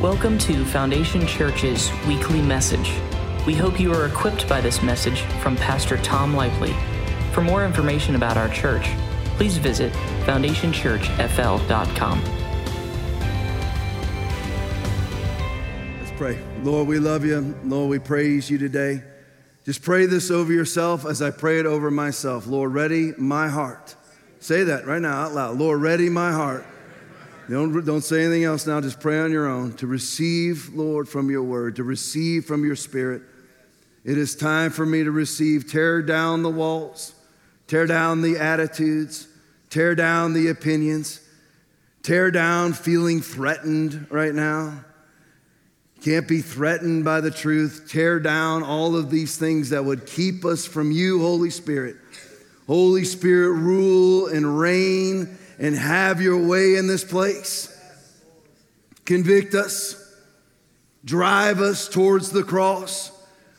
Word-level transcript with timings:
Welcome 0.00 0.38
to 0.38 0.64
Foundation 0.64 1.26
Church's 1.26 1.90
weekly 2.08 2.40
message. 2.40 2.94
We 3.46 3.54
hope 3.54 3.78
you 3.78 3.92
are 3.92 4.06
equipped 4.06 4.48
by 4.48 4.62
this 4.62 4.82
message 4.82 5.20
from 5.42 5.56
Pastor 5.56 5.98
Tom 5.98 6.32
Lively. 6.32 6.74
For 7.34 7.42
more 7.42 7.66
information 7.66 8.14
about 8.14 8.38
our 8.38 8.48
church, 8.48 8.88
please 9.36 9.58
visit 9.58 9.92
foundationchurchfl.com. 10.24 12.24
Let's 16.00 16.12
pray. 16.12 16.38
Lord, 16.62 16.88
we 16.88 16.98
love 16.98 17.26
you. 17.26 17.54
Lord, 17.64 17.90
we 17.90 17.98
praise 17.98 18.48
you 18.48 18.56
today. 18.56 19.02
Just 19.66 19.82
pray 19.82 20.06
this 20.06 20.30
over 20.30 20.50
yourself 20.50 21.04
as 21.04 21.20
I 21.20 21.30
pray 21.30 21.60
it 21.60 21.66
over 21.66 21.90
myself. 21.90 22.46
Lord, 22.46 22.72
ready 22.72 23.12
my 23.18 23.48
heart. 23.48 23.96
Say 24.38 24.64
that 24.64 24.86
right 24.86 25.02
now 25.02 25.24
out 25.24 25.34
loud. 25.34 25.58
Lord, 25.58 25.82
ready 25.82 26.08
my 26.08 26.32
heart 26.32 26.64
don't, 27.54 27.84
don't 27.84 28.02
say 28.02 28.22
anything 28.22 28.44
else 28.44 28.66
now. 28.66 28.80
Just 28.80 29.00
pray 29.00 29.18
on 29.18 29.32
your 29.32 29.48
own 29.48 29.72
to 29.74 29.86
receive, 29.86 30.74
Lord, 30.74 31.08
from 31.08 31.30
your 31.30 31.42
word, 31.42 31.76
to 31.76 31.84
receive 31.84 32.44
from 32.44 32.64
your 32.64 32.76
spirit. 32.76 33.22
It 34.04 34.18
is 34.18 34.36
time 34.36 34.70
for 34.70 34.86
me 34.86 35.04
to 35.04 35.10
receive. 35.10 35.70
Tear 35.70 36.02
down 36.02 36.42
the 36.42 36.50
walls, 36.50 37.14
tear 37.66 37.86
down 37.86 38.22
the 38.22 38.38
attitudes, 38.38 39.26
tear 39.68 39.94
down 39.94 40.32
the 40.32 40.48
opinions, 40.48 41.20
tear 42.02 42.30
down 42.30 42.72
feeling 42.72 43.20
threatened 43.20 44.06
right 44.10 44.34
now. 44.34 44.84
Can't 46.02 46.26
be 46.26 46.40
threatened 46.40 47.04
by 47.04 47.20
the 47.20 47.30
truth. 47.30 47.88
Tear 47.90 48.20
down 48.20 48.62
all 48.62 48.96
of 48.96 49.10
these 49.10 49.36
things 49.36 49.70
that 49.70 49.84
would 49.84 50.06
keep 50.06 50.46
us 50.46 50.66
from 50.66 50.92
you, 50.92 51.20
Holy 51.20 51.50
Spirit. 51.50 51.96
Holy 52.66 53.04
Spirit, 53.04 53.50
rule 53.50 54.28
and 54.28 54.58
reign 54.58 55.36
and 55.60 55.76
have 55.76 56.22
your 56.22 56.38
way 56.38 56.74
in 56.76 56.86
this 56.86 57.04
place. 57.04 57.76
Convict 59.04 59.54
us, 59.54 59.94
drive 61.04 61.60
us 61.60 61.88
towards 61.88 62.30
the 62.30 62.42
cross. 62.42 63.12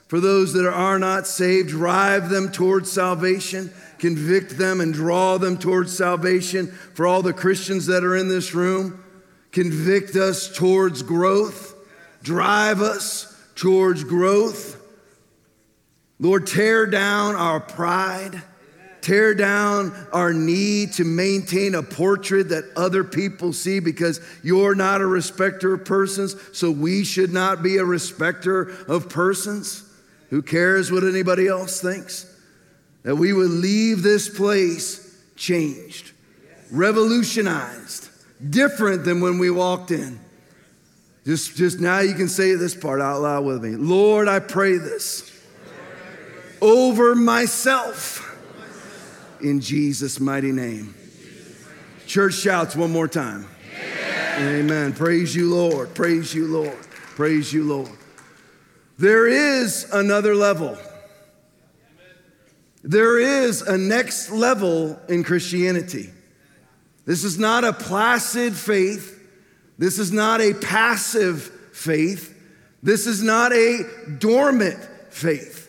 For 0.07 0.19
those 0.19 0.51
that 0.53 0.67
are 0.67 0.99
not 0.99 1.27
saved, 1.27 1.69
drive 1.69 2.29
them 2.29 2.51
towards 2.51 2.91
salvation, 2.91 3.71
convict 3.99 4.57
them 4.57 4.81
and 4.81 4.93
draw 4.93 5.37
them 5.37 5.57
towards 5.57 5.95
salvation. 5.95 6.67
For 6.95 7.05
all 7.05 7.21
the 7.21 7.33
Christians 7.33 7.85
that 7.85 8.03
are 8.03 8.17
in 8.17 8.27
this 8.27 8.53
room, 8.53 9.03
convict 9.51 10.15
us 10.15 10.53
towards 10.53 11.03
growth, 11.03 11.75
drive 12.23 12.81
us 12.81 13.27
towards 13.55 14.03
growth. 14.03 14.81
Lord, 16.19 16.47
tear 16.47 16.87
down 16.87 17.35
our 17.35 17.59
pride 17.59 18.41
tear 19.01 19.33
down 19.33 19.93
our 20.13 20.33
need 20.33 20.93
to 20.93 21.03
maintain 21.03 21.75
a 21.75 21.83
portrait 21.83 22.49
that 22.49 22.65
other 22.75 23.03
people 23.03 23.53
see 23.53 23.79
because 23.79 24.19
you're 24.43 24.75
not 24.75 25.01
a 25.01 25.05
respecter 25.05 25.73
of 25.73 25.85
persons, 25.85 26.35
so 26.53 26.71
we 26.71 27.03
should 27.03 27.31
not 27.31 27.63
be 27.63 27.77
a 27.77 27.85
respecter 27.85 28.69
of 28.87 29.09
persons. 29.09 29.83
Who 30.29 30.41
cares 30.41 30.91
what 30.91 31.03
anybody 31.03 31.47
else 31.47 31.81
thinks? 31.81 32.25
That 33.03 33.15
we 33.15 33.33
would 33.33 33.49
leave 33.49 34.03
this 34.03 34.29
place 34.29 35.19
changed, 35.35 36.11
revolutionized, 36.71 38.09
different 38.49 39.03
than 39.03 39.21
when 39.21 39.39
we 39.39 39.49
walked 39.49 39.91
in. 39.91 40.19
Just, 41.25 41.55
just 41.55 41.79
now 41.79 41.99
you 41.99 42.15
can 42.15 42.27
say 42.27 42.55
this 42.55 42.75
part 42.75 43.01
out 43.01 43.21
loud 43.21 43.45
with 43.45 43.63
me. 43.63 43.71
Lord, 43.71 44.27
I 44.27 44.39
pray 44.39 44.77
this 44.77 45.29
over 46.61 47.15
myself 47.15 48.20
in 49.43 49.61
Jesus' 49.61 50.19
mighty 50.19 50.51
name. 50.51 50.95
Church 52.07 52.33
shouts 52.35 52.75
one 52.75 52.91
more 52.91 53.07
time. 53.07 53.47
Amen. 53.73 54.59
Amen. 54.59 54.93
Praise 54.93 55.35
you, 55.35 55.53
Lord. 55.53 55.93
Praise 55.93 56.33
you, 56.33 56.47
Lord. 56.47 56.77
Praise 57.15 57.53
you, 57.53 57.63
Lord. 57.63 57.91
There 58.97 59.27
is 59.27 59.87
another 59.91 60.35
level. 60.35 60.77
There 62.83 63.19
is 63.19 63.61
a 63.61 63.77
next 63.77 64.31
level 64.31 64.99
in 65.07 65.23
Christianity. 65.23 66.09
This 67.05 67.23
is 67.23 67.37
not 67.37 67.63
a 67.63 67.73
placid 67.73 68.55
faith. 68.55 69.19
This 69.77 69.99
is 69.99 70.11
not 70.11 70.41
a 70.41 70.53
passive 70.53 71.43
faith. 71.73 72.37
This 72.83 73.07
is 73.07 73.21
not 73.21 73.53
a 73.53 73.83
dormant 74.19 74.79
faith. 75.09 75.60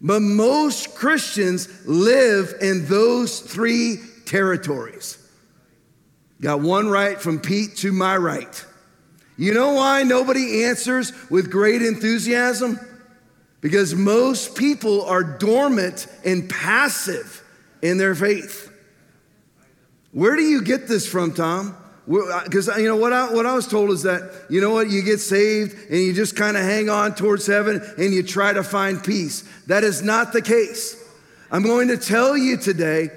But 0.00 0.20
most 0.20 0.94
Christians 0.94 1.68
live 1.86 2.54
in 2.60 2.86
those 2.86 3.40
three 3.40 3.98
territories. 4.26 5.18
Got 6.40 6.60
one 6.60 6.88
right 6.88 7.20
from 7.20 7.40
Pete 7.40 7.76
to 7.78 7.92
my 7.92 8.16
right. 8.16 8.64
You 9.38 9.54
know 9.54 9.74
why 9.74 10.02
nobody 10.02 10.64
answers 10.64 11.12
with 11.30 11.50
great 11.50 11.82
enthusiasm? 11.82 12.78
Because 13.60 13.94
most 13.94 14.54
people 14.54 15.04
are 15.06 15.22
dormant 15.22 16.06
and 16.24 16.48
passive 16.48 17.42
in 17.82 17.98
their 17.98 18.14
faith. 18.14 18.72
Where 20.12 20.36
do 20.36 20.42
you 20.42 20.62
get 20.62 20.88
this 20.88 21.06
from, 21.06 21.32
Tom? 21.32 21.76
Because 22.06 22.68
you 22.78 22.86
know 22.86 22.96
what 22.96 23.12
I, 23.12 23.32
what 23.32 23.46
I 23.46 23.54
was 23.54 23.66
told 23.66 23.90
is 23.90 24.04
that 24.04 24.30
you 24.48 24.60
know 24.60 24.70
what 24.70 24.88
you 24.88 25.02
get 25.02 25.18
saved 25.18 25.90
and 25.90 25.98
you 25.98 26.12
just 26.12 26.36
kind 26.36 26.56
of 26.56 26.62
hang 26.62 26.88
on 26.88 27.14
towards 27.14 27.46
heaven 27.46 27.82
and 27.98 28.14
you 28.14 28.22
try 28.22 28.52
to 28.52 28.62
find 28.62 29.02
peace. 29.02 29.42
That 29.66 29.82
is 29.82 30.02
not 30.02 30.32
the 30.32 30.40
case. 30.40 31.02
I'm 31.50 31.64
going 31.64 31.88
to 31.88 31.96
tell 31.96 32.36
you 32.36 32.56
today 32.58 33.10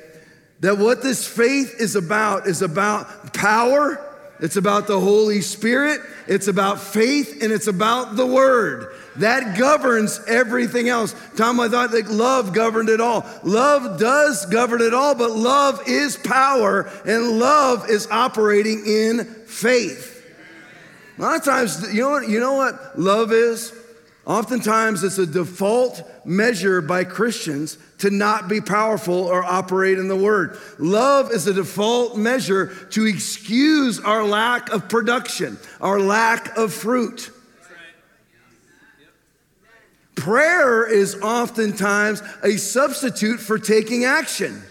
that 0.61 0.77
what 0.77 1.03
this 1.03 1.27
faith 1.27 1.75
is 1.79 1.95
about 1.95 2.47
is 2.47 2.61
about 2.61 3.33
power. 3.33 4.05
It's 4.41 4.55
about 4.55 4.87
the 4.87 4.99
Holy 4.99 5.41
Spirit. 5.41 6.01
It's 6.27 6.47
about 6.47 6.79
faith 6.79 7.43
and 7.43 7.51
it's 7.51 7.67
about 7.67 8.15
the 8.15 8.25
Word. 8.25 8.95
That 9.17 9.57
governs 9.57 10.21
everything 10.27 10.87
else. 10.87 11.13
Tom, 11.35 11.59
I 11.59 11.67
thought 11.67 11.91
that 11.91 12.09
love 12.09 12.53
governed 12.53 12.87
it 12.87 13.01
all. 13.01 13.25
Love 13.43 13.99
does 13.99 14.45
govern 14.45 14.81
it 14.81 14.93
all, 14.93 15.13
but 15.13 15.31
love 15.31 15.81
is 15.87 16.15
power 16.15 16.89
and 17.05 17.39
love 17.39 17.89
is 17.89 18.07
operating 18.09 18.85
in 18.85 19.25
faith. 19.45 20.15
A 21.17 21.21
lot 21.21 21.35
of 21.35 21.43
times, 21.43 21.93
you 21.93 22.01
know 22.01 22.11
what, 22.11 22.29
you 22.29 22.39
know 22.39 22.53
what 22.53 22.97
love 22.97 23.33
is? 23.33 23.73
Oftentimes, 24.25 25.03
it's 25.03 25.17
a 25.17 25.25
default 25.25 26.08
measure 26.25 26.81
by 26.81 27.03
Christians 27.03 27.77
to 27.99 28.09
not 28.09 28.47
be 28.47 28.61
powerful 28.61 29.25
or 29.25 29.43
operate 29.43 29.97
in 29.97 30.07
the 30.07 30.15
word. 30.15 30.57
Love 30.77 31.31
is 31.31 31.47
a 31.47 31.53
default 31.53 32.17
measure 32.17 32.67
to 32.91 33.05
excuse 33.05 33.99
our 33.99 34.23
lack 34.23 34.69
of 34.71 34.89
production, 34.89 35.57
our 35.81 35.99
lack 35.99 36.57
of 36.57 36.73
fruit. 36.73 37.31
Prayer 40.15 40.85
is 40.85 41.15
oftentimes 41.21 42.21
a 42.43 42.57
substitute 42.57 43.39
for 43.39 43.57
taking 43.57 44.03
action. 44.03 44.61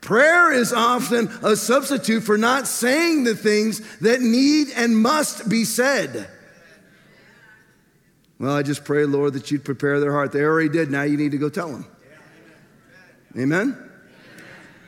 Prayer 0.00 0.50
is 0.52 0.72
often 0.72 1.30
a 1.44 1.54
substitute 1.54 2.24
for 2.24 2.36
not 2.36 2.66
saying 2.66 3.22
the 3.22 3.36
things 3.36 3.80
that 3.98 4.20
need 4.20 4.68
and 4.74 4.98
must 4.98 5.48
be 5.48 5.64
said. 5.64 6.28
Well, 8.42 8.56
I 8.56 8.62
just 8.62 8.84
pray, 8.84 9.04
Lord, 9.04 9.34
that 9.34 9.52
you'd 9.52 9.64
prepare 9.64 10.00
their 10.00 10.10
heart. 10.10 10.32
They 10.32 10.42
already 10.42 10.68
did. 10.68 10.90
Now 10.90 11.02
you 11.02 11.16
need 11.16 11.30
to 11.30 11.38
go 11.38 11.48
tell 11.48 11.68
them. 11.68 11.86
Amen? 13.38 13.78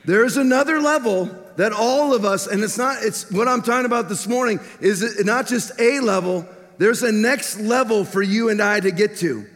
There's 0.04 0.36
another 0.36 0.80
level 0.80 1.26
that 1.54 1.72
all 1.72 2.12
of 2.12 2.24
us, 2.24 2.48
and 2.48 2.64
it's 2.64 2.76
not, 2.76 3.04
it's 3.04 3.30
what 3.30 3.46
I'm 3.46 3.62
talking 3.62 3.86
about 3.86 4.08
this 4.08 4.26
morning, 4.26 4.58
is 4.80 5.24
not 5.24 5.46
just 5.46 5.70
a 5.80 6.00
level, 6.00 6.48
there's 6.78 7.04
a 7.04 7.12
next 7.12 7.60
level 7.60 8.04
for 8.04 8.20
you 8.20 8.48
and 8.48 8.60
I 8.60 8.80
to 8.80 8.90
get 8.90 9.18
to. 9.18 9.46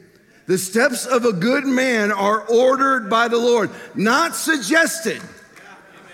The 0.47 0.59
steps 0.59 1.05
of 1.05 1.25
a 1.25 1.33
good 1.33 1.67
man 1.67 2.13
are 2.13 2.43
ordered 2.43 3.11
by 3.11 3.27
the 3.27 3.37
Lord, 3.37 3.69
not 3.97 4.37
suggested. 4.37 5.21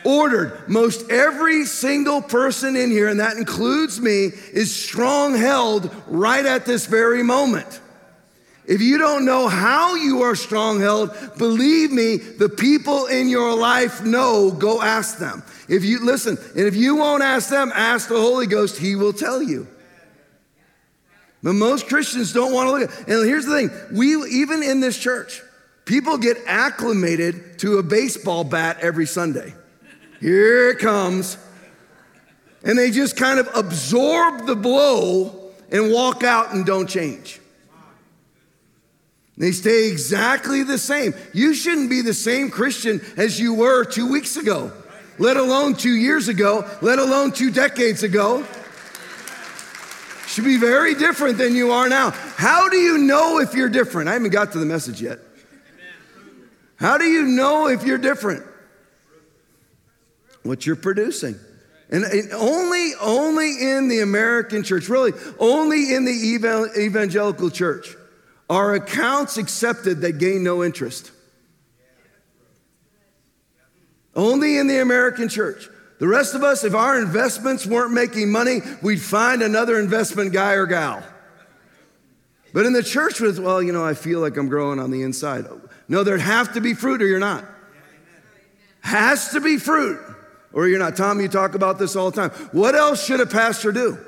Ordered. 0.04 0.68
Most 0.68 1.10
every 1.10 1.64
single 1.64 2.20
person 2.20 2.76
in 2.76 2.90
here, 2.90 3.08
and 3.08 3.20
that 3.20 3.38
includes 3.38 4.00
me, 4.00 4.32
is 4.52 4.74
strong 4.74 5.34
held 5.34 5.94
right 6.06 6.44
at 6.44 6.66
this 6.66 6.84
very 6.84 7.22
moment. 7.22 7.80
If 8.66 8.80
you 8.80 8.96
don't 8.96 9.26
know 9.26 9.46
how 9.46 9.94
you 9.94 10.22
are 10.22 10.34
strong 10.34 10.80
held, 10.80 11.10
believe 11.36 11.92
me, 11.92 12.16
the 12.16 12.48
people 12.48 13.06
in 13.06 13.28
your 13.28 13.54
life 13.54 14.02
know. 14.02 14.50
Go 14.50 14.80
ask 14.80 15.18
them. 15.18 15.42
If 15.68 15.84
you 15.84 16.04
listen, 16.04 16.38
and 16.56 16.66
if 16.66 16.74
you 16.74 16.96
won't 16.96 17.22
ask 17.22 17.50
them, 17.50 17.72
ask 17.74 18.08
the 18.08 18.20
Holy 18.20 18.46
Ghost, 18.46 18.78
He 18.78 18.96
will 18.96 19.12
tell 19.12 19.42
you. 19.42 19.66
But 21.42 21.52
most 21.52 21.88
Christians 21.88 22.32
don't 22.32 22.54
want 22.54 22.68
to 22.68 22.72
look 22.72 22.90
at 22.90 23.08
And 23.08 23.26
here's 23.26 23.44
the 23.44 23.54
thing 23.54 23.70
we, 23.92 24.16
even 24.30 24.62
in 24.62 24.80
this 24.80 24.98
church, 24.98 25.42
people 25.84 26.16
get 26.16 26.38
acclimated 26.46 27.58
to 27.58 27.76
a 27.76 27.82
baseball 27.82 28.44
bat 28.44 28.78
every 28.80 29.06
Sunday. 29.06 29.52
Here 30.20 30.70
it 30.70 30.78
comes. 30.78 31.36
And 32.64 32.78
they 32.78 32.90
just 32.90 33.18
kind 33.18 33.38
of 33.38 33.46
absorb 33.54 34.46
the 34.46 34.56
blow 34.56 35.50
and 35.70 35.92
walk 35.92 36.22
out 36.22 36.54
and 36.54 36.64
don't 36.64 36.88
change. 36.88 37.40
They 39.36 39.50
stay 39.50 39.88
exactly 39.88 40.62
the 40.62 40.78
same. 40.78 41.12
You 41.32 41.54
shouldn't 41.54 41.90
be 41.90 42.02
the 42.02 42.14
same 42.14 42.50
Christian 42.50 43.00
as 43.16 43.38
you 43.40 43.54
were 43.54 43.84
two 43.84 44.10
weeks 44.10 44.36
ago, 44.36 44.70
let 45.18 45.36
alone 45.36 45.74
two 45.74 45.94
years 45.94 46.28
ago, 46.28 46.68
let 46.82 46.98
alone 46.98 47.32
two 47.32 47.50
decades 47.50 48.04
ago. 48.04 48.46
should 50.28 50.44
be 50.44 50.56
very 50.56 50.94
different 50.94 51.38
than 51.38 51.56
you 51.56 51.72
are 51.72 51.88
now. 51.88 52.10
How 52.10 52.68
do 52.68 52.76
you 52.76 52.98
know 52.98 53.40
if 53.40 53.54
you're 53.54 53.68
different? 53.68 54.08
I 54.08 54.12
haven't 54.12 54.30
got 54.30 54.52
to 54.52 54.58
the 54.58 54.66
message 54.66 55.02
yet. 55.02 55.18
How 56.76 56.96
do 56.98 57.04
you 57.04 57.22
know 57.22 57.66
if 57.68 57.84
you're 57.84 57.98
different? 57.98 58.44
What 60.44 60.64
you're 60.64 60.76
producing. 60.76 61.36
And 61.90 62.04
only, 62.32 62.92
only 63.00 63.70
in 63.70 63.88
the 63.88 64.00
American 64.00 64.62
church, 64.62 64.88
really, 64.88 65.12
only 65.38 65.94
in 65.94 66.04
the 66.04 66.70
evangelical 66.78 67.50
church 67.50 67.96
are 68.54 68.74
accounts 68.74 69.36
accepted 69.36 70.02
that 70.02 70.18
gain 70.18 70.44
no 70.44 70.62
interest. 70.62 71.10
Only 74.14 74.58
in 74.58 74.68
the 74.68 74.80
American 74.80 75.28
church. 75.28 75.68
The 75.98 76.06
rest 76.06 76.36
of 76.36 76.44
us, 76.44 76.62
if 76.62 76.72
our 76.72 76.96
investments 76.96 77.66
weren't 77.66 77.92
making 77.92 78.30
money, 78.30 78.60
we'd 78.80 79.00
find 79.00 79.42
another 79.42 79.80
investment 79.80 80.32
guy 80.32 80.52
or 80.52 80.66
gal. 80.66 81.02
But 82.52 82.64
in 82.64 82.72
the 82.72 82.82
church, 82.84 83.18
with, 83.18 83.40
well, 83.40 83.60
you 83.60 83.72
know, 83.72 83.84
I 83.84 83.94
feel 83.94 84.20
like 84.20 84.36
I'm 84.36 84.48
growing 84.48 84.78
on 84.78 84.92
the 84.92 85.02
inside. 85.02 85.46
No, 85.88 86.04
there'd 86.04 86.20
have 86.20 86.54
to 86.54 86.60
be 86.60 86.74
fruit 86.74 87.02
or 87.02 87.08
you're 87.08 87.18
not. 87.18 87.44
Has 88.82 89.30
to 89.30 89.40
be 89.40 89.56
fruit 89.56 89.98
or 90.52 90.68
you're 90.68 90.78
not. 90.78 90.96
Tom, 90.96 91.20
you 91.20 91.26
talk 91.26 91.56
about 91.56 91.80
this 91.80 91.96
all 91.96 92.12
the 92.12 92.28
time. 92.28 92.30
What 92.52 92.76
else 92.76 93.04
should 93.04 93.20
a 93.20 93.26
pastor 93.26 93.72
do? 93.72 93.98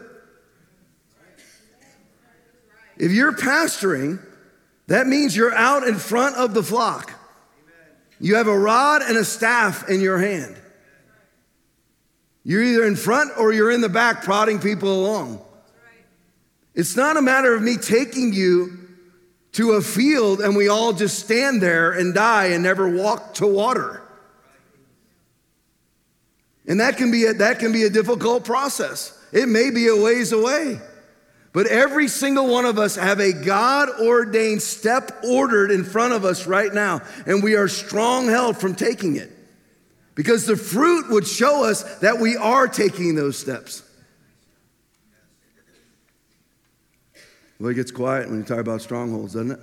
If 2.96 3.10
you're 3.10 3.32
pastoring, 3.32 4.24
that 4.86 5.06
means 5.06 5.36
you're 5.36 5.54
out 5.54 5.86
in 5.86 5.96
front 5.96 6.36
of 6.36 6.54
the 6.54 6.62
flock. 6.62 7.12
You 8.20 8.36
have 8.36 8.46
a 8.46 8.58
rod 8.58 9.02
and 9.02 9.16
a 9.16 9.24
staff 9.24 9.88
in 9.88 10.00
your 10.00 10.18
hand. 10.18 10.56
You're 12.44 12.62
either 12.62 12.86
in 12.86 12.96
front 12.96 13.32
or 13.36 13.52
you're 13.52 13.70
in 13.70 13.80
the 13.80 13.88
back 13.88 14.22
prodding 14.22 14.60
people 14.60 14.92
along. 14.92 15.44
It's 16.74 16.94
not 16.94 17.16
a 17.16 17.22
matter 17.22 17.54
of 17.54 17.62
me 17.62 17.76
taking 17.76 18.32
you 18.32 18.78
to 19.52 19.72
a 19.72 19.80
field 19.80 20.40
and 20.40 20.54
we 20.54 20.68
all 20.68 20.92
just 20.92 21.18
stand 21.18 21.62
there 21.62 21.92
and 21.92 22.14
die 22.14 22.46
and 22.46 22.62
never 22.62 22.88
walk 22.88 23.34
to 23.34 23.46
water. 23.46 24.02
And 26.68 26.80
that 26.80 26.96
can 26.96 27.10
be 27.10 27.24
a, 27.24 27.32
that 27.34 27.58
can 27.58 27.72
be 27.72 27.84
a 27.84 27.90
difficult 27.90 28.44
process. 28.44 29.18
It 29.32 29.48
may 29.48 29.70
be 29.70 29.88
a 29.88 29.96
ways 29.96 30.32
away. 30.32 30.80
But 31.56 31.68
every 31.68 32.08
single 32.08 32.48
one 32.48 32.66
of 32.66 32.78
us 32.78 32.96
have 32.96 33.18
a 33.18 33.32
God 33.32 33.88
ordained 33.98 34.60
step 34.60 35.24
ordered 35.24 35.70
in 35.70 35.84
front 35.84 36.12
of 36.12 36.22
us 36.22 36.46
right 36.46 36.70
now, 36.70 37.00
and 37.24 37.42
we 37.42 37.54
are 37.54 37.66
strong 37.66 38.26
held 38.26 38.58
from 38.58 38.74
taking 38.74 39.16
it. 39.16 39.32
Because 40.14 40.44
the 40.44 40.58
fruit 40.58 41.08
would 41.08 41.26
show 41.26 41.64
us 41.64 42.00
that 42.00 42.18
we 42.18 42.36
are 42.36 42.68
taking 42.68 43.14
those 43.14 43.38
steps. 43.38 43.82
Well, 47.58 47.70
it 47.70 47.74
gets 47.76 47.90
quiet 47.90 48.28
when 48.28 48.40
you 48.40 48.44
talk 48.44 48.58
about 48.58 48.82
strongholds, 48.82 49.32
doesn't 49.32 49.52
it? 49.52 49.60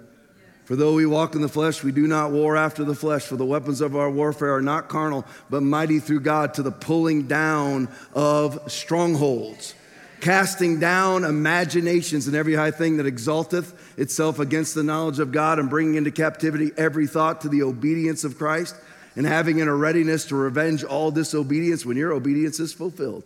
For 0.66 0.75
though 0.75 0.96
we 0.96 1.06
walk 1.06 1.36
in 1.36 1.44
the 1.44 1.48
flesh, 1.48 1.84
we 1.84 1.92
do 1.92 2.07
not 2.07 2.31
war 2.31 2.57
after 2.57 2.84
the 2.84 2.96
flesh, 2.96 3.22
for 3.22 3.36
the 3.36 3.46
weapons 3.46 3.81
of 3.81 3.96
our 3.96 4.10
warfare 4.10 4.56
are 4.56 4.63
not 4.63 4.89
carnal, 4.89 5.28
but 5.51 5.62
mighty 5.62 6.00
through 6.00 6.22
God 6.22 6.56
to 6.56 6.63
the 6.63 6.72
pulling 6.72 7.28
down 7.28 7.88
of 8.16 8.72
strongholds, 8.72 9.75
casting 10.24 10.80
down 10.80 11.25
imaginations 11.25 12.28
and 12.28 12.36
every 12.36 12.56
high 12.56 12.72
thing 12.72 12.96
that 12.96 13.06
exalteth 13.06 14.00
itself 14.00 14.40
against 14.40 14.74
the 14.74 14.81
knowledge 14.81 15.20
of 15.20 15.34
God, 15.34 15.60
and 15.60 15.70
bringing 15.70 15.96
into 15.96 16.12
captivity 16.12 16.72
every 16.78 17.08
thought 17.08 17.42
to 17.42 17.50
the 17.50 17.62
obedience 17.62 18.24
of 18.24 18.38
Christ, 18.38 18.74
and 19.18 19.25
having 19.25 19.60
in 19.60 19.68
a 19.68 19.75
readiness 19.75 20.25
to 20.28 20.36
revenge 20.36 20.81
all 20.86 21.12
disobedience 21.12 21.86
when 21.86 21.98
your 21.98 22.14
obedience 22.14 22.62
is 22.62 22.72
fulfilled. 22.72 23.25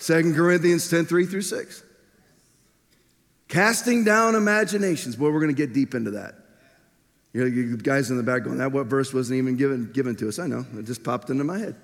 2 0.00 0.32
Corinthians 0.34 0.88
10 0.88 1.04
3 1.04 1.26
through 1.26 1.42
6. 1.42 1.82
Casting 3.48 4.04
down 4.04 4.36
imaginations. 4.36 5.16
Boy, 5.16 5.30
we're 5.30 5.40
going 5.40 5.54
to 5.54 5.66
get 5.66 5.74
deep 5.74 5.94
into 5.94 6.12
that. 6.12 6.34
You 7.34 7.76
guys 7.76 8.10
in 8.10 8.16
the 8.16 8.22
back 8.22 8.44
going, 8.44 8.56
that 8.56 8.72
what 8.72 8.86
verse 8.86 9.12
wasn't 9.12 9.36
even 9.36 9.56
given, 9.56 9.92
given 9.92 10.16
to 10.16 10.28
us. 10.28 10.38
I 10.38 10.46
know, 10.46 10.64
it 10.78 10.84
just 10.84 11.04
popped 11.04 11.28
into 11.28 11.44
my 11.44 11.58
head. 11.58 11.76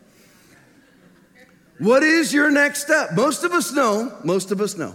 What 1.79 2.03
is 2.03 2.33
your 2.33 2.51
next 2.51 2.83
step? 2.83 3.11
Most 3.15 3.45
of 3.45 3.53
us 3.53 3.73
know, 3.73 4.17
most 4.25 4.53
of 4.53 4.61
us 4.61 4.77
know. 4.77 4.95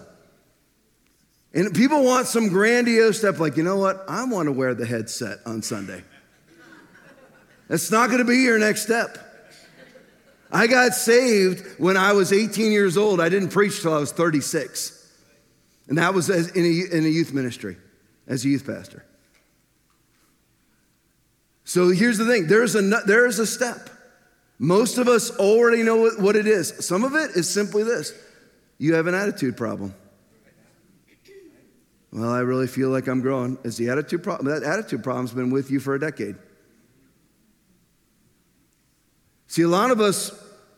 And 1.54 1.74
people 1.74 2.04
want 2.04 2.28
some 2.28 2.50
grandiose 2.50 3.18
step 3.20 3.40
like, 3.40 3.58
you 3.58 3.64
know 3.64 3.78
what? 3.78 4.06
I 4.08 4.26
want 4.26 4.48
to 4.48 4.52
wear 4.52 4.74
the 4.74 4.86
headset 4.86 5.40
on 5.46 5.62
Sunday. 5.62 6.04
That's 7.68 7.92
not 7.92 8.08
going 8.08 8.20
to 8.20 8.26
be 8.26 8.38
your 8.38 8.60
next 8.60 8.84
step. 8.84 9.18
I 10.52 10.68
got 10.68 10.94
saved 10.94 11.80
when 11.80 11.98
I 11.98 12.14
was 12.14 12.32
18 12.32 12.72
years 12.72 12.96
old. 12.96 13.20
I 13.20 13.28
didn't 13.30 13.50
preach 13.50 13.82
till 13.82 13.94
I 13.94 13.98
was 13.98 14.12
36. 14.12 14.94
And 15.90 15.98
that 15.98 16.14
was 16.14 16.30
in 16.30 16.64
a, 16.64 16.98
in 16.98 17.06
a 17.06 17.10
youth 17.10 17.34
ministry, 17.34 17.78
as 18.28 18.46
a 18.46 18.50
youth 18.50 18.66
pastor. 18.66 19.06
So 21.64 21.90
here's 21.90 22.18
the 22.18 22.26
thing 22.26 22.48
there's 22.48 22.76
a, 22.76 22.82
there 22.82 23.26
is 23.26 23.40
a 23.40 23.46
step. 23.46 23.90
Most 24.60 24.98
of 24.98 25.08
us 25.08 25.36
already 25.38 25.84
know 25.84 26.10
what, 26.10 26.36
it 26.36 26.48
is. 26.48 26.74
Some 26.86 27.04
of 27.04 27.14
it 27.14 27.32
is 27.36 27.50
simply 27.50 27.84
this 27.84 28.14
you 28.78 28.96
have 28.96 29.08
an 29.08 29.16
attitude 29.16 29.58
problem. 29.58 29.94
Well, 32.12 32.32
I 32.32 32.40
really 32.40 32.68
feel 32.68 32.90
like 32.90 33.08
I'm 33.08 33.22
growing. 33.22 33.58
It's 33.64 33.78
the 33.78 33.90
attitude 33.90 34.24
problem. 34.24 34.48
That 34.48 34.68
attitude 34.68 35.04
problem's 35.04 35.34
been 35.34 35.52
with 35.52 35.70
you 35.70 35.80
for 35.80 35.94
a 35.94 36.00
decade. 36.00 36.36
See, 39.48 39.62
a 39.62 39.68
lot 39.68 39.92
of 39.92 40.00
us, 40.00 40.32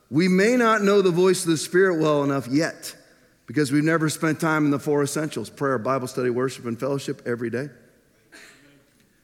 we 0.10 0.28
may 0.28 0.56
not 0.56 0.81
know 0.81 1.02
the 1.02 1.12
voice 1.12 1.44
of 1.44 1.52
the 1.52 1.58
Spirit 1.58 2.00
well 2.00 2.24
enough 2.24 2.48
yet 2.48 2.96
because 3.46 3.72
we've 3.72 3.84
never 3.84 4.10
spent 4.10 4.40
time 4.40 4.66
in 4.66 4.72
the 4.72 4.80
four 4.80 5.04
essentials 5.04 5.50
prayer, 5.50 5.78
Bible 5.78 6.08
study, 6.08 6.30
worship, 6.30 6.66
and 6.66 6.80
fellowship 6.80 7.22
every 7.26 7.50
day. 7.50 7.70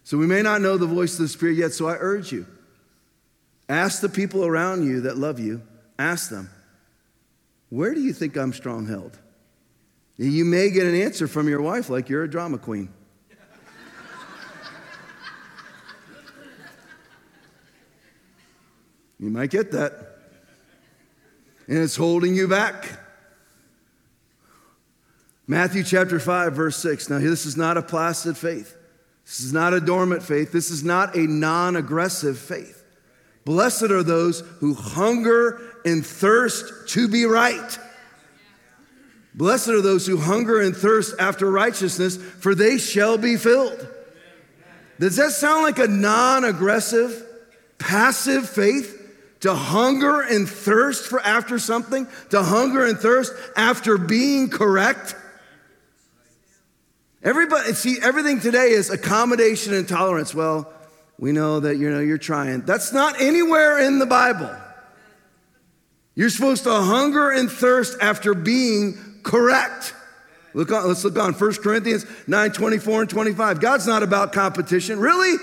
So 0.04 0.18
we 0.18 0.28
may 0.28 0.42
not 0.42 0.62
know 0.62 0.78
the 0.78 0.86
voice 0.86 1.13
of 1.13 1.19
the 1.19 1.28
Spirit 1.28 1.57
yet, 1.57 1.74
so 1.74 1.88
I 1.88 1.96
urge 2.00 2.31
you 2.31 2.46
ask 3.68 4.02
the 4.02 4.10
people 4.10 4.46
around 4.46 4.86
you 4.86 5.02
that 5.02 5.18
love 5.18 5.40
you, 5.40 5.62
ask 5.98 6.30
them, 6.30 6.50
where 7.70 7.94
do 7.94 8.02
you 8.02 8.14
think 8.14 8.38
I'm 8.38 8.54
strong 8.54 8.88
held? 8.88 9.20
You 10.18 10.46
may 10.46 10.70
get 10.70 10.86
an 10.88 10.96
answer 10.96 11.28
from 11.28 11.50
your 11.50 11.62
wife 11.62 11.90
like 11.90 12.08
you're 12.08 12.24
a 12.24 12.30
drama 12.30 12.58
queen. 12.58 12.88
you 19.20 19.30
might 19.30 19.50
get 19.50 19.74
that. 19.74 19.92
And 21.68 21.80
it's 21.80 21.98
holding 21.98 22.36
you 22.36 22.48
back. 22.48 23.00
Matthew 25.48 25.84
chapter 25.84 26.19
5, 26.19 26.54
verse 26.54 26.78
6. 26.78 27.10
Now, 27.10 27.19
this 27.19 27.45
is 27.45 27.57
not 27.57 27.76
a 27.78 27.81
placid 27.81 28.38
faith. 28.38 28.78
This 29.26 29.42
is 29.42 29.52
not 29.52 29.74
a 29.74 29.81
dormant 29.81 30.24
faith. 30.24 30.52
This 30.52 30.72
is 30.72 30.84
not 30.84 31.16
a 31.16 31.28
non 31.28 31.76
aggressive 31.76 32.38
faith. 32.38 32.84
Blessed 33.45 33.92
are 33.92 34.04
those 34.04 34.42
who 34.59 34.73
hunger 34.73 35.61
and 35.85 36.06
thirst 36.06 36.90
to 36.90 37.07
be 37.07 37.25
right. 37.25 37.80
Blessed 39.35 39.69
are 39.69 39.81
those 39.81 40.07
who 40.07 40.18
hunger 40.18 40.61
and 40.61 40.75
thirst 40.75 41.14
after 41.19 41.49
righteousness, 41.49 42.18
for 42.18 42.56
they 42.56 42.78
shall 42.78 43.18
be 43.18 43.37
filled. 43.37 43.87
Does 44.99 45.18
that 45.18 45.31
sound 45.31 45.64
like 45.64 45.78
a 45.78 45.87
non 45.87 46.44
aggressive, 46.44 47.23
passive 47.78 48.49
faith? 48.49 49.04
To 49.42 49.54
hunger 49.54 50.21
and 50.21 50.49
thirst 50.49 51.06
for 51.06 51.19
after 51.19 51.59
something? 51.59 52.07
To 52.31 52.42
hunger 52.42 52.83
and 52.83 52.97
thirst 52.97 53.31
after 53.56 53.97
being 53.97 54.49
correct? 54.49 55.16
Everybody, 57.21 57.73
see, 57.73 57.97
everything 58.02 58.40
today 58.40 58.69
is 58.69 58.90
accommodation 58.90 59.73
and 59.73 59.87
tolerance. 59.87 60.33
Well, 60.33 60.71
we 61.18 61.31
know 61.31 61.62
that 61.62 61.78
you 61.78 61.90
know 61.90 62.00
you're 62.00 62.18
trying. 62.18 62.62
That's 62.62 62.92
not 62.92 63.22
anywhere 63.22 63.80
in 63.80 64.00
the 64.00 64.06
Bible. 64.06 64.56
You're 66.16 66.30
supposed 66.30 66.64
to 66.64 66.74
hunger 66.74 67.31
and 67.31 67.52
thirst 67.52 67.98
after 68.02 68.34
being 68.34 69.19
correct. 69.24 69.94
Look 70.54 70.72
on, 70.72 70.88
let's 70.88 71.04
look 71.04 71.18
on 71.19 71.34
1 71.34 71.54
Corinthians 71.56 72.06
9 72.28 72.52
24 72.52 73.02
and 73.02 73.10
25. 73.10 73.60
God's 73.60 73.88
not 73.88 74.04
about 74.04 74.31
competition. 74.31 75.00
Really? 75.00 75.38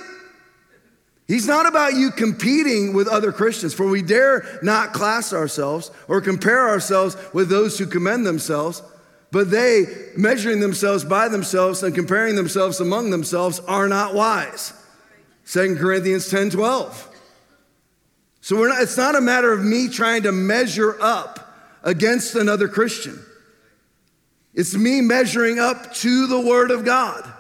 He's 1.29 1.47
not 1.47 1.67
about 1.67 1.95
you 1.95 2.11
competing 2.11 2.95
with 2.95 3.09
other 3.09 3.33
Christians, 3.33 3.75
for 3.75 3.87
we 3.87 4.03
dare 4.03 4.59
not 4.63 4.93
class 4.93 5.33
ourselves 5.33 5.91
or 6.09 6.21
compare 6.21 6.69
ourselves 6.69 7.17
with 7.33 7.49
those 7.49 7.79
who 7.79 7.87
commend 7.87 8.27
themselves. 8.27 8.83
But 9.31 9.51
they, 9.51 9.85
measuring 10.17 10.61
themselves 10.61 11.05
by 11.05 11.29
themselves 11.29 11.83
and 11.83 11.95
comparing 11.95 12.37
themselves 12.37 12.81
among 12.81 13.11
themselves, 13.11 13.61
are 13.61 13.89
not 13.89 14.15
wise. 14.15 14.75
2 15.47 15.77
Corinthians 15.77 16.29
10 16.29 16.51
12. 16.51 17.09
So 18.41 18.57
not, 18.57 18.83
it's 18.83 18.97
not 18.97 19.15
a 19.15 19.21
matter 19.21 19.53
of 19.53 19.65
me 19.65 19.89
trying 19.89 20.25
to 20.25 20.33
measure 20.33 21.01
up 21.01 21.55
against 21.83 22.35
another 22.35 22.69
Christian. 22.69 23.19
It's 24.55 24.75
me 24.75 25.01
measuring 25.01 25.59
up 25.59 25.95
to 25.95 26.27
the 26.27 26.41
Word 26.41 26.71
of 26.71 26.85
God, 26.85 27.31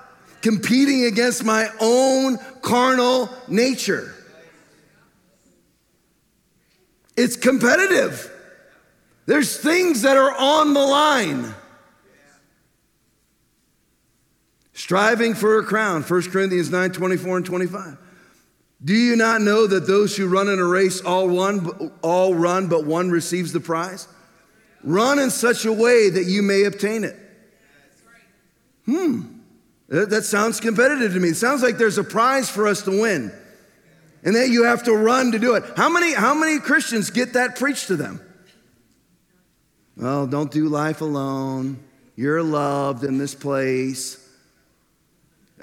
competing 0.40 1.04
against 1.04 1.44
my 1.44 1.68
own 1.80 2.38
carnal 2.62 3.28
nature. 3.48 4.14
It's 7.16 7.36
competitive. 7.36 8.30
There's 9.26 9.56
things 9.58 10.02
that 10.02 10.16
are 10.16 10.34
on 10.36 10.72
the 10.72 10.80
line. 10.80 11.54
Striving 14.82 15.32
for 15.32 15.60
a 15.60 15.64
crown. 15.64 16.02
1 16.02 16.22
Corinthians 16.30 16.68
9 16.68 16.90
24 16.90 17.36
and 17.36 17.46
25. 17.46 17.98
Do 18.84 18.94
you 18.94 19.14
not 19.14 19.40
know 19.40 19.68
that 19.68 19.86
those 19.86 20.16
who 20.16 20.26
run 20.26 20.48
in 20.48 20.58
a 20.58 20.64
race 20.64 21.00
all 21.00 21.28
run, 21.28 21.92
all 22.02 22.34
run, 22.34 22.66
but 22.66 22.84
one 22.84 23.08
receives 23.08 23.52
the 23.52 23.60
prize? 23.60 24.08
Run 24.82 25.20
in 25.20 25.30
such 25.30 25.64
a 25.66 25.72
way 25.72 26.10
that 26.10 26.24
you 26.24 26.42
may 26.42 26.64
obtain 26.64 27.04
it. 27.04 27.16
Hmm. 28.86 29.38
That 29.86 30.24
sounds 30.24 30.58
competitive 30.58 31.12
to 31.12 31.20
me. 31.20 31.28
It 31.28 31.36
sounds 31.36 31.62
like 31.62 31.78
there's 31.78 31.98
a 31.98 32.04
prize 32.04 32.50
for 32.50 32.66
us 32.66 32.82
to 32.82 32.90
win. 32.90 33.30
And 34.24 34.34
that 34.34 34.48
you 34.48 34.64
have 34.64 34.82
to 34.84 34.96
run 34.96 35.30
to 35.30 35.38
do 35.38 35.54
it. 35.54 35.62
How 35.76 35.90
many, 35.90 36.12
how 36.12 36.34
many 36.34 36.58
Christians 36.58 37.10
get 37.10 37.34
that 37.34 37.54
preached 37.54 37.86
to 37.86 37.96
them? 37.96 38.20
Well, 39.96 40.26
don't 40.26 40.50
do 40.50 40.68
life 40.68 41.02
alone. 41.02 41.78
You're 42.16 42.42
loved 42.42 43.04
in 43.04 43.18
this 43.18 43.36
place. 43.36 44.21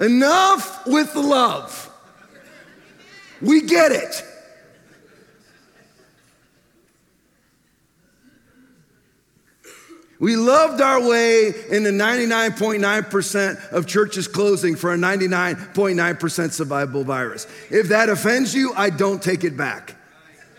Enough 0.00 0.86
with 0.86 1.12
the 1.12 1.20
love. 1.20 1.86
We 3.42 3.62
get 3.62 3.92
it. 3.92 4.24
We 10.18 10.36
loved 10.36 10.82
our 10.82 11.00
way 11.00 11.46
into 11.70 11.90
99.9% 11.90 13.72
of 13.72 13.86
churches 13.86 14.28
closing 14.28 14.76
for 14.76 14.92
a 14.92 14.96
99.9% 14.96 15.94
survivable 15.96 17.04
virus. 17.06 17.46
If 17.70 17.88
that 17.88 18.10
offends 18.10 18.54
you, 18.54 18.74
I 18.76 18.90
don't 18.90 19.22
take 19.22 19.44
it 19.44 19.56
back. 19.56 19.96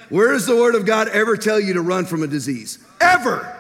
Where 0.10 0.32
does 0.32 0.48
the 0.48 0.56
Word 0.56 0.74
of 0.74 0.88
God 0.88 1.10
ever 1.10 1.38
tell 1.38 1.60
you 1.60 1.74
to 1.74 1.82
run 1.82 2.06
from 2.06 2.24
a 2.24 2.28
disease? 2.28 2.80
Ever. 3.00 3.56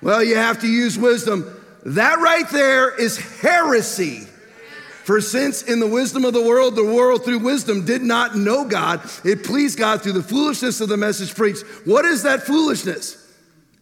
Well, 0.00 0.24
you 0.24 0.36
have 0.36 0.60
to 0.62 0.66
use 0.66 0.98
wisdom. 0.98 1.57
That 1.94 2.18
right 2.18 2.48
there 2.50 2.94
is 2.94 3.16
heresy. 3.16 4.26
For 5.04 5.22
since 5.22 5.62
in 5.62 5.80
the 5.80 5.86
wisdom 5.86 6.26
of 6.26 6.34
the 6.34 6.42
world, 6.42 6.76
the 6.76 6.84
world 6.84 7.24
through 7.24 7.38
wisdom 7.38 7.86
did 7.86 8.02
not 8.02 8.36
know 8.36 8.66
God, 8.66 9.00
it 9.24 9.42
pleased 9.42 9.78
God 9.78 10.02
through 10.02 10.12
the 10.12 10.22
foolishness 10.22 10.82
of 10.82 10.90
the 10.90 10.98
message 10.98 11.34
preached. 11.34 11.64
What 11.86 12.04
is 12.04 12.24
that 12.24 12.42
foolishness? 12.42 13.16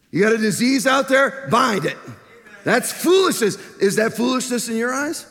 You 0.09 0.23
got 0.23 0.31
a 0.31 0.37
disease 0.37 0.87
out 0.87 1.09
there? 1.09 1.49
Bind 1.51 1.83
it. 1.83 1.97
That's 2.63 2.93
foolishness. 2.93 3.57
Is 3.79 3.97
that 3.97 4.13
foolishness 4.13 4.69
in 4.69 4.77
your 4.77 4.93
eyes? 4.93 5.25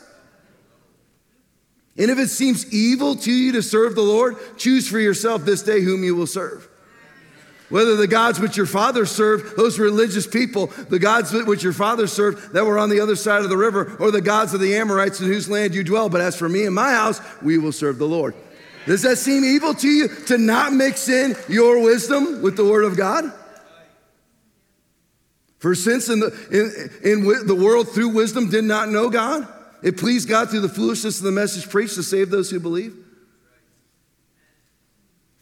And 1.97 2.11
if 2.11 2.19
it 2.19 2.27
seems 2.27 2.71
evil 2.71 3.15
to 3.15 3.31
you 3.31 3.53
to 3.53 3.63
serve 3.63 3.95
the 3.95 4.03
Lord, 4.03 4.35
choose 4.57 4.87
for 4.87 4.99
yourself 4.99 5.45
this 5.45 5.63
day 5.63 5.81
whom 5.81 6.03
you 6.03 6.15
will 6.15 6.27
serve. 6.27 6.69
Whether 7.69 7.97
the 7.97 8.07
gods 8.07 8.39
which 8.39 8.55
your 8.55 8.65
fathers 8.65 9.11
served, 9.11 9.57
those 9.57 9.77
religious 9.77 10.25
people, 10.25 10.67
the 10.89 10.99
gods 10.99 11.33
which 11.33 11.63
your 11.63 11.73
fathers 11.73 12.13
served 12.13 12.53
that 12.53 12.65
were 12.65 12.79
on 12.79 12.89
the 12.89 13.01
other 13.01 13.17
side 13.17 13.43
of 13.43 13.49
the 13.49 13.57
river, 13.57 13.97
or 13.99 14.09
the 14.09 14.21
gods 14.21 14.53
of 14.53 14.61
the 14.61 14.75
Amorites 14.77 15.19
in 15.19 15.27
whose 15.27 15.49
land 15.49 15.75
you 15.75 15.83
dwell. 15.83 16.07
But 16.07 16.21
as 16.21 16.37
for 16.37 16.47
me 16.47 16.65
and 16.65 16.73
my 16.73 16.91
house, 16.91 17.19
we 17.41 17.57
will 17.57 17.73
serve 17.73 17.97
the 17.97 18.07
Lord. 18.07 18.35
Does 18.85 19.01
that 19.01 19.17
seem 19.17 19.43
evil 19.43 19.73
to 19.73 19.87
you 19.87 20.07
to 20.27 20.37
not 20.37 20.71
mix 20.71 21.09
in 21.09 21.35
your 21.49 21.83
wisdom 21.83 22.41
with 22.41 22.55
the 22.55 22.63
word 22.63 22.85
of 22.85 22.95
God? 22.95 23.33
For 25.59 25.75
since 25.75 26.07
in 26.07 26.21
the, 26.21 26.27
in, 27.03 27.11
in 27.11 27.47
the 27.47 27.55
world 27.55 27.89
through 27.89 28.09
wisdom 28.09 28.49
did 28.49 28.63
not 28.63 28.87
know 28.87 29.09
God, 29.09 29.45
it 29.83 29.97
pleased 29.97 30.29
God 30.29 30.49
through 30.49 30.61
the 30.61 30.69
foolishness 30.69 31.17
of 31.17 31.25
the 31.25 31.31
message 31.31 31.69
preached 31.69 31.95
to 31.95 32.03
save 32.03 32.29
those 32.29 32.49
who 32.49 32.61
believe. 32.61 32.95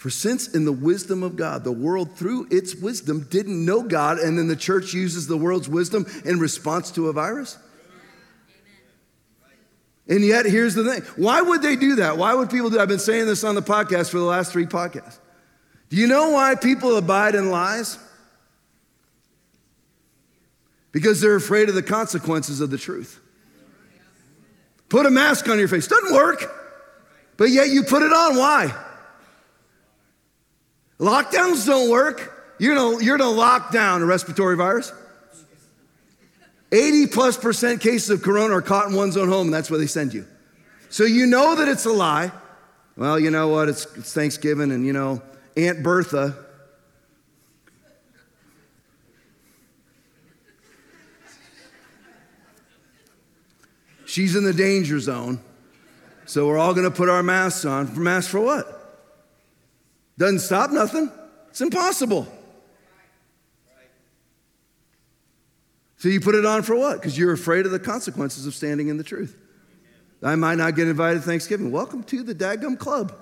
For 0.06 0.12
since 0.12 0.50
in 0.50 0.66
the 0.66 0.72
wisdom 0.72 1.24
of 1.24 1.36
God, 1.36 1.64
the 1.64 1.72
world 1.72 2.16
through 2.16 2.50
its 2.52 2.76
wisdom 2.76 3.26
didn't 3.32 3.66
know 3.66 3.82
God, 3.82 4.20
and 4.20 4.38
then 4.38 4.48
the 4.48 4.56
church 4.56 4.94
uses 4.94 5.26
the 5.26 5.36
world's 5.36 5.68
wisdom 5.68 6.06
in 6.24 6.38
response 6.38 6.92
to 6.92 7.08
a 7.10 7.12
virus. 7.12 7.58
And 10.08 10.24
yet, 10.24 10.46
here's 10.46 10.76
the 10.76 10.84
thing 10.84 11.02
why 11.16 11.42
would 11.42 11.64
they 11.64 11.76
do 11.76 11.96
that? 11.96 12.20
Why 12.20 12.36
would 12.36 12.52
people 12.52 12.70
do 12.70 12.76
that? 12.76 12.84
I've 12.84 12.88
been 12.88 13.00
saying 13.00 13.26
this 13.26 13.44
on 13.44 13.56
the 13.56 13.64
podcast 13.64 14.12
for 14.12 14.20
the 14.20 14.26
last 14.26 14.52
three 14.52 14.68
podcasts. 14.68 15.18
Do 15.90 15.98
you 15.98 16.06
know 16.06 16.30
why 16.30 16.54
people 16.54 16.98
abide 16.98 17.34
in 17.34 17.50
lies? 17.50 17.98
Because 20.92 21.20
they're 21.20 21.36
afraid 21.36 21.68
of 21.68 21.74
the 21.74 21.82
consequences 21.82 22.62
of 22.62 22.70
the 22.70 22.78
truth. 22.78 23.20
Put 24.88 25.08
a 25.08 25.10
mask 25.10 25.50
on 25.50 25.58
your 25.58 25.68
face. 25.68 25.88
Doesn't 25.88 26.14
work, 26.14 26.46
but 27.38 27.50
yet 27.50 27.70
you 27.70 27.82
put 27.82 28.04
it 28.04 28.14
on. 28.14 28.38
Why? 28.38 28.85
Lockdowns 31.00 31.66
don't 31.66 31.90
work. 31.90 32.56
You're 32.60 33.02
you're 33.02 33.18
gonna 33.18 33.30
lock 33.30 33.72
down 33.72 34.02
a 34.02 34.06
respiratory 34.06 34.56
virus. 34.56 34.94
80 36.72 37.08
plus 37.08 37.38
percent 37.38 37.82
cases 37.82 38.10
of 38.10 38.22
corona 38.22 38.56
are 38.56 38.62
caught 38.62 38.90
in 38.90 38.96
one's 38.96 39.18
own 39.18 39.30
home, 39.30 39.48
and 39.48 39.54
that's 39.54 39.70
where 39.70 39.80
they 39.80 39.88
send 39.88 40.14
you. 40.14 40.26
So 40.90 41.04
you 41.04 41.26
know 41.26 41.56
that 41.56 41.68
it's 41.68 41.86
a 41.86 41.92
lie. 41.92 42.32
Well, 42.98 43.20
you 43.20 43.30
know 43.30 43.50
what? 43.50 43.70
It's, 43.70 43.86
it's 43.98 44.14
Thanksgiving, 44.14 44.72
and 44.72 44.86
you 44.86 44.94
know, 44.94 45.22
Aunt 45.58 45.84
Bertha. 45.84 46.36
She's 54.06 54.36
in 54.36 54.46
the 54.46 54.54
danger 54.54 55.00
zone. 55.00 55.42
So 56.26 56.48
we're 56.48 56.58
all 56.58 56.74
gonna 56.74 56.92
put 56.92 57.10
our 57.10 57.22
masks 57.22 57.66
on. 57.66 58.02
Masks 58.02 58.32
for 58.32 58.40
what? 58.40 58.75
Doesn't 60.18 60.40
stop 60.40 60.72
nothing. 60.72 61.12
It's 61.50 61.62
impossible. 61.62 62.28
So 65.98 66.10
you 66.10 66.22
put 66.22 66.36
it 66.36 66.46
on 66.46 66.64
for 66.64 66.76
what? 66.76 67.00
Because 67.00 67.18
you're 67.18 67.34
afraid 67.34 67.66
of 67.66 67.72
the 67.72 67.80
consequences 67.80 68.46
of 68.46 68.54
standing 68.54 68.90
in 68.90 68.98
the 68.98 69.04
truth. 69.04 69.36
I 70.22 70.36
might 70.36 70.56
not 70.56 70.76
get 70.76 70.88
invited 70.88 71.20
to 71.20 71.26
Thanksgiving. 71.26 71.72
Welcome 71.72 72.04
to 72.04 72.24
the 72.24 72.34
Dagum 72.34 72.78
Club. 72.78 73.14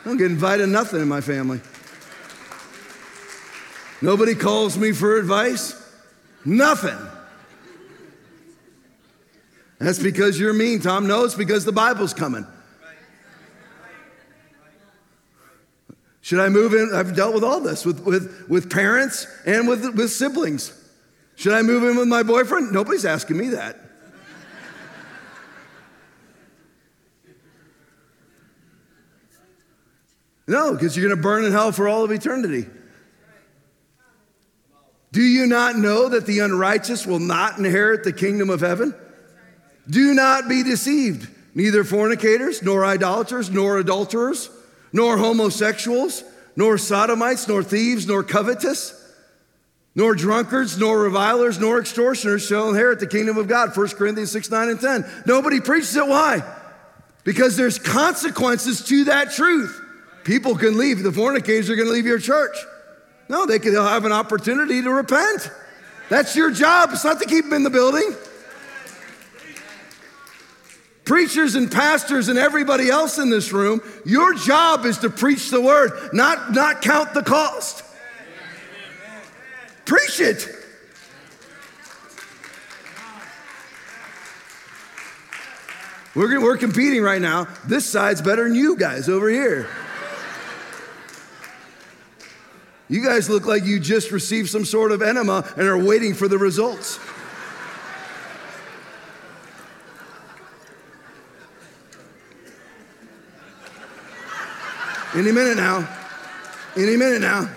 I 0.00 0.08
don't 0.08 0.16
get 0.16 0.30
invited 0.30 0.66
to 0.66 0.70
nothing 0.70 1.00
in 1.00 1.08
my 1.08 1.20
family. 1.20 1.60
Nobody 4.02 4.34
calls 4.34 4.76
me 4.76 4.92
for 4.92 5.16
advice. 5.16 5.82
Nothing. 6.44 6.98
That's 9.78 9.98
because 9.98 10.38
you're 10.38 10.54
mean, 10.54 10.80
Tom. 10.80 11.06
No, 11.06 11.24
it's 11.24 11.34
because 11.34 11.64
the 11.64 11.72
Bible's 11.72 12.14
coming. 12.14 12.46
Should 16.26 16.40
I 16.40 16.48
move 16.48 16.74
in? 16.74 16.90
I've 16.92 17.14
dealt 17.14 17.34
with 17.34 17.44
all 17.44 17.60
this 17.60 17.86
with, 17.86 18.00
with, 18.00 18.46
with 18.48 18.68
parents 18.68 19.28
and 19.46 19.68
with, 19.68 19.94
with 19.94 20.10
siblings. 20.10 20.72
Should 21.36 21.52
I 21.52 21.62
move 21.62 21.84
in 21.84 21.96
with 21.96 22.08
my 22.08 22.24
boyfriend? 22.24 22.72
Nobody's 22.72 23.04
asking 23.04 23.38
me 23.38 23.50
that. 23.50 23.78
No, 30.48 30.72
because 30.72 30.96
you're 30.96 31.06
going 31.06 31.16
to 31.16 31.22
burn 31.22 31.44
in 31.44 31.52
hell 31.52 31.70
for 31.70 31.86
all 31.86 32.02
of 32.02 32.10
eternity. 32.10 32.66
Do 35.12 35.22
you 35.22 35.46
not 35.46 35.76
know 35.76 36.08
that 36.08 36.26
the 36.26 36.40
unrighteous 36.40 37.06
will 37.06 37.20
not 37.20 37.56
inherit 37.56 38.02
the 38.02 38.12
kingdom 38.12 38.50
of 38.50 38.62
heaven? 38.62 38.96
Do 39.88 40.12
not 40.12 40.48
be 40.48 40.64
deceived. 40.64 41.28
Neither 41.54 41.84
fornicators, 41.84 42.64
nor 42.64 42.84
idolaters, 42.84 43.48
nor 43.48 43.78
adulterers 43.78 44.50
nor 44.96 45.18
homosexuals, 45.18 46.24
nor 46.56 46.78
sodomites, 46.78 47.46
nor 47.46 47.62
thieves, 47.62 48.06
nor 48.06 48.24
covetous, 48.24 48.94
nor 49.94 50.14
drunkards, 50.14 50.78
nor 50.78 51.02
revilers, 51.02 51.58
nor 51.58 51.78
extortioners 51.78 52.46
shall 52.46 52.70
inherit 52.70 52.98
the 52.98 53.06
kingdom 53.06 53.36
of 53.36 53.46
God. 53.46 53.76
1 53.76 53.88
Corinthians 53.88 54.32
6, 54.32 54.50
9, 54.50 54.68
and 54.70 54.80
10. 54.80 55.04
Nobody 55.26 55.60
preaches 55.60 55.94
it. 55.96 56.06
Why? 56.06 56.42
Because 57.24 57.58
there's 57.58 57.78
consequences 57.78 58.86
to 58.86 59.04
that 59.04 59.32
truth. 59.32 59.78
People 60.24 60.56
can 60.56 60.78
leave. 60.78 61.02
The 61.02 61.12
fornicators 61.12 61.68
are 61.68 61.76
going 61.76 61.88
to 61.88 61.92
leave 61.92 62.06
your 62.06 62.18
church. 62.18 62.56
No, 63.28 63.44
they 63.44 63.58
can 63.58 63.74
have 63.74 64.06
an 64.06 64.12
opportunity 64.12 64.80
to 64.80 64.90
repent. 64.90 65.50
That's 66.08 66.34
your 66.34 66.50
job. 66.50 66.90
It's 66.92 67.04
not 67.04 67.20
to 67.20 67.26
keep 67.26 67.44
them 67.44 67.52
in 67.52 67.64
the 67.64 67.70
building 67.70 68.16
preachers 71.06 71.54
and 71.54 71.72
pastors 71.72 72.28
and 72.28 72.38
everybody 72.38 72.90
else 72.90 73.16
in 73.16 73.30
this 73.30 73.52
room, 73.52 73.80
your 74.04 74.34
job 74.34 74.84
is 74.84 74.98
to 74.98 75.08
preach 75.08 75.50
the 75.50 75.60
word, 75.60 75.92
not, 76.12 76.52
not 76.52 76.82
count 76.82 77.14
the 77.14 77.22
cost. 77.22 77.84
Preach 79.86 80.20
it. 80.20 80.48
We're, 86.14 86.40
we're 86.40 86.56
competing 86.56 87.02
right 87.02 87.20
now. 87.20 87.46
This 87.66 87.84
side's 87.84 88.20
better 88.20 88.44
than 88.44 88.54
you 88.54 88.76
guys 88.76 89.08
over 89.08 89.28
here. 89.28 89.68
You 92.88 93.04
guys 93.04 93.28
look 93.28 93.46
like 93.46 93.64
you 93.64 93.78
just 93.78 94.10
received 94.10 94.48
some 94.48 94.64
sort 94.64 94.92
of 94.92 95.02
enema 95.02 95.52
and 95.56 95.68
are 95.68 95.78
waiting 95.78 96.14
for 96.14 96.26
the 96.26 96.38
results. 96.38 96.98
Any 105.14 105.32
minute 105.32 105.56
now. 105.56 105.88
Any 106.76 106.96
minute 106.96 107.20
now. 107.20 107.48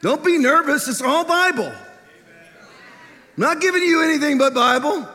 Don't 0.00 0.24
be 0.24 0.36
nervous, 0.36 0.88
it's 0.88 1.00
all 1.00 1.24
Bible. 1.24 1.72
I'm 1.72 1.74
not 3.36 3.60
giving 3.60 3.82
you 3.82 4.02
anything 4.02 4.36
but 4.36 4.52
Bible. 4.52 5.08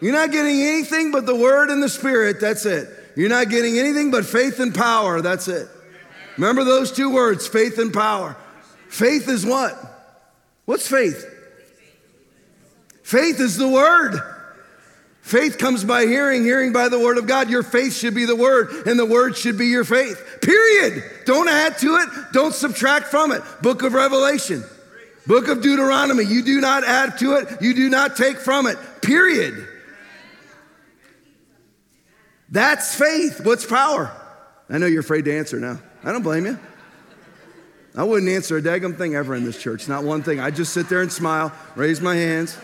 You're 0.00 0.12
not 0.12 0.30
getting 0.30 0.62
anything 0.62 1.10
but 1.10 1.26
the 1.26 1.34
Word 1.34 1.70
and 1.70 1.82
the 1.82 1.88
Spirit, 1.88 2.40
that's 2.40 2.64
it. 2.66 2.88
You're 3.16 3.28
not 3.28 3.48
getting 3.48 3.78
anything 3.78 4.10
but 4.12 4.24
faith 4.24 4.60
and 4.60 4.72
power, 4.72 5.20
that's 5.20 5.48
it. 5.48 5.68
Remember 6.36 6.62
those 6.64 6.92
two 6.92 7.12
words, 7.12 7.48
faith 7.48 7.78
and 7.78 7.92
power. 7.92 8.36
Faith 8.88 9.28
is 9.28 9.44
what? 9.44 9.74
What's 10.66 10.88
faith? 10.88 11.24
Faith 13.06 13.38
is 13.38 13.56
the 13.56 13.68
Word. 13.68 14.20
Faith 15.20 15.58
comes 15.58 15.84
by 15.84 16.06
hearing, 16.06 16.42
hearing 16.42 16.72
by 16.72 16.88
the 16.88 16.98
word 16.98 17.18
of 17.18 17.28
God. 17.28 17.48
Your 17.48 17.62
faith 17.62 17.94
should 17.94 18.16
be 18.16 18.24
the 18.24 18.34
word, 18.34 18.86
and 18.86 18.98
the 18.98 19.06
word 19.06 19.36
should 19.36 19.56
be 19.56 19.66
your 19.66 19.84
faith. 19.84 20.38
Period. 20.40 21.02
Don't 21.24 21.48
add 21.48 21.78
to 21.78 21.96
it, 21.96 22.08
don't 22.32 22.54
subtract 22.54 23.06
from 23.06 23.30
it. 23.30 23.42
Book 23.62 23.82
of 23.82 23.94
Revelation, 23.94 24.64
book 25.26 25.46
of 25.48 25.62
Deuteronomy. 25.62 26.24
You 26.24 26.42
do 26.42 26.60
not 26.60 26.84
add 26.84 27.18
to 27.18 27.34
it, 27.34 27.60
you 27.60 27.74
do 27.74 27.88
not 27.88 28.16
take 28.16 28.38
from 28.38 28.66
it. 28.66 28.76
Period. 29.02 29.68
That's 32.48 32.94
faith. 32.94 33.40
What's 33.44 33.66
power? 33.66 34.12
I 34.68 34.78
know 34.78 34.86
you're 34.86 35.00
afraid 35.00 35.24
to 35.26 35.36
answer 35.36 35.58
now. 35.58 35.80
I 36.04 36.12
don't 36.12 36.22
blame 36.22 36.46
you. 36.46 36.58
I 37.96 38.04
wouldn't 38.04 38.30
answer 38.30 38.56
a 38.56 38.62
daggum 38.62 38.96
thing 38.96 39.14
ever 39.14 39.34
in 39.34 39.44
this 39.44 39.60
church, 39.60 39.88
not 39.88 40.04
one 40.04 40.22
thing. 40.22 40.38
I 40.38 40.50
just 40.50 40.72
sit 40.72 40.88
there 40.88 41.02
and 41.02 41.12
smile, 41.12 41.52
raise 41.76 42.00
my 42.00 42.14
hands. 42.14 42.56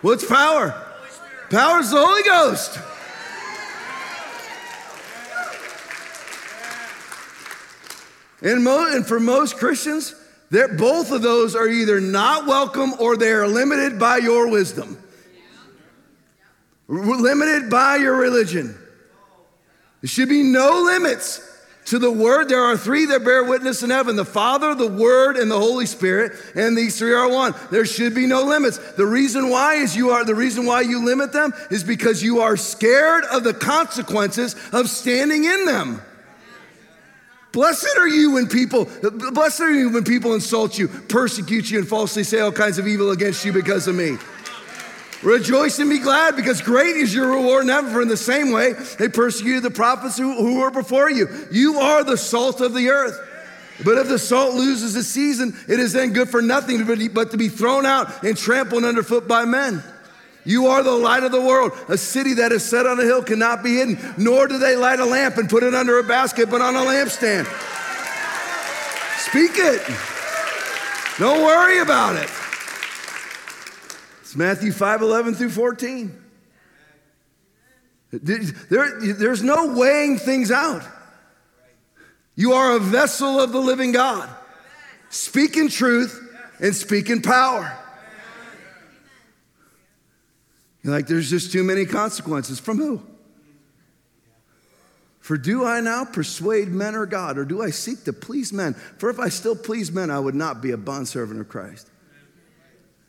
What's 0.00 0.24
power? 0.24 0.70
Power 1.50 1.80
is 1.80 1.90
the 1.90 1.96
Holy 1.96 2.22
Ghost. 2.22 2.78
And, 8.42 8.64
mo- 8.64 8.92
and 8.92 9.06
for 9.06 9.20
most 9.20 9.56
Christians, 9.56 10.14
both 10.50 11.12
of 11.12 11.22
those 11.22 11.54
are 11.54 11.68
either 11.68 12.00
not 12.00 12.46
welcome 12.46 12.94
or 12.98 13.16
they 13.16 13.30
are 13.30 13.46
limited 13.46 13.98
by 13.98 14.18
your 14.18 14.50
wisdom, 14.50 14.98
limited 16.88 17.70
by 17.70 17.96
your 17.96 18.16
religion. 18.16 18.76
There 20.00 20.08
should 20.08 20.28
be 20.28 20.42
no 20.42 20.82
limits 20.82 21.51
to 21.86 21.98
the 21.98 22.10
Word, 22.10 22.48
there 22.48 22.62
are 22.62 22.76
three 22.76 23.06
that 23.06 23.24
bear 23.24 23.44
witness 23.44 23.82
in 23.82 23.90
heaven 23.90 24.14
the 24.16 24.24
Father, 24.24 24.74
the 24.74 24.88
Word, 24.88 25.36
and 25.36 25.50
the 25.50 25.58
Holy 25.58 25.86
Spirit, 25.86 26.32
and 26.54 26.76
these 26.76 26.98
three 26.98 27.12
are 27.12 27.28
one. 27.28 27.54
There 27.70 27.84
should 27.84 28.14
be 28.14 28.26
no 28.26 28.44
limits. 28.44 28.78
The 28.92 29.06
reason 29.06 29.50
why 29.50 29.74
is 29.74 29.96
you 29.96 30.10
are 30.10 30.24
the 30.24 30.34
reason 30.34 30.64
why 30.64 30.82
you 30.82 31.04
limit 31.04 31.32
them 31.32 31.52
is 31.70 31.82
because 31.82 32.22
you 32.22 32.40
are 32.40 32.56
scared 32.56 33.24
of 33.24 33.42
the 33.42 33.54
consequences 33.54 34.54
of 34.72 34.88
standing 34.88 35.44
in 35.44 35.64
them. 35.64 36.00
Blessed 37.50 37.98
are 37.98 38.08
you 38.08 38.32
when 38.32 38.48
people, 38.48 38.88
blessed 39.32 39.60
are 39.60 39.70
you 39.70 39.90
when 39.90 40.04
people 40.04 40.32
insult 40.32 40.78
you, 40.78 40.88
persecute 40.88 41.70
you, 41.70 41.80
and 41.80 41.86
falsely 41.86 42.24
say 42.24 42.40
all 42.40 42.52
kinds 42.52 42.78
of 42.78 42.86
evil 42.86 43.10
against 43.10 43.44
you 43.44 43.52
because 43.52 43.86
of 43.88 43.94
me. 43.94 44.16
Rejoice 45.22 45.78
and 45.78 45.88
be 45.88 46.00
glad 46.00 46.34
because 46.34 46.60
great 46.60 46.96
is 46.96 47.14
your 47.14 47.28
reward 47.28 47.62
in 47.62 47.68
heaven. 47.68 47.92
For 47.92 48.02
in 48.02 48.08
the 48.08 48.16
same 48.16 48.50
way, 48.50 48.72
they 48.98 49.08
persecuted 49.08 49.62
the 49.62 49.70
prophets 49.70 50.18
who, 50.18 50.34
who 50.34 50.60
were 50.60 50.70
before 50.70 51.10
you. 51.10 51.28
You 51.50 51.78
are 51.78 52.02
the 52.02 52.16
salt 52.16 52.60
of 52.60 52.74
the 52.74 52.88
earth. 52.88 53.18
But 53.84 53.98
if 53.98 54.08
the 54.08 54.18
salt 54.18 54.54
loses 54.54 54.96
its 54.96 55.08
season, 55.08 55.56
it 55.68 55.80
is 55.80 55.92
then 55.92 56.12
good 56.12 56.28
for 56.28 56.42
nothing 56.42 56.84
but 57.12 57.30
to 57.30 57.36
be 57.36 57.48
thrown 57.48 57.86
out 57.86 58.24
and 58.24 58.36
trampled 58.36 58.84
underfoot 58.84 59.26
by 59.26 59.44
men. 59.44 59.82
You 60.44 60.66
are 60.66 60.82
the 60.82 60.90
light 60.90 61.22
of 61.22 61.30
the 61.30 61.40
world. 61.40 61.72
A 61.88 61.96
city 61.96 62.34
that 62.34 62.50
is 62.50 62.64
set 62.64 62.84
on 62.86 62.98
a 62.98 63.04
hill 63.04 63.22
cannot 63.22 63.62
be 63.62 63.76
hidden, 63.76 63.98
nor 64.18 64.48
do 64.48 64.58
they 64.58 64.74
light 64.74 64.98
a 64.98 65.04
lamp 65.04 65.36
and 65.36 65.48
put 65.48 65.62
it 65.62 65.74
under 65.74 65.98
a 65.98 66.02
basket, 66.02 66.50
but 66.50 66.60
on 66.60 66.74
a 66.74 66.80
lampstand. 66.80 67.46
Speak 69.18 69.52
it. 69.54 69.82
Don't 71.18 71.42
worry 71.42 71.78
about 71.78 72.16
it. 72.16 72.28
It's 74.32 74.38
Matthew 74.38 74.72
5 74.72 75.02
11 75.02 75.34
through 75.34 75.50
14. 75.50 76.24
There, 78.12 78.98
there's 79.12 79.42
no 79.42 79.74
weighing 79.74 80.16
things 80.16 80.50
out. 80.50 80.82
You 82.34 82.54
are 82.54 82.76
a 82.76 82.78
vessel 82.78 83.38
of 83.38 83.52
the 83.52 83.58
living 83.58 83.92
God. 83.92 84.30
Speak 85.10 85.58
in 85.58 85.68
truth 85.68 86.18
and 86.60 86.74
speak 86.74 87.10
in 87.10 87.20
power. 87.20 87.78
You're 90.82 90.94
like, 90.94 91.08
there's 91.08 91.28
just 91.28 91.52
too 91.52 91.62
many 91.62 91.84
consequences. 91.84 92.58
From 92.58 92.78
who? 92.78 93.02
For 95.20 95.36
do 95.36 95.66
I 95.66 95.80
now 95.80 96.06
persuade 96.06 96.68
men 96.68 96.94
or 96.94 97.04
God, 97.04 97.36
or 97.36 97.44
do 97.44 97.60
I 97.60 97.68
seek 97.68 98.04
to 98.04 98.14
please 98.14 98.50
men? 98.50 98.72
For 98.96 99.10
if 99.10 99.20
I 99.20 99.28
still 99.28 99.56
please 99.56 99.92
men, 99.92 100.10
I 100.10 100.18
would 100.18 100.34
not 100.34 100.62
be 100.62 100.70
a 100.70 100.78
bondservant 100.78 101.38
of 101.38 101.50
Christ. 101.50 101.90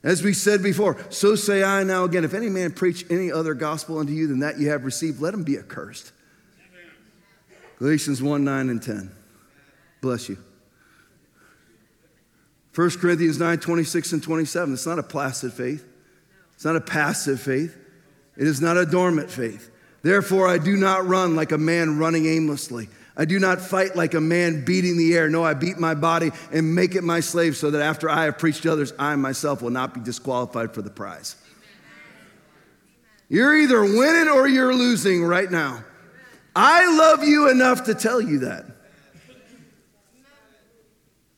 As 0.03 0.21
we 0.21 0.33
said 0.33 0.61
before, 0.61 0.97
so 1.09 1.35
say 1.35 1.63
I 1.63 1.83
now 1.83 2.03
again 2.03 2.25
if 2.25 2.33
any 2.33 2.49
man 2.49 2.73
preach 2.73 3.05
any 3.09 3.31
other 3.31 3.53
gospel 3.53 3.99
unto 3.99 4.11
you 4.11 4.27
than 4.27 4.39
that 4.39 4.59
you 4.59 4.69
have 4.69 4.83
received, 4.83 5.21
let 5.21 5.33
him 5.33 5.43
be 5.43 5.57
accursed. 5.57 6.11
Galatians 7.79 8.21
1 8.21 8.43
9 8.43 8.69
and 8.69 8.81
10. 8.81 9.11
Bless 10.01 10.27
you. 10.27 10.37
1 12.75 12.89
Corinthians 12.91 13.39
9 13.39 13.59
26 13.59 14.13
and 14.13 14.23
27. 14.23 14.73
It's 14.73 14.85
not 14.85 14.99
a 14.99 15.03
placid 15.03 15.53
faith, 15.53 15.85
it's 16.53 16.65
not 16.65 16.75
a 16.75 16.81
passive 16.81 17.39
faith, 17.39 17.77
it 18.35 18.47
is 18.47 18.61
not 18.61 18.77
a 18.77 18.85
dormant 18.85 19.31
faith. 19.31 19.69
Therefore, 20.01 20.49
I 20.49 20.57
do 20.57 20.75
not 20.75 21.07
run 21.07 21.35
like 21.35 21.53
a 21.53 21.57
man 21.57 21.97
running 21.97 22.25
aimlessly. 22.25 22.89
I 23.15 23.25
do 23.25 23.39
not 23.39 23.61
fight 23.61 23.95
like 23.95 24.15
a 24.15 24.21
man 24.21 24.65
beating 24.65 24.97
the 24.97 25.15
air. 25.15 25.29
No, 25.29 25.43
I 25.43 25.53
beat 25.53 25.77
my 25.77 25.93
body 25.93 26.31
and 26.51 26.73
make 26.73 26.95
it 26.95 27.03
my 27.03 27.19
slave 27.19 27.55
so 27.55 27.69
that 27.71 27.81
after 27.81 28.09
I 28.09 28.25
have 28.25 28.39
preached 28.39 28.63
to 28.63 28.71
others, 28.71 28.91
I 28.97 29.15
myself 29.15 29.61
will 29.61 29.69
not 29.69 29.93
be 29.93 29.99
disqualified 29.99 30.73
for 30.73 30.81
the 30.81 30.89
prize. 30.89 31.35
You're 33.29 33.55
either 33.57 33.81
winning 33.81 34.29
or 34.29 34.47
you're 34.47 34.73
losing 34.73 35.23
right 35.23 35.49
now. 35.49 35.83
I 36.55 36.85
love 36.97 37.23
you 37.23 37.49
enough 37.49 37.85
to 37.85 37.95
tell 37.95 38.21
you 38.21 38.39
that. 38.39 38.65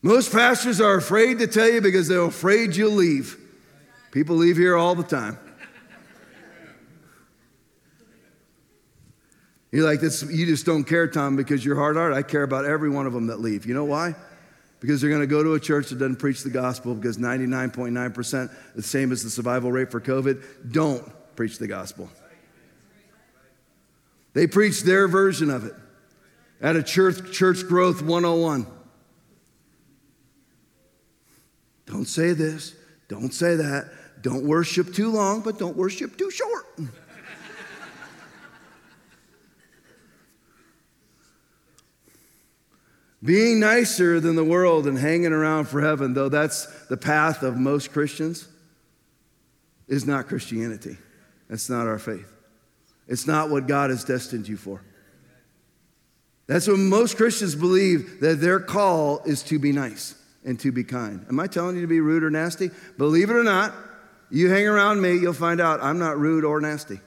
Most 0.01 0.31
pastors 0.31 0.79
are 0.79 0.95
afraid 0.95 1.39
to 1.39 1.47
tell 1.47 1.69
you 1.69 1.81
because 1.81 2.07
they're 2.07 2.21
afraid 2.21 2.75
you'll 2.75 2.91
leave. 2.91 3.37
People 4.11 4.35
leave 4.35 4.55
here 4.55 4.77
all 4.77 4.93
the 4.93 5.03
time. 5.03 5.37
You're 9.71 9.85
like, 9.85 9.99
this, 9.99 10.23
you 10.23 10.45
just 10.45 10.65
don't 10.65 10.83
care, 10.83 11.07
Tom, 11.07 11.35
because 11.35 11.65
you're 11.65 11.75
hard 11.75 11.95
hearted. 11.95 12.15
I 12.15 12.21
care 12.21 12.43
about 12.43 12.65
every 12.65 12.89
one 12.89 13.07
of 13.07 13.13
them 13.13 13.27
that 13.27 13.39
leave. 13.39 13.65
You 13.65 13.73
know 13.73 13.85
why? 13.85 14.15
Because 14.79 15.01
they're 15.01 15.09
going 15.09 15.21
to 15.21 15.27
go 15.27 15.43
to 15.43 15.53
a 15.53 15.59
church 15.59 15.89
that 15.89 15.99
doesn't 15.99 16.17
preach 16.17 16.43
the 16.43 16.49
gospel 16.49 16.93
because 16.93 17.17
99.9%, 17.17 18.55
the 18.75 18.81
same 18.81 19.11
as 19.11 19.23
the 19.23 19.29
survival 19.29 19.71
rate 19.71 19.91
for 19.91 19.99
COVID, 19.99 20.71
don't 20.71 21.03
preach 21.35 21.57
the 21.57 21.67
gospel. 21.67 22.09
They 24.33 24.47
preach 24.47 24.83
their 24.83 25.07
version 25.07 25.49
of 25.49 25.65
it 25.65 25.73
at 26.61 26.75
a 26.75 26.83
church, 26.83 27.31
church 27.31 27.67
growth 27.67 28.01
101. 28.01 28.67
Don't 31.85 32.05
say 32.05 32.33
this, 32.33 32.75
don't 33.07 33.33
say 33.33 33.55
that. 33.55 33.91
Don't 34.21 34.43
worship 34.43 34.93
too 34.93 35.11
long, 35.11 35.41
but 35.41 35.59
don't 35.59 35.77
worship 35.77 36.17
too 36.17 36.31
short. 36.31 36.65
Being 43.25 43.59
nicer 43.59 44.19
than 44.19 44.35
the 44.35 44.43
world 44.43 44.85
and 44.85 44.97
hanging 44.97 45.33
around 45.33 45.65
for 45.65 45.81
heaven, 45.81 46.13
though 46.13 46.29
that's 46.29 46.67
the 46.85 46.97
path 46.97 47.41
of 47.41 47.57
most 47.57 47.91
Christians, 47.91 48.47
is 49.87 50.05
not 50.05 50.27
Christianity. 50.27 50.97
That's 51.49 51.67
not 51.67 51.87
our 51.87 51.97
faith. 51.97 52.31
It's 53.07 53.25
not 53.25 53.49
what 53.49 53.67
God 53.67 53.89
has 53.89 54.03
destined 54.03 54.47
you 54.47 54.57
for. 54.57 54.81
That's 56.47 56.67
what 56.67 56.77
most 56.77 57.17
Christians 57.17 57.55
believe 57.55 58.19
that 58.19 58.41
their 58.41 58.59
call 58.59 59.23
is 59.25 59.41
to 59.43 59.57
be 59.57 59.71
nice 59.71 60.13
and 60.43 60.59
to 60.59 60.71
be 60.71 60.83
kind. 60.83 61.25
Am 61.27 61.39
I 61.39 61.47
telling 61.47 61.75
you 61.75 61.81
to 61.81 61.87
be 61.87 62.01
rude 62.01 62.23
or 62.23 62.29
nasty? 62.29 62.69
Believe 62.99 63.31
it 63.31 63.35
or 63.35 63.43
not, 63.43 63.73
you 64.29 64.51
hang 64.51 64.67
around 64.67 65.01
me, 65.01 65.17
you'll 65.17 65.33
find 65.33 65.59
out 65.59 65.81
I'm 65.81 65.97
not 65.97 66.19
rude 66.19 66.45
or 66.45 66.61
nasty. 66.61 66.99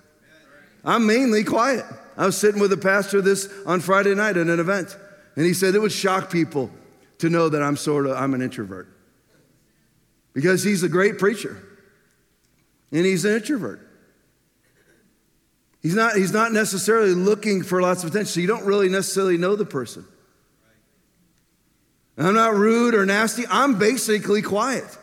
I'm 0.84 1.06
mainly 1.06 1.44
quiet. 1.44 1.84
I 2.16 2.26
was 2.26 2.36
sitting 2.36 2.60
with 2.60 2.72
a 2.72 2.76
pastor 2.76 3.20
this 3.20 3.52
on 3.66 3.78
Friday 3.78 4.16
night 4.16 4.36
at 4.36 4.48
an 4.48 4.58
event. 4.58 4.96
And 5.38 5.46
he 5.46 5.54
said 5.54 5.76
it 5.76 5.78
would 5.78 5.92
shock 5.92 6.32
people 6.32 6.68
to 7.18 7.30
know 7.30 7.48
that 7.48 7.62
I'm 7.62 7.76
sort 7.76 8.06
of 8.06 8.16
I'm 8.16 8.34
an 8.34 8.42
introvert. 8.42 8.88
Because 10.32 10.64
he's 10.64 10.82
a 10.82 10.88
great 10.88 11.16
preacher. 11.16 11.62
And 12.90 13.06
he's 13.06 13.24
an 13.24 13.36
introvert. 13.36 13.88
He's 15.80 15.94
not, 15.94 16.16
he's 16.16 16.32
not 16.32 16.50
necessarily 16.50 17.14
looking 17.14 17.62
for 17.62 17.80
lots 17.80 18.02
of 18.02 18.10
attention, 18.10 18.26
so 18.26 18.40
you 18.40 18.48
don't 18.48 18.64
really 18.64 18.88
necessarily 18.88 19.36
know 19.36 19.54
the 19.54 19.64
person. 19.64 20.04
I'm 22.18 22.34
not 22.34 22.54
rude 22.54 22.96
or 22.96 23.06
nasty. 23.06 23.44
I'm 23.48 23.78
basically 23.78 24.42
quiet. 24.42 24.98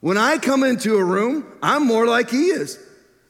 When 0.00 0.16
I 0.16 0.38
come 0.38 0.64
into 0.64 0.96
a 0.96 1.04
room, 1.04 1.46
I'm 1.62 1.86
more 1.86 2.06
like 2.06 2.30
he 2.30 2.46
is. 2.46 2.78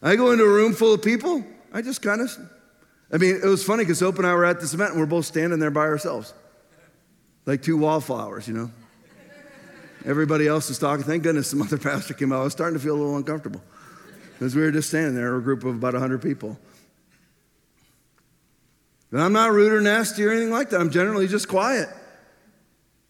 I 0.01 0.15
go 0.15 0.31
into 0.31 0.45
a 0.45 0.53
room 0.53 0.71
full 0.71 0.93
of 0.93 1.01
people, 1.01 1.45
I 1.73 1.81
just 1.81 2.01
kind 2.01 2.21
of, 2.21 2.31
I 3.11 3.17
mean, 3.17 3.41
it 3.43 3.45
was 3.45 3.61
funny 3.61 3.83
because 3.83 3.99
Hope 3.99 4.19
and 4.19 4.25
I 4.25 4.33
were 4.33 4.45
at 4.45 4.61
this 4.61 4.73
event 4.73 4.91
and 4.91 5.01
we're 5.01 5.05
both 5.05 5.25
standing 5.25 5.59
there 5.59 5.69
by 5.69 5.81
ourselves. 5.81 6.33
Like 7.45 7.61
two 7.61 7.77
wallflowers, 7.77 8.47
you 8.47 8.53
know. 8.53 8.71
Everybody 10.05 10.47
else 10.47 10.69
is 10.69 10.77
talking. 10.77 11.03
Thank 11.03 11.23
goodness 11.23 11.49
some 11.49 11.61
other 11.61 11.77
pastor 11.79 12.13
came 12.13 12.31
out. 12.31 12.41
I 12.41 12.43
was 12.43 12.53
starting 12.53 12.77
to 12.77 12.83
feel 12.83 12.95
a 12.95 12.99
little 12.99 13.17
uncomfortable 13.17 13.61
because 14.33 14.55
we 14.55 14.61
were 14.61 14.71
just 14.71 14.89
standing 14.89 15.15
there, 15.15 15.35
a 15.35 15.41
group 15.41 15.63
of 15.63 15.75
about 15.75 15.93
100 15.93 16.21
people. 16.21 16.59
And 19.11 19.21
I'm 19.21 19.33
not 19.33 19.51
rude 19.51 19.71
or 19.71 19.81
nasty 19.81 20.25
or 20.25 20.31
anything 20.31 20.51
like 20.51 20.69
that. 20.71 20.79
I'm 20.79 20.91
generally 20.91 21.27
just 21.27 21.47
quiet. 21.47 21.89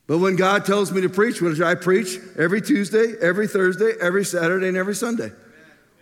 But 0.07 0.19
when 0.19 0.35
God 0.35 0.65
tells 0.65 0.91
me 0.91 1.01
to 1.01 1.09
preach, 1.09 1.41
which 1.41 1.59
I 1.59 1.75
preach 1.75 2.19
every 2.37 2.61
Tuesday, 2.61 3.15
every 3.21 3.47
Thursday, 3.47 3.93
every 3.99 4.23
Saturday, 4.23 4.67
and 4.67 4.77
every 4.77 4.93
Sunday. 4.95 5.31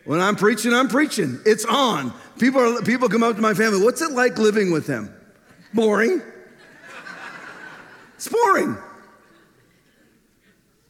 When 0.05 0.19
I'm 0.19 0.35
preaching, 0.35 0.73
I'm 0.73 0.89
preaching. 0.89 1.39
It's 1.45 1.63
on. 1.63 2.13
People, 2.37 2.59
are, 2.59 2.81
people 2.81 3.07
come 3.07 3.23
up 3.23 3.37
to 3.37 3.41
my 3.41 3.53
family. 3.53 3.81
What's 3.81 4.01
it 4.01 4.11
like 4.11 4.37
living 4.37 4.71
with 4.71 4.85
him? 4.85 5.13
Boring. 5.73 6.21
It's 8.23 8.31
boring. 8.31 8.77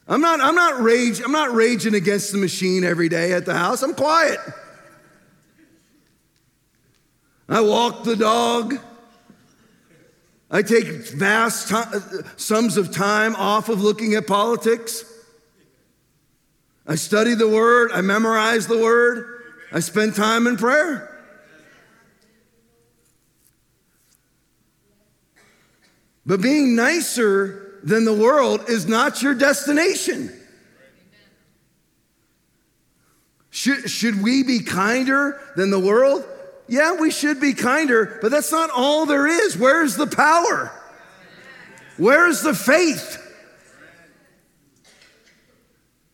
I'm 0.06 0.20
not, 0.20 0.40
I'm 0.40 0.54
not 0.54 0.80
rage, 0.80 1.20
I'm 1.20 1.32
not 1.32 1.52
raging 1.52 1.94
against 1.94 2.30
the 2.30 2.38
machine 2.38 2.84
every 2.84 3.08
day 3.08 3.32
at 3.32 3.44
the 3.44 3.54
house. 3.54 3.82
I'm 3.82 3.92
quiet. 3.92 4.38
I 7.48 7.60
walk 7.60 8.04
the 8.04 8.14
dog. 8.14 8.78
I 10.48 10.62
take 10.62 10.86
vast 10.86 11.72
sums 12.36 12.76
of 12.76 12.92
time 12.92 13.34
off 13.34 13.68
of 13.68 13.82
looking 13.82 14.14
at 14.14 14.28
politics. 14.28 15.04
I 16.86 16.94
study 16.94 17.34
the 17.34 17.48
word, 17.48 17.90
I 17.92 18.00
memorize 18.00 18.68
the 18.68 18.78
word, 18.78 19.42
I 19.72 19.80
spend 19.80 20.14
time 20.14 20.46
in 20.46 20.56
prayer. 20.56 21.13
But 26.26 26.40
being 26.40 26.74
nicer 26.74 27.80
than 27.82 28.04
the 28.04 28.14
world 28.14 28.68
is 28.68 28.86
not 28.86 29.22
your 29.22 29.34
destination. 29.34 30.32
Should, 33.50 33.88
should 33.88 34.22
we 34.22 34.42
be 34.42 34.60
kinder 34.60 35.40
than 35.54 35.70
the 35.70 35.78
world? 35.78 36.24
Yeah, 36.66 36.94
we 36.94 37.10
should 37.10 37.40
be 37.40 37.52
kinder, 37.52 38.18
but 38.22 38.30
that's 38.30 38.50
not 38.50 38.70
all 38.70 39.06
there 39.06 39.26
is. 39.26 39.56
Where's 39.56 39.96
the 39.96 40.06
power? 40.06 40.72
Where's 41.96 42.40
the 42.40 42.54
faith? 42.54 43.20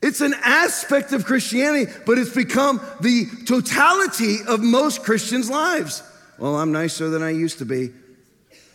It's 0.03 0.21
an 0.21 0.35
aspect 0.43 1.13
of 1.13 1.25
Christianity, 1.25 1.91
but 2.05 2.19
it's 2.19 2.35
become 2.35 2.81
the 3.01 3.27
totality 3.47 4.39
of 4.47 4.61
most 4.61 5.03
Christians' 5.03 5.49
lives. 5.49 6.03
Well, 6.39 6.57
I'm 6.57 6.73
nicer 6.73 7.11
than 7.11 7.23
I 7.23 7.31
used 7.31 7.59
to 7.59 7.65
be. 7.65 7.91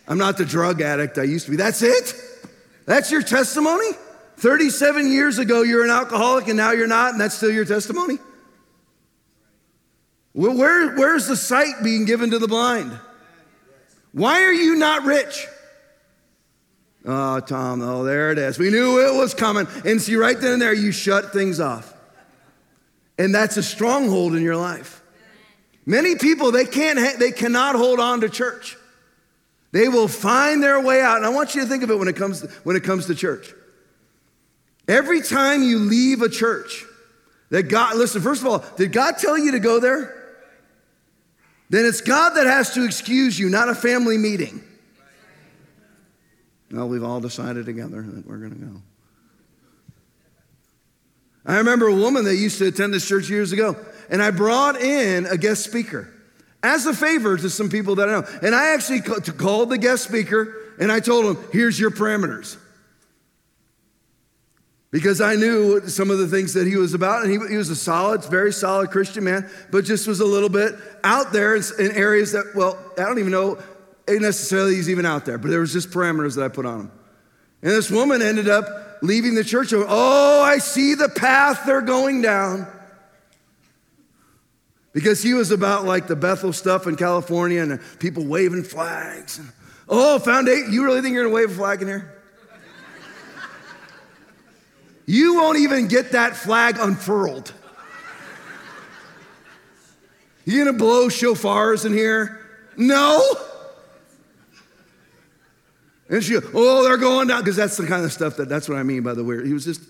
I'm 0.07 0.17
not 0.17 0.37
the 0.37 0.45
drug 0.45 0.81
addict 0.81 1.17
I 1.17 1.23
used 1.23 1.45
to 1.45 1.51
be. 1.51 1.57
That's 1.57 1.81
it? 1.81 2.13
That's 2.85 3.11
your 3.11 3.23
testimony? 3.23 3.89
37 4.37 5.11
years 5.11 5.39
ago, 5.39 5.61
you're 5.61 5.83
an 5.83 5.89
alcoholic 5.89 6.47
and 6.47 6.57
now 6.57 6.71
you're 6.71 6.87
not, 6.87 7.13
and 7.13 7.21
that's 7.21 7.35
still 7.35 7.51
your 7.51 7.65
testimony? 7.65 8.19
Well, 10.33 10.55
where, 10.55 10.95
where's 10.95 11.27
the 11.27 11.37
sight 11.37 11.75
being 11.83 12.05
given 12.05 12.31
to 12.31 12.39
the 12.39 12.47
blind? 12.47 12.99
Why 14.11 14.43
are 14.43 14.53
you 14.53 14.75
not 14.75 15.03
rich? 15.03 15.47
Oh, 17.05 17.39
Tom, 17.39 17.81
oh, 17.81 18.03
there 18.03 18.31
it 18.31 18.37
is. 18.37 18.59
We 18.59 18.69
knew 18.69 18.99
it 18.99 19.17
was 19.17 19.33
coming. 19.33 19.67
And 19.85 20.01
see, 20.01 20.15
right 20.15 20.39
then 20.39 20.53
and 20.53 20.61
there, 20.61 20.73
you 20.73 20.91
shut 20.91 21.31
things 21.31 21.59
off. 21.59 21.93
And 23.17 23.33
that's 23.33 23.57
a 23.57 23.63
stronghold 23.63 24.35
in 24.35 24.41
your 24.41 24.57
life. 24.57 25.01
Many 25.85 26.15
people, 26.15 26.51
they 26.51 26.65
can't, 26.65 26.99
ha- 26.99 27.15
they 27.17 27.31
cannot 27.31 27.75
hold 27.75 27.99
on 27.99 28.21
to 28.21 28.29
church. 28.29 28.75
They 29.75 29.89
will 29.89 30.07
find 30.07 30.63
their 30.63 30.79
way 30.79 31.01
out. 31.01 31.17
And 31.17 31.25
I 31.25 31.29
want 31.29 31.53
you 31.53 31.59
to 31.59 31.67
think 31.67 31.83
of 31.83 31.91
it 31.91 31.99
when 31.99 32.07
it 32.07 32.15
comes 32.15 32.39
to, 32.39 32.47
when 32.63 32.77
it 32.77 32.85
comes 32.85 33.07
to 33.07 33.13
church. 33.13 33.53
Every 34.87 35.21
time 35.21 35.63
you 35.63 35.79
leave 35.79 36.21
a 36.21 36.29
church, 36.29 36.85
that 37.49 37.63
God, 37.63 37.97
listen, 37.97 38.21
first 38.21 38.41
of 38.41 38.47
all, 38.47 38.63
did 38.77 38.93
God 38.93 39.17
tell 39.17 39.37
you 39.37 39.51
to 39.51 39.59
go 39.59 39.81
there? 39.81 40.15
Then 41.69 41.85
it's 41.85 41.99
God 41.99 42.35
that 42.35 42.47
has 42.47 42.73
to 42.75 42.85
excuse 42.85 43.37
you, 43.37 43.49
not 43.49 43.67
a 43.67 43.75
family 43.75 44.17
meeting. 44.17 44.63
No, 46.69 46.85
we've 46.85 47.03
all 47.03 47.19
decided 47.19 47.65
together 47.65 48.01
that 48.01 48.25
we're 48.25 48.37
going 48.37 48.53
to 48.53 48.65
go. 48.65 48.81
I 51.45 51.57
remember 51.57 51.87
a 51.87 51.95
woman 51.95 52.23
that 52.23 52.37
used 52.37 52.59
to 52.59 52.67
attend 52.67 52.93
this 52.93 53.05
church 53.05 53.29
years 53.29 53.51
ago, 53.51 53.75
and 54.09 54.23
I 54.23 54.31
brought 54.31 54.77
in 54.77 55.25
a 55.25 55.37
guest 55.37 55.65
speaker 55.65 56.14
as 56.65 56.85
a 56.87 56.93
favor 56.93 57.37
to 57.37 57.49
some 57.49 57.69
people 57.69 57.95
that 57.95 58.09
I 58.09 58.11
know. 58.13 58.27
And 58.41 58.55
I 58.55 58.73
actually 58.73 59.01
called 59.01 59.69
the 59.69 59.77
guest 59.77 60.03
speaker 60.03 60.55
and 60.79 60.91
I 60.91 60.99
told 60.99 61.25
him, 61.25 61.43
here's 61.53 61.79
your 61.79 61.91
parameters. 61.91 62.57
Because 64.91 65.19
I 65.21 65.35
knew 65.35 65.87
some 65.87 66.09
of 66.09 66.17
the 66.17 66.27
things 66.27 66.53
that 66.53 66.65
he 66.65 66.77
was 66.77 66.93
about, 66.93 67.23
and 67.23 67.31
he, 67.31 67.37
he 67.49 67.57
was 67.57 67.69
a 67.69 67.75
solid, 67.75 68.23
very 68.25 68.53
solid 68.53 68.91
Christian 68.91 69.25
man, 69.25 69.49
but 69.69 69.83
just 69.83 70.07
was 70.07 70.21
a 70.21 70.25
little 70.25 70.49
bit 70.49 70.73
out 71.03 71.33
there 71.33 71.55
in, 71.55 71.63
in 71.79 71.91
areas 71.91 72.31
that, 72.31 72.53
well, 72.55 72.77
I 72.97 73.01
don't 73.01 73.19
even 73.19 73.31
know 73.31 73.57
necessarily 74.07 74.75
he's 74.75 74.89
even 74.89 75.05
out 75.05 75.25
there, 75.25 75.37
but 75.37 75.49
there 75.51 75.59
was 75.59 75.73
just 75.73 75.91
parameters 75.91 76.35
that 76.35 76.45
I 76.45 76.47
put 76.47 76.65
on 76.65 76.81
him. 76.81 76.91
And 77.61 77.71
this 77.71 77.91
woman 77.91 78.21
ended 78.21 78.47
up 78.47 78.65
leaving 79.01 79.35
the 79.35 79.43
church. 79.43 79.73
Oh, 79.73 80.41
I 80.41 80.59
see 80.59 80.93
the 80.93 81.09
path 81.09 81.63
they're 81.65 81.81
going 81.81 82.21
down 82.21 82.67
because 84.95 85.21
he 85.21 85.33
was 85.33 85.51
about 85.51 85.83
like 85.83 86.07
the 86.07 86.15
Bethel 86.15 86.53
stuff 86.53 86.87
in 86.87 86.95
California 86.95 87.61
and 87.61 87.81
people 87.99 88.25
waving 88.25 88.63
flags. 88.63 89.41
Oh, 89.89 90.17
foundation, 90.19 90.71
you 90.71 90.85
really 90.85 91.01
think 91.01 91.13
you're 91.13 91.25
gonna 91.25 91.35
wave 91.35 91.51
a 91.51 91.53
flag 91.53 91.81
in 91.81 91.87
here? 91.89 92.13
You 95.05 95.35
won't 95.35 95.59
even 95.59 95.89
get 95.89 96.13
that 96.13 96.35
flag 96.37 96.77
unfurled. 96.79 97.53
You 100.45 100.63
gonna 100.63 100.77
blow 100.77 101.09
shofars 101.09 101.85
in 101.85 101.91
here? 101.91 102.39
No. 102.77 103.21
And 106.07 106.23
she, 106.23 106.37
oh, 106.53 106.83
they're 106.83 106.97
going 106.97 107.27
down, 107.27 107.41
because 107.41 107.57
that's 107.57 107.75
the 107.75 107.85
kind 107.85 108.05
of 108.05 108.13
stuff 108.13 108.37
that, 108.37 108.47
that's 108.47 108.69
what 108.69 108.77
I 108.77 108.83
mean 108.83 109.03
by 109.03 109.13
the 109.13 109.25
weird. 109.25 109.45
He 109.45 109.53
was 109.53 109.65
just 109.65 109.81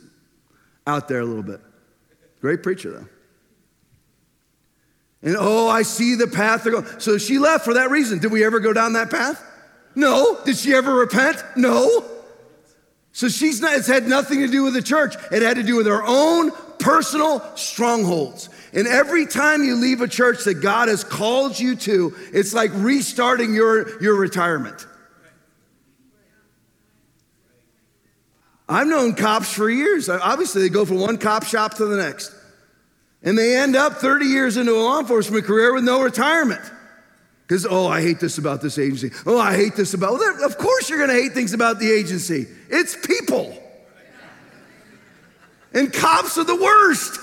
out 0.88 1.08
there 1.08 1.20
a 1.20 1.26
little 1.26 1.44
bit. 1.44 1.62
Great 2.42 2.64
preacher, 2.64 2.92
though. 2.92 3.08
And 5.26 5.36
oh, 5.38 5.68
I 5.68 5.82
see 5.82 6.14
the 6.14 6.28
path 6.28 6.64
they're 6.64 6.72
going. 6.72 7.00
So 7.00 7.18
she 7.18 7.40
left 7.40 7.66
for 7.66 7.74
that 7.74 7.90
reason. 7.90 8.20
Did 8.20 8.32
we 8.32 8.46
ever 8.46 8.60
go 8.60 8.72
down 8.74 8.94
that 8.94 9.10
path? 9.10 9.44
No. 9.96 10.40
Did 10.46 10.56
she 10.56 10.74
ever 10.76 10.94
repent? 10.94 11.44
No. 11.58 12.06
So 13.12 13.28
she's 13.28 13.60
not, 13.60 13.74
it's 13.74 13.88
had 13.88 14.08
nothing 14.08 14.42
to 14.42 14.48
do 14.48 14.64
with 14.64 14.76
the 14.76 14.84
church. 14.84 15.16
It 15.32 15.42
had 15.42 15.56
to 15.56 15.64
do 15.64 15.78
with 15.78 15.88
her 15.88 16.04
own 16.06 16.52
personal 16.78 17.42
strongholds. 17.56 18.50
And 18.72 18.88
every 18.88 19.26
time 19.26 19.64
you 19.64 19.76
leave 19.76 20.02
a 20.02 20.08
church 20.08 20.44
that 20.44 20.56
God 20.56 20.90
has 20.90 21.04
called 21.04 21.58
you 21.60 21.76
to, 21.78 22.16
it's 22.32 22.54
like 22.54 22.72
restarting 22.74 23.56
your, 23.56 24.00
your 24.04 24.16
retirement. 24.16 24.86
I've 28.70 28.88
known 28.88 29.16
cops 29.16 29.52
for 29.52 29.70
years. 29.70 30.08
Obviously, 30.10 30.64
they 30.64 30.70
go 30.70 30.86
from 30.86 31.00
one 31.00 31.18
cop 31.18 31.46
shop 31.46 31.76
to 31.76 31.86
the 31.86 31.98
next. 31.98 32.35
And 33.26 33.38
they 33.38 33.58
end 33.58 33.76
up 33.76 33.94
30 33.94 34.26
years 34.26 34.56
into 34.56 34.72
a 34.72 34.80
law 34.80 35.00
enforcement 35.00 35.46
career 35.46 35.74
with 35.74 35.84
no 35.84 36.02
retirement. 36.04 36.62
Because, 37.48 37.66
oh, 37.66 37.88
I 37.88 38.02
hate 38.02 38.20
this 38.20 38.38
about 38.38 38.62
this 38.62 38.78
agency. 38.78 39.12
Oh, 39.26 39.40
I 39.40 39.56
hate 39.56 39.76
this 39.76 39.94
about, 39.94 40.14
well, 40.14 40.46
of 40.46 40.58
course 40.58 40.90
you're 40.90 41.00
going 41.00 41.10
to 41.10 41.22
hate 41.22 41.34
things 41.34 41.54
about 41.54 41.80
the 41.80 41.92
agency. 41.92 42.48
It's 42.70 42.96
people. 43.06 43.62
And 45.74 45.92
cops 45.92 46.38
are 46.38 46.44
the 46.44 46.56
worst. 46.56 47.20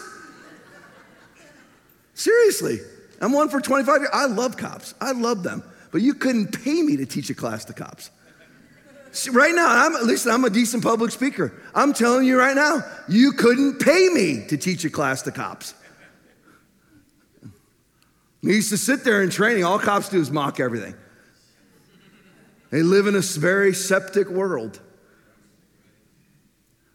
Seriously. 2.15 2.81
I'm 3.21 3.33
one 3.33 3.49
for 3.49 3.61
25 3.61 4.01
years. 4.01 4.11
I 4.13 4.27
love 4.27 4.57
cops. 4.57 4.95
I 5.01 5.13
love 5.13 5.43
them. 5.43 5.63
But 5.93 6.03
you 6.03 6.15
couldn't 6.15 6.63
pay 6.63 6.83
me 6.83 6.97
to 6.97 7.07
teach 7.07 7.31
a 7.31 7.35
class 7.35 7.65
to 7.67 7.73
cops. 7.73 8.11
See, 9.13 9.31
right 9.31 9.55
now, 9.55 9.67
I'm, 9.69 9.93
listen, 10.07 10.33
I'm 10.33 10.45
a 10.45 10.51
decent 10.51 10.83
public 10.83 11.11
speaker. 11.13 11.53
I'm 11.75 11.93
telling 11.93 12.27
you 12.27 12.39
right 12.39 12.57
now, 12.57 12.83
you 13.09 13.33
couldn't 13.33 13.79
pay 13.79 14.09
me 14.09 14.47
to 14.49 14.57
teach 14.57 14.85
a 14.85 14.91
class 14.91 15.23
to 15.23 15.31
cops. 15.31 15.75
We 18.43 18.57
used 18.57 18.71
to 18.71 18.77
sit 18.77 19.05
there 19.05 19.23
in 19.23 19.31
training. 19.31 19.65
All 19.65 19.79
cops 19.79 20.09
do 20.09 20.21
is 20.21 20.31
mock 20.31 20.59
everything. 20.59 20.95
They 22.71 22.83
live 22.83 23.07
in 23.07 23.15
a 23.15 23.21
very 23.21 23.75
septic 23.75 24.29
world. 24.29 24.81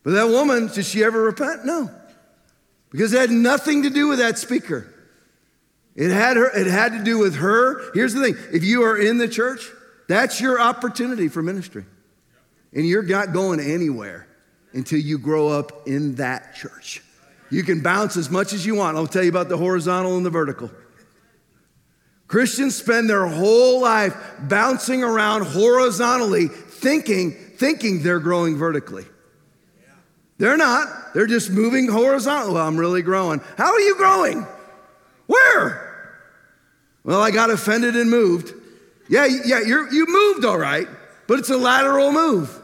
But 0.03 0.11
that 0.11 0.29
woman, 0.29 0.67
did 0.67 0.85
she 0.85 1.03
ever 1.03 1.21
repent? 1.21 1.65
No. 1.65 1.91
Because 2.89 3.13
it 3.13 3.19
had 3.19 3.31
nothing 3.31 3.83
to 3.83 3.89
do 3.89 4.07
with 4.07 4.19
that 4.19 4.37
speaker. 4.37 4.93
It 5.95 6.11
had, 6.11 6.37
her, 6.37 6.49
it 6.57 6.67
had 6.67 6.93
to 6.93 7.03
do 7.03 7.17
with 7.17 7.35
her. 7.35 7.91
Here's 7.93 8.13
the 8.13 8.21
thing 8.21 8.35
if 8.53 8.63
you 8.63 8.83
are 8.83 8.97
in 8.97 9.17
the 9.17 9.27
church, 9.27 9.69
that's 10.07 10.39
your 10.39 10.59
opportunity 10.59 11.27
for 11.27 11.41
ministry. 11.41 11.85
And 12.73 12.87
you're 12.87 13.03
not 13.03 13.33
going 13.33 13.59
anywhere 13.59 14.27
until 14.73 14.99
you 14.99 15.17
grow 15.17 15.47
up 15.47 15.87
in 15.87 16.15
that 16.15 16.55
church. 16.55 17.01
You 17.49 17.63
can 17.63 17.81
bounce 17.81 18.17
as 18.17 18.29
much 18.29 18.53
as 18.53 18.65
you 18.65 18.75
want. 18.75 18.97
I'll 18.97 19.07
tell 19.07 19.23
you 19.23 19.29
about 19.29 19.49
the 19.49 19.57
horizontal 19.57 20.17
and 20.17 20.25
the 20.25 20.29
vertical. 20.29 20.69
Christians 22.27 22.75
spend 22.75 23.09
their 23.09 23.25
whole 23.25 23.81
life 23.81 24.15
bouncing 24.39 25.03
around 25.03 25.45
horizontally, 25.45 26.47
thinking 26.47 27.31
thinking 27.31 28.03
they're 28.03 28.19
growing 28.19 28.55
vertically. 28.55 29.05
They're 30.37 30.57
not. 30.57 31.13
They're 31.13 31.25
just 31.25 31.49
moving 31.49 31.87
horizontally. 31.87 32.53
Well, 32.53 32.67
I'm 32.67 32.77
really 32.77 33.01
growing. 33.01 33.41
How 33.57 33.73
are 33.73 33.79
you 33.79 33.95
growing? 33.95 34.45
Where? 35.25 35.83
Well, 37.03 37.21
I 37.21 37.31
got 37.31 37.49
offended 37.49 37.95
and 37.95 38.09
moved. 38.09 38.53
Yeah, 39.09 39.25
yeah, 39.25 39.61
you 39.61 39.87
you 39.91 40.05
moved 40.07 40.45
all 40.45 40.57
right, 40.57 40.87
but 41.27 41.39
it's 41.39 41.49
a 41.49 41.57
lateral 41.57 42.11
move. 42.11 42.61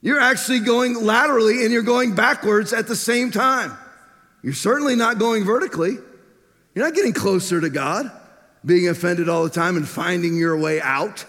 You're 0.00 0.20
actually 0.20 0.60
going 0.60 0.94
laterally 0.94 1.64
and 1.64 1.72
you're 1.72 1.82
going 1.82 2.14
backwards 2.14 2.72
at 2.72 2.86
the 2.86 2.96
same 2.96 3.30
time. 3.30 3.76
You're 4.42 4.54
certainly 4.54 4.96
not 4.96 5.18
going 5.18 5.44
vertically. 5.44 5.98
You're 6.78 6.86
not 6.86 6.94
getting 6.94 7.12
closer 7.12 7.60
to 7.60 7.70
God, 7.70 8.08
being 8.64 8.86
offended 8.86 9.28
all 9.28 9.42
the 9.42 9.50
time 9.50 9.76
and 9.76 9.88
finding 9.88 10.36
your 10.36 10.56
way 10.56 10.80
out. 10.80 11.26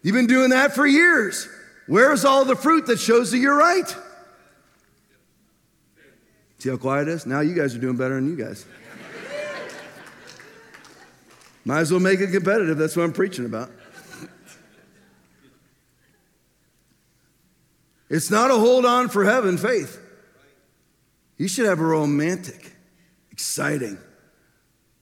You've 0.00 0.14
been 0.14 0.26
doing 0.26 0.48
that 0.52 0.74
for 0.74 0.86
years. 0.86 1.46
Where's 1.86 2.24
all 2.24 2.46
the 2.46 2.56
fruit 2.56 2.86
that 2.86 2.98
shows 2.98 3.30
that 3.32 3.36
you're 3.36 3.58
right? 3.58 3.94
See 6.60 6.70
how 6.70 6.78
quiet 6.78 7.08
it 7.08 7.10
is? 7.10 7.26
Now 7.26 7.40
you 7.40 7.54
guys 7.54 7.74
are 7.74 7.78
doing 7.78 7.98
better 7.98 8.14
than 8.14 8.26
you 8.26 8.42
guys. 8.42 8.64
Might 11.66 11.80
as 11.80 11.90
well 11.90 12.00
make 12.00 12.20
it 12.20 12.30
competitive. 12.30 12.78
That's 12.78 12.96
what 12.96 13.02
I'm 13.02 13.12
preaching 13.12 13.44
about. 13.44 13.70
It's 18.08 18.30
not 18.30 18.50
a 18.50 18.54
hold 18.54 18.86
on 18.86 19.10
for 19.10 19.26
heaven 19.26 19.58
faith. 19.58 20.00
You 21.36 21.48
should 21.48 21.66
have 21.66 21.80
a 21.80 21.84
romantic, 21.84 22.72
exciting, 23.30 23.98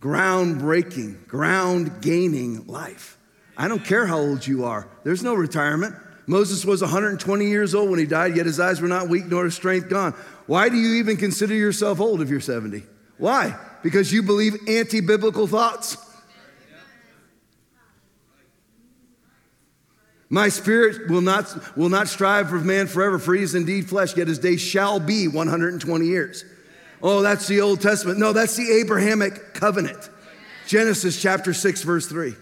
groundbreaking, 0.02 1.28
ground 1.28 2.02
gaining 2.02 2.66
life. 2.66 3.16
I 3.56 3.68
don't 3.68 3.84
care 3.84 4.06
how 4.06 4.18
old 4.18 4.46
you 4.46 4.64
are, 4.64 4.88
there's 5.04 5.22
no 5.22 5.34
retirement. 5.34 5.94
Moses 6.26 6.64
was 6.64 6.80
120 6.80 7.46
years 7.46 7.74
old 7.74 7.90
when 7.90 7.98
he 7.98 8.06
died, 8.06 8.36
yet 8.36 8.46
his 8.46 8.60
eyes 8.60 8.80
were 8.80 8.88
not 8.88 9.08
weak 9.08 9.26
nor 9.26 9.44
his 9.44 9.54
strength 9.54 9.88
gone. 9.88 10.12
Why 10.46 10.68
do 10.68 10.76
you 10.76 10.96
even 10.96 11.16
consider 11.16 11.54
yourself 11.54 12.00
old 12.00 12.20
if 12.20 12.28
you're 12.28 12.40
70? 12.40 12.82
Why? 13.18 13.56
Because 13.82 14.12
you 14.12 14.22
believe 14.22 14.56
anti 14.68 15.00
biblical 15.00 15.46
thoughts. 15.46 15.96
My 20.28 20.48
spirit 20.48 21.10
will 21.10 21.20
not, 21.20 21.76
will 21.76 21.90
not 21.90 22.08
strive 22.08 22.48
for 22.48 22.58
man 22.58 22.86
forever, 22.86 23.18
for 23.18 23.34
he 23.34 23.42
is 23.42 23.54
indeed 23.54 23.88
flesh, 23.88 24.16
yet 24.16 24.28
his 24.28 24.38
day 24.38 24.56
shall 24.56 24.98
be 24.98 25.28
120 25.28 26.06
years. 26.06 26.44
Oh, 27.02 27.20
that's 27.20 27.48
the 27.48 27.60
Old 27.60 27.80
Testament. 27.80 28.18
No, 28.18 28.32
that's 28.32 28.56
the 28.56 28.70
Abrahamic 28.80 29.54
covenant. 29.54 30.08
Genesis 30.66 31.20
chapter 31.20 31.52
6, 31.52 31.82
verse 31.82 32.06
3. 32.06 32.34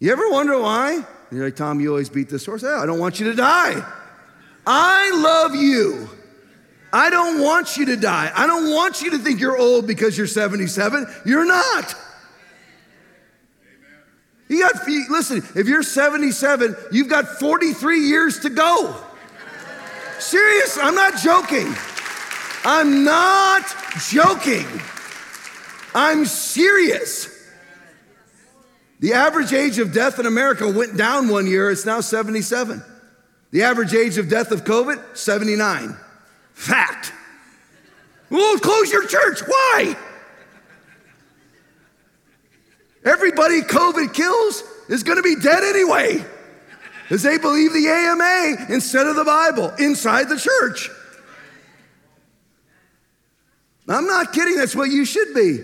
You 0.00 0.12
ever 0.12 0.28
wonder 0.30 0.58
why? 0.60 1.04
You're 1.30 1.44
like, 1.44 1.56
Tom, 1.56 1.80
you 1.80 1.90
always 1.90 2.08
beat 2.08 2.28
this 2.28 2.44
horse. 2.44 2.62
Yeah, 2.62 2.80
I 2.80 2.86
don't 2.86 2.98
want 2.98 3.20
you 3.20 3.30
to 3.30 3.36
die. 3.36 3.82
I 4.66 5.10
love 5.14 5.54
you. 5.54 6.08
I 6.92 7.10
don't 7.10 7.40
want 7.40 7.76
you 7.76 7.86
to 7.86 7.96
die. 7.96 8.30
I 8.34 8.46
don't 8.46 8.72
want 8.72 9.02
you 9.02 9.12
to 9.12 9.18
think 9.18 9.40
you're 9.40 9.58
old 9.58 9.86
because 9.86 10.18
you're 10.18 10.26
77. 10.26 11.06
You're 11.24 11.46
not. 11.46 11.94
You 14.48 14.60
got, 14.60 14.86
listen, 15.10 15.38
if 15.56 15.66
you're 15.66 15.82
77, 15.82 16.76
you've 16.92 17.08
got 17.08 17.26
43 17.26 18.00
years 18.00 18.40
to 18.40 18.50
go. 18.50 18.96
Serious? 20.18 20.78
I'm 20.80 20.94
not 20.94 21.18
joking. 21.18 21.74
I'm 22.68 23.04
not 23.04 23.64
joking. 24.10 24.66
I'm 25.94 26.24
serious. 26.24 27.32
The 28.98 29.12
average 29.12 29.52
age 29.52 29.78
of 29.78 29.92
death 29.92 30.18
in 30.18 30.26
America 30.26 30.68
went 30.68 30.96
down 30.96 31.28
one 31.28 31.46
year, 31.46 31.70
it's 31.70 31.86
now 31.86 32.00
77. 32.00 32.82
The 33.52 33.62
average 33.62 33.94
age 33.94 34.18
of 34.18 34.28
death 34.28 34.50
of 34.50 34.64
COVID, 34.64 35.16
79. 35.16 35.96
Fact. 36.54 37.12
Well, 38.30 38.58
close 38.58 38.90
your 38.90 39.06
church. 39.06 39.42
Why? 39.46 39.96
Everybody 43.04 43.60
COVID 43.60 44.12
kills 44.12 44.64
is 44.88 45.04
going 45.04 45.18
to 45.18 45.22
be 45.22 45.36
dead 45.36 45.62
anyway, 45.62 46.24
because 47.04 47.22
they 47.22 47.38
believe 47.38 47.72
the 47.72 47.86
AMA 47.86 48.74
instead 48.74 49.06
of 49.06 49.14
the 49.14 49.24
Bible 49.24 49.70
inside 49.78 50.28
the 50.28 50.36
church. 50.36 50.90
I'm 53.88 54.06
not 54.06 54.32
kidding, 54.32 54.56
that's 54.56 54.74
what 54.74 54.90
you 54.90 55.04
should 55.04 55.34
be. 55.34 55.60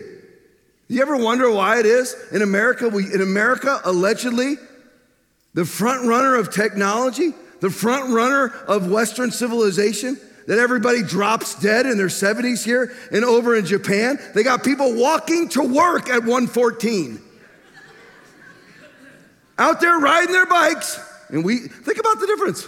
You 0.89 1.03
ever 1.03 1.17
wonder 1.17 1.51
why 1.51 1.81
it 1.81 1.87
is 1.87 2.15
in 2.33 2.43
America? 2.43 2.89
We, 2.89 3.13
in 3.13 3.21
America, 3.21 3.81
allegedly, 3.85 4.57
the 5.55 5.65
front 5.65 6.07
runner 6.07 6.37
of 6.37 6.53
technology, 6.53 7.33
the 7.61 7.71
front 7.71 8.13
runner 8.13 8.49
of 8.69 8.91
Western 8.91 9.31
civilization, 9.31 10.19
that 10.47 10.59
everybody 10.59 11.03
drops 11.03 11.55
dead 11.61 11.87
in 11.87 11.97
their 11.97 12.09
70s 12.09 12.65
here 12.65 12.93
and 13.13 13.25
over 13.25 13.57
in 13.57 13.65
Japan, 13.65 14.19
they 14.35 14.43
got 14.43 14.65
people 14.65 14.95
walking 14.95 15.49
to 15.51 15.63
work 15.63 16.09
at 16.09 16.21
114 16.21 17.21
out 19.59 19.81
there 19.81 19.99
riding 19.99 20.33
their 20.33 20.47
bikes. 20.47 20.99
And 21.29 21.45
we 21.45 21.59
think 21.59 21.99
about 21.99 22.19
the 22.21 22.27
difference 22.27 22.67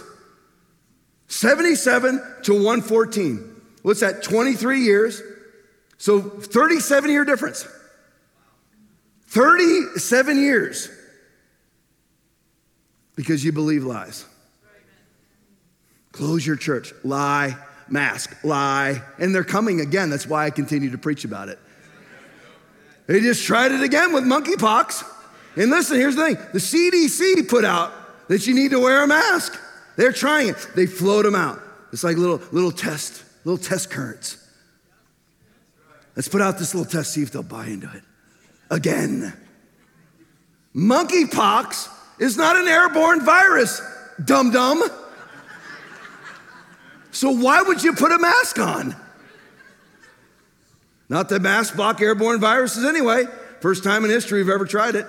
77 1.27 2.21
to 2.43 2.53
114. 2.53 3.61
What's 3.81 3.99
that? 3.99 4.23
23 4.23 4.81
years. 4.81 5.21
So 5.97 6.21
37 6.21 7.09
year 7.09 7.25
difference. 7.25 7.67
37 9.27 10.39
years 10.39 10.89
because 13.15 13.43
you 13.43 13.51
believe 13.51 13.83
lies. 13.83 14.25
Close 16.11 16.45
your 16.45 16.55
church, 16.55 16.93
lie, 17.03 17.55
mask, 17.89 18.43
lie. 18.43 19.01
And 19.19 19.35
they're 19.35 19.43
coming 19.43 19.81
again. 19.81 20.09
That's 20.09 20.27
why 20.27 20.45
I 20.45 20.49
continue 20.49 20.89
to 20.91 20.97
preach 20.97 21.25
about 21.25 21.49
it. 21.49 21.59
They 23.07 23.19
just 23.19 23.45
tried 23.45 23.71
it 23.71 23.81
again 23.81 24.13
with 24.13 24.23
monkeypox. 24.23 25.03
And 25.57 25.69
listen, 25.69 25.97
here's 25.97 26.15
the 26.15 26.23
thing 26.23 26.35
the 26.53 26.59
CDC 26.59 27.49
put 27.49 27.65
out 27.65 27.93
that 28.29 28.47
you 28.47 28.55
need 28.55 28.71
to 28.71 28.79
wear 28.79 29.03
a 29.03 29.07
mask. 29.07 29.59
They're 29.97 30.13
trying 30.13 30.49
it. 30.49 30.67
They 30.75 30.85
float 30.85 31.25
them 31.25 31.35
out. 31.35 31.59
It's 31.93 32.03
like 32.03 32.17
little, 32.17 32.41
little 32.51 32.71
test, 32.71 33.23
little 33.45 33.63
test 33.63 33.89
currents. 33.89 34.44
Let's 36.15 36.27
put 36.27 36.41
out 36.41 36.57
this 36.57 36.73
little 36.73 36.89
test, 36.89 37.13
see 37.13 37.23
if 37.23 37.31
they'll 37.31 37.43
buy 37.43 37.67
into 37.67 37.91
it. 37.93 38.03
Again. 38.71 39.33
Monkeypox 40.73 41.89
is 42.19 42.37
not 42.37 42.55
an 42.55 42.67
airborne 42.67 43.23
virus, 43.23 43.81
dum 44.23 44.51
dum. 44.51 44.81
So 47.11 47.31
why 47.31 47.61
would 47.61 47.83
you 47.83 47.93
put 47.93 48.11
a 48.11 48.19
mask 48.19 48.59
on? 48.59 48.95
Not 51.07 51.29
that 51.29 51.41
masks 51.41 51.75
block 51.75 52.01
airborne 52.01 52.39
viruses 52.39 52.83
anyway. 52.83 53.25
First 53.61 53.83
time 53.83 54.03
in 54.03 54.11
history 54.11 54.41
we've 54.41 54.51
ever 54.51 54.65
tried 54.65 54.95
it. 54.95 55.05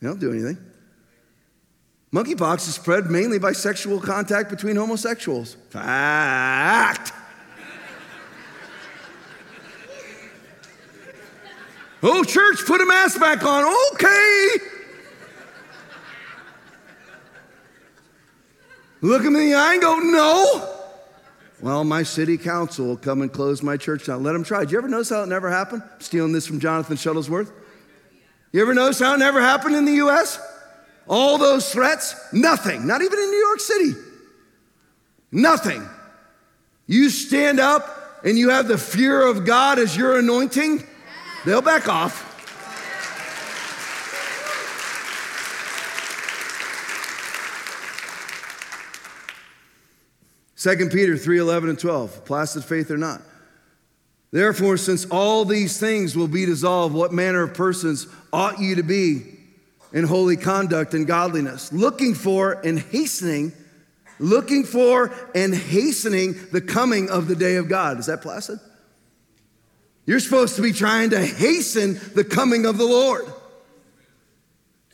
They 0.00 0.06
don't 0.06 0.20
do 0.20 0.32
anything. 0.32 0.58
Monkeypox 2.12 2.68
is 2.68 2.74
spread 2.74 3.06
mainly 3.06 3.38
by 3.38 3.52
sexual 3.52 4.00
contact 4.00 4.50
between 4.50 4.76
homosexuals. 4.76 5.56
Fact. 5.70 7.12
Oh, 12.02 12.24
church, 12.24 12.64
put 12.66 12.80
a 12.80 12.86
mask 12.86 13.20
back 13.20 13.44
on. 13.44 13.64
Okay. 13.92 14.46
Look 19.02 19.24
in 19.24 19.32
the 19.32 19.54
eye 19.54 19.74
and 19.74 19.82
go, 19.82 19.98
no. 19.98 20.76
Well, 21.62 21.84
my 21.84 22.02
city 22.02 22.38
council 22.38 22.86
will 22.86 22.96
come 22.96 23.22
and 23.22 23.32
close 23.32 23.62
my 23.62 23.76
church 23.76 24.06
down. 24.06 24.22
Let 24.22 24.32
them 24.32 24.44
try. 24.44 24.60
Did 24.60 24.72
you 24.72 24.78
ever 24.78 24.88
notice 24.88 25.10
how 25.10 25.22
it 25.22 25.28
never 25.28 25.50
happened? 25.50 25.82
Stealing 25.98 26.32
this 26.32 26.46
from 26.46 26.58
Jonathan 26.58 26.96
Shuttlesworth. 26.96 27.52
You 28.52 28.62
ever 28.62 28.74
notice 28.74 28.98
how 28.98 29.14
it 29.14 29.18
never 29.18 29.40
happened 29.40 29.76
in 29.76 29.84
the 29.84 29.94
US? 30.06 30.38
All 31.06 31.38
those 31.38 31.70
threats, 31.72 32.14
nothing, 32.32 32.86
not 32.86 33.02
even 33.02 33.18
in 33.18 33.30
New 33.30 33.46
York 33.46 33.60
City. 33.60 33.92
Nothing. 35.32 35.88
You 36.86 37.08
stand 37.10 37.60
up 37.60 38.20
and 38.24 38.38
you 38.38 38.50
have 38.50 38.68
the 38.68 38.78
fear 38.78 39.26
of 39.26 39.44
God 39.44 39.78
as 39.78 39.96
your 39.96 40.18
anointing, 40.18 40.84
they'll 41.44 41.62
back 41.62 41.88
off. 41.88 42.26
Second 50.60 50.92
Peter 50.92 51.16
3 51.16 51.38
11 51.38 51.70
and 51.70 51.78
12, 51.78 52.26
placid 52.26 52.62
faith 52.62 52.90
or 52.90 52.98
not. 52.98 53.22
Therefore, 54.30 54.76
since 54.76 55.06
all 55.06 55.46
these 55.46 55.80
things 55.80 56.14
will 56.14 56.28
be 56.28 56.44
dissolved, 56.44 56.94
what 56.94 57.14
manner 57.14 57.42
of 57.44 57.54
persons 57.54 58.06
ought 58.30 58.60
you 58.60 58.74
to 58.74 58.82
be 58.82 59.22
in 59.94 60.04
holy 60.04 60.36
conduct 60.36 60.92
and 60.92 61.06
godliness, 61.06 61.72
looking 61.72 62.14
for 62.14 62.60
and 62.64 62.78
hastening, 62.78 63.52
looking 64.18 64.64
for 64.64 65.12
and 65.34 65.54
hastening 65.54 66.34
the 66.52 66.60
coming 66.60 67.08
of 67.08 67.26
the 67.26 67.34
day 67.34 67.56
of 67.56 67.68
God? 67.70 67.98
Is 67.98 68.04
that 68.06 68.20
placid? 68.20 68.60
You're 70.06 70.20
supposed 70.20 70.56
to 70.56 70.62
be 70.62 70.72
trying 70.72 71.10
to 71.10 71.24
hasten 71.24 72.00
the 72.14 72.24
coming 72.24 72.66
of 72.66 72.78
the 72.78 72.84
Lord. 72.84 73.24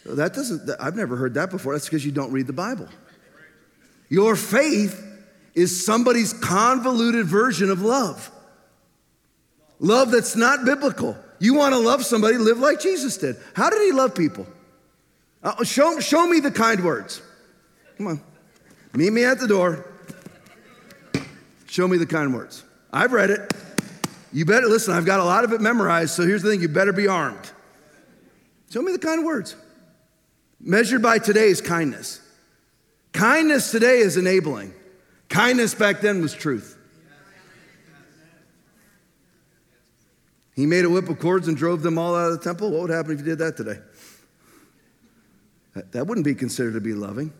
That 0.04 0.34
doesn't, 0.34 0.70
I've 0.80 0.96
never 0.96 1.16
heard 1.16 1.34
that 1.34 1.50
before. 1.50 1.72
That's 1.72 1.86
because 1.86 2.04
you 2.04 2.12
don't 2.12 2.32
read 2.32 2.46
the 2.46 2.52
Bible. 2.52 2.88
Your 4.08 4.36
faith 4.36 5.02
is 5.54 5.84
somebody's 5.84 6.32
convoluted 6.32 7.26
version 7.26 7.70
of 7.70 7.82
love. 7.82 8.30
Love 9.80 10.10
that's 10.10 10.36
not 10.36 10.64
biblical. 10.64 11.16
You 11.38 11.54
want 11.54 11.74
to 11.74 11.78
love 11.78 12.04
somebody, 12.04 12.36
live 12.38 12.58
like 12.58 12.80
Jesus 12.80 13.16
did. 13.16 13.36
How 13.54 13.68
did 13.68 13.82
he 13.82 13.92
love 13.92 14.14
people? 14.14 14.46
Uh, 15.42 15.64
show, 15.64 15.98
show 16.00 16.26
me 16.26 16.40
the 16.40 16.50
kind 16.50 16.84
words. 16.84 17.20
Come 17.98 18.06
on. 18.06 18.20
Meet 18.94 19.12
me 19.12 19.24
at 19.24 19.38
the 19.38 19.48
door. 19.48 19.84
Show 21.68 21.88
me 21.88 21.98
the 21.98 22.06
kind 22.06 22.32
words. 22.32 22.64
I've 22.92 23.12
read 23.12 23.30
it. 23.30 23.52
You 24.36 24.44
better 24.44 24.66
listen, 24.66 24.92
I've 24.92 25.06
got 25.06 25.18
a 25.18 25.24
lot 25.24 25.44
of 25.44 25.54
it 25.54 25.62
memorized, 25.62 26.10
so 26.10 26.22
here's 26.22 26.42
the 26.42 26.50
thing 26.50 26.60
you 26.60 26.68
better 26.68 26.92
be 26.92 27.08
armed. 27.08 27.50
Show 28.70 28.82
me 28.82 28.92
the 28.92 28.98
kind 28.98 29.24
words. 29.24 29.56
Measured 30.60 31.00
by 31.00 31.18
today's 31.18 31.62
kindness. 31.62 32.20
Kindness 33.14 33.70
today 33.70 33.96
is 34.00 34.18
enabling, 34.18 34.74
kindness 35.30 35.72
back 35.74 36.02
then 36.02 36.20
was 36.20 36.34
truth. 36.34 36.76
He 40.54 40.66
made 40.66 40.84
a 40.84 40.90
whip 40.90 41.08
of 41.08 41.18
cords 41.18 41.48
and 41.48 41.56
drove 41.56 41.80
them 41.80 41.96
all 41.96 42.14
out 42.14 42.30
of 42.30 42.38
the 42.38 42.44
temple. 42.44 42.70
What 42.70 42.82
would 42.82 42.90
happen 42.90 43.12
if 43.12 43.20
you 43.20 43.24
did 43.24 43.38
that 43.38 43.56
today? 43.56 43.78
That 45.92 46.06
wouldn't 46.06 46.26
be 46.26 46.34
considered 46.34 46.74
to 46.74 46.80
be 46.82 46.92
loving. 46.92 47.32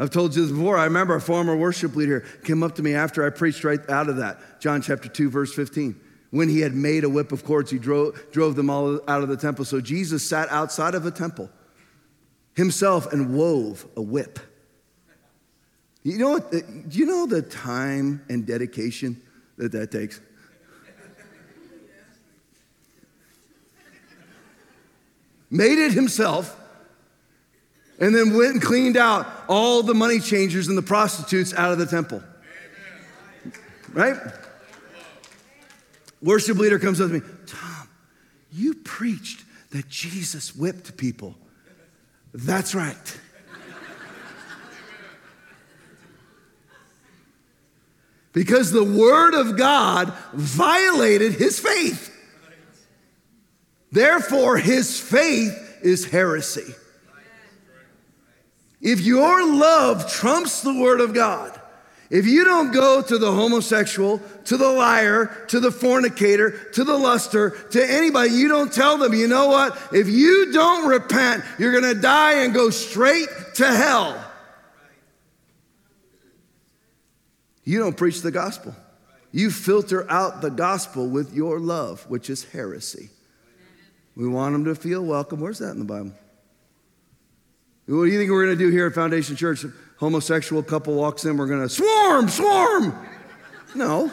I've 0.00 0.08
told 0.08 0.34
you 0.34 0.42
this 0.42 0.50
before. 0.50 0.78
I 0.78 0.84
remember 0.84 1.14
a 1.14 1.20
former 1.20 1.54
worship 1.54 1.94
leader 1.94 2.20
came 2.42 2.62
up 2.62 2.74
to 2.76 2.82
me 2.82 2.94
after 2.94 3.24
I 3.24 3.28
preached 3.28 3.64
right 3.64 3.78
out 3.90 4.08
of 4.08 4.16
that, 4.16 4.58
John 4.58 4.80
chapter 4.80 5.10
2, 5.10 5.28
verse 5.28 5.54
15. 5.54 5.94
When 6.30 6.48
he 6.48 6.60
had 6.60 6.74
made 6.74 7.04
a 7.04 7.08
whip 7.10 7.32
of 7.32 7.44
cords, 7.44 7.70
he 7.70 7.78
drove, 7.78 8.18
drove 8.32 8.56
them 8.56 8.70
all 8.70 9.00
out 9.06 9.22
of 9.22 9.28
the 9.28 9.36
temple. 9.36 9.66
So 9.66 9.78
Jesus 9.78 10.26
sat 10.26 10.48
outside 10.48 10.94
of 10.94 11.04
a 11.04 11.10
temple 11.10 11.50
himself 12.54 13.12
and 13.12 13.34
wove 13.34 13.86
a 13.94 14.00
whip. 14.00 14.38
You 16.02 16.16
know 16.16 16.30
what? 16.30 16.46
Uh, 16.46 16.60
do 16.88 16.98
you 16.98 17.04
know 17.04 17.26
the 17.26 17.42
time 17.42 18.24
and 18.30 18.46
dedication 18.46 19.20
that 19.58 19.72
that 19.72 19.90
takes? 19.90 20.18
Made 25.50 25.78
it 25.78 25.92
himself 25.92 26.56
and 28.00 28.14
then 28.14 28.34
went 28.34 28.52
and 28.52 28.62
cleaned 28.62 28.96
out 28.96 29.26
all 29.46 29.82
the 29.82 29.94
money 29.94 30.18
changers 30.18 30.68
and 30.68 30.76
the 30.76 30.82
prostitutes 30.82 31.54
out 31.54 31.70
of 31.70 31.78
the 31.78 31.86
temple. 31.86 32.22
Right? 33.92 34.16
Worship 36.22 36.56
leader 36.56 36.78
comes 36.78 37.00
up 37.00 37.08
to 37.08 37.14
me, 37.14 37.20
Tom, 37.46 37.88
you 38.52 38.74
preached 38.74 39.44
that 39.70 39.88
Jesus 39.88 40.54
whipped 40.54 40.96
people. 40.96 41.34
That's 42.32 42.74
right. 42.74 43.20
because 48.32 48.70
the 48.70 48.84
word 48.84 49.34
of 49.34 49.56
God 49.56 50.12
violated 50.32 51.32
his 51.32 51.58
faith. 51.58 52.16
Therefore, 53.92 54.56
his 54.56 55.00
faith 55.00 55.80
is 55.82 56.04
heresy. 56.04 56.74
If 58.80 59.00
your 59.00 59.46
love 59.46 60.10
trumps 60.10 60.62
the 60.62 60.74
word 60.74 61.00
of 61.00 61.12
God, 61.12 61.60
if 62.10 62.26
you 62.26 62.44
don't 62.44 62.72
go 62.72 63.00
to 63.02 63.18
the 63.18 63.30
homosexual, 63.30 64.20
to 64.46 64.56
the 64.56 64.68
liar, 64.68 65.44
to 65.48 65.60
the 65.60 65.70
fornicator, 65.70 66.70
to 66.72 66.82
the 66.82 66.96
luster, 66.96 67.50
to 67.70 67.88
anybody, 67.88 68.30
you 68.30 68.48
don't 68.48 68.72
tell 68.72 68.98
them, 68.98 69.14
you 69.14 69.28
know 69.28 69.46
what? 69.46 69.78
If 69.92 70.08
you 70.08 70.50
don't 70.52 70.88
repent, 70.88 71.44
you're 71.58 71.78
going 71.78 71.94
to 71.94 72.00
die 72.00 72.42
and 72.42 72.52
go 72.52 72.70
straight 72.70 73.28
to 73.54 73.66
hell. 73.66 74.20
You 77.62 77.78
don't 77.78 77.96
preach 77.96 78.22
the 78.22 78.32
gospel. 78.32 78.74
You 79.30 79.52
filter 79.52 80.10
out 80.10 80.40
the 80.40 80.50
gospel 80.50 81.06
with 81.06 81.32
your 81.32 81.60
love, 81.60 82.10
which 82.10 82.28
is 82.28 82.42
heresy. 82.42 83.10
We 84.16 84.26
want 84.26 84.54
them 84.54 84.64
to 84.64 84.74
feel 84.74 85.04
welcome. 85.04 85.38
Where's 85.38 85.60
that 85.60 85.70
in 85.70 85.78
the 85.78 85.84
Bible? 85.84 86.12
What 87.90 88.04
do 88.04 88.12
you 88.12 88.18
think 88.18 88.30
we're 88.30 88.44
going 88.44 88.56
to 88.56 88.64
do 88.64 88.70
here 88.70 88.86
at 88.86 88.94
Foundation 88.94 89.34
Church? 89.34 89.64
Homosexual 89.96 90.62
couple 90.62 90.94
walks 90.94 91.24
in, 91.24 91.36
we're 91.36 91.48
going 91.48 91.62
to 91.62 91.68
swarm, 91.68 92.28
swarm. 92.28 92.96
No, 93.74 94.12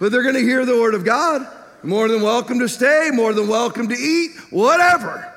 but 0.00 0.10
they're 0.10 0.24
going 0.24 0.34
to 0.34 0.40
hear 0.40 0.66
the 0.66 0.74
word 0.74 0.94
of 0.94 1.04
God. 1.04 1.46
More 1.84 2.08
than 2.08 2.20
welcome 2.20 2.58
to 2.58 2.68
stay, 2.68 3.10
more 3.12 3.32
than 3.32 3.46
welcome 3.46 3.88
to 3.90 3.94
eat, 3.94 4.32
whatever. 4.50 5.32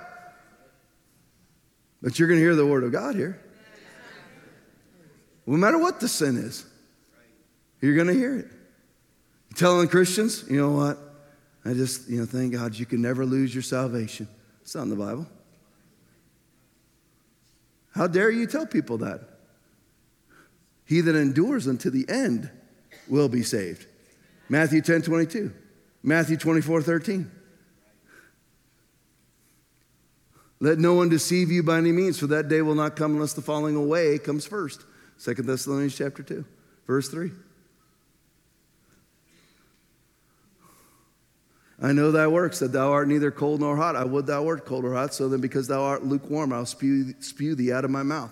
But 2.02 2.18
you're 2.18 2.28
going 2.28 2.40
to 2.40 2.44
hear 2.44 2.56
the 2.56 2.66
word 2.66 2.84
of 2.84 2.92
God 2.92 3.14
here. 3.14 3.40
No 5.46 5.56
matter 5.56 5.78
what 5.78 6.00
the 6.00 6.08
sin 6.08 6.38
is, 6.38 6.66
you're 7.82 7.96
going 7.96 8.08
to 8.08 8.14
hear 8.14 8.36
it. 8.36 8.48
telling 9.56 9.88
Christians, 9.90 10.44
you 10.50 10.60
know 10.60 10.72
what? 10.72 10.98
I 11.64 11.74
just, 11.74 12.10
you 12.10 12.20
know, 12.20 12.26
thank 12.26 12.52
God 12.54 12.76
you 12.76 12.88
can 12.88 13.00
never 13.00 13.28
lose 13.28 13.54
your 13.54 13.62
salvation. 13.62 14.28
It's 14.64 14.74
not 14.74 14.84
in 14.84 14.90
the 14.90 14.96
Bible. 14.96 15.28
How 17.92 18.08
dare 18.08 18.30
you 18.30 18.48
tell 18.48 18.66
people 18.66 19.00
that? 19.00 19.22
He 20.86 21.02
that 21.02 21.16
endures 21.16 21.68
unto 21.68 21.90
the 21.90 22.06
end 22.10 22.50
will 23.08 23.30
be 23.30 23.44
saved. 23.44 23.86
Matthew 24.50 24.82
10 24.82 25.04
22, 25.04 25.54
Matthew 26.02 26.38
24 26.38 26.82
13. 26.82 27.32
Let 30.62 30.78
no 30.78 30.94
one 30.94 31.10
deceive 31.10 31.52
you 31.52 31.64
by 31.64 31.78
any 31.78 31.92
means, 31.92 32.20
for 32.20 32.28
that 32.28 32.50
day 32.50 32.62
will 32.62 32.76
not 32.76 32.96
come 32.96 33.14
unless 33.14 33.34
the 33.34 33.42
falling 33.42 33.76
away 33.76 34.20
comes 34.20 34.46
first. 34.46 34.84
2 35.24 35.36
Thessalonians 35.36 35.96
chapter 35.96 36.22
2, 36.22 36.44
verse 36.86 37.08
3. 37.10 37.32
I 41.82 41.94
know 41.94 42.12
thy 42.12 42.28
works, 42.28 42.60
that 42.60 42.74
thou 42.74 42.92
art 42.92 43.08
neither 43.08 43.32
cold 43.32 43.62
nor 43.62 43.78
hot. 43.78 43.96
I 43.96 44.04
would 44.04 44.26
thou 44.26 44.44
wert 44.44 44.66
cold 44.66 44.84
or 44.84 44.94
hot. 44.94 45.14
So 45.14 45.30
then, 45.30 45.40
because 45.40 45.68
thou 45.68 45.82
art 45.82 46.04
lukewarm, 46.04 46.52
I'll 46.52 46.66
spew, 46.66 47.14
spew 47.20 47.56
thee 47.56 47.72
out 47.72 47.86
of 47.86 47.92
my 47.92 48.04
mouth. 48.04 48.32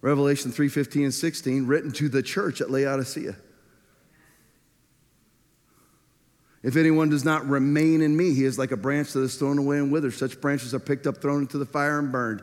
Revelation 0.00 0.52
3 0.52 0.68
15 0.68 1.04
and 1.04 1.14
16, 1.14 1.66
written 1.66 1.90
to 1.92 2.08
the 2.08 2.22
church 2.22 2.60
at 2.60 2.70
Laodicea. 2.70 3.34
If 6.62 6.76
anyone 6.76 7.10
does 7.10 7.24
not 7.24 7.46
remain 7.46 8.00
in 8.00 8.16
me, 8.16 8.34
he 8.34 8.44
is 8.44 8.58
like 8.58 8.70
a 8.70 8.76
branch 8.76 9.12
that 9.12 9.20
is 9.20 9.36
thrown 9.36 9.58
away 9.58 9.78
and 9.78 9.90
withers. 9.90 10.16
Such 10.16 10.40
branches 10.40 10.72
are 10.72 10.78
picked 10.78 11.06
up, 11.06 11.18
thrown 11.18 11.42
into 11.42 11.58
the 11.58 11.66
fire, 11.66 11.98
and 11.98 12.10
burned. 12.10 12.42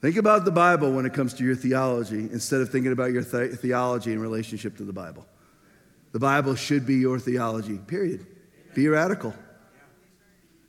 Think 0.00 0.16
about 0.16 0.44
the 0.44 0.52
Bible 0.52 0.92
when 0.92 1.06
it 1.06 1.12
comes 1.12 1.34
to 1.34 1.44
your 1.44 1.56
theology 1.56 2.28
instead 2.32 2.60
of 2.60 2.70
thinking 2.70 2.92
about 2.92 3.10
your 3.10 3.22
the- 3.22 3.48
theology 3.48 4.12
in 4.12 4.20
relationship 4.20 4.76
to 4.76 4.84
the 4.84 4.92
Bible. 4.92 5.26
The 6.12 6.20
Bible 6.20 6.54
should 6.54 6.86
be 6.86 6.96
your 6.96 7.18
theology, 7.18 7.78
period. 7.78 8.26
Be 8.74 8.86
radical. 8.88 9.34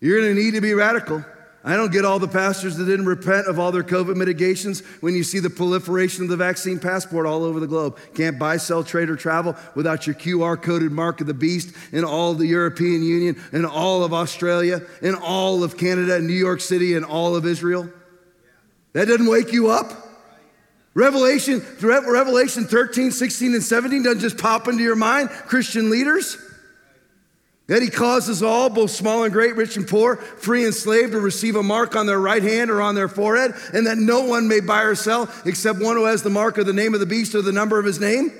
You're 0.02 0.20
going 0.20 0.36
to 0.36 0.42
need 0.42 0.56
to 0.56 0.62
be 0.62 0.74
radical. 0.74 1.24
I 1.64 1.76
don't 1.76 1.92
get 1.92 2.06
all 2.06 2.20
the 2.20 2.28
pastors 2.28 2.78
that 2.78 2.86
didn't 2.86 3.06
repent 3.06 3.48
of 3.48 3.60
all 3.60 3.72
their 3.72 3.84
COVID 3.84 4.16
mitigations 4.16 4.80
when 5.02 5.14
you 5.14 5.24
see 5.24 5.40
the 5.40 5.50
proliferation 5.50 6.24
of 6.24 6.30
the 6.30 6.38
vaccine 6.38 6.80
passport 6.80 7.26
all 7.26 7.44
over 7.44 7.60
the 7.60 7.68
globe. 7.68 8.00
Can't 8.16 8.40
buy, 8.40 8.58
sell, 8.58 8.84
trade, 8.84 9.10
or 9.10 9.18
travel 9.18 9.56
without 9.76 10.08
your 10.08 10.16
QR 10.16 10.60
coded 10.60 10.92
mark 10.92 11.20
of 11.20 11.28
the 11.28 11.34
beast 11.34 11.76
in 11.92 12.06
all 12.06 12.34
the 12.34 12.48
European 12.48 13.04
Union, 13.04 13.42
in 13.52 13.66
all 13.66 14.06
of 14.06 14.14
Australia, 14.14 14.82
in 15.02 15.16
all 15.16 15.64
of 15.64 15.78
Canada, 15.78 16.16
and 16.16 16.28
New 16.28 16.34
York 16.34 16.62
City, 16.62 16.96
and 16.96 17.06
all 17.06 17.36
of 17.36 17.46
Israel. 17.46 17.90
That 18.94 19.08
doesn't 19.08 19.28
wake 19.28 19.54
you 19.54 19.70
up. 19.70 19.94
Revelation, 20.94 21.66
Revelation 21.82 22.66
13, 22.66 23.12
16, 23.12 23.54
and 23.54 23.64
17 23.64 24.04
doesn't 24.04 24.20
just 24.20 24.38
pop 24.38 24.68
into 24.68 24.84
your 24.84 24.96
mind, 24.96 25.30
Christian 25.30 25.90
leaders. 25.90 26.38
That 27.68 27.84
he 27.84 27.92
causes 27.92 28.42
all, 28.42 28.72
both 28.72 28.90
small 28.90 29.24
and 29.24 29.32
great, 29.32 29.56
rich 29.56 29.78
and 29.78 29.88
poor, 29.88 30.16
free 30.16 30.66
and 30.66 30.74
slave, 30.74 31.12
to 31.12 31.20
receive 31.20 31.56
a 31.56 31.62
mark 31.62 31.96
on 31.96 32.08
their 32.08 32.20
right 32.20 32.42
hand 32.42 32.72
or 32.72 32.82
on 32.82 32.96
their 32.96 33.08
forehead, 33.08 33.54
and 33.74 33.86
that 33.86 34.00
no 34.00 34.26
one 34.26 34.48
may 34.48 34.60
buy 34.60 34.82
or 34.82 34.96
sell 34.96 35.30
except 35.46 35.80
one 35.80 35.96
who 35.96 36.06
has 36.06 36.24
the 36.24 36.32
mark 36.32 36.58
of 36.58 36.66
the 36.66 36.74
name 36.74 36.96
of 36.96 37.00
the 37.00 37.06
beast 37.06 37.36
or 37.36 37.44
the 37.44 37.52
number 37.52 37.78
of 37.78 37.86
his 37.86 38.00
name. 38.00 38.32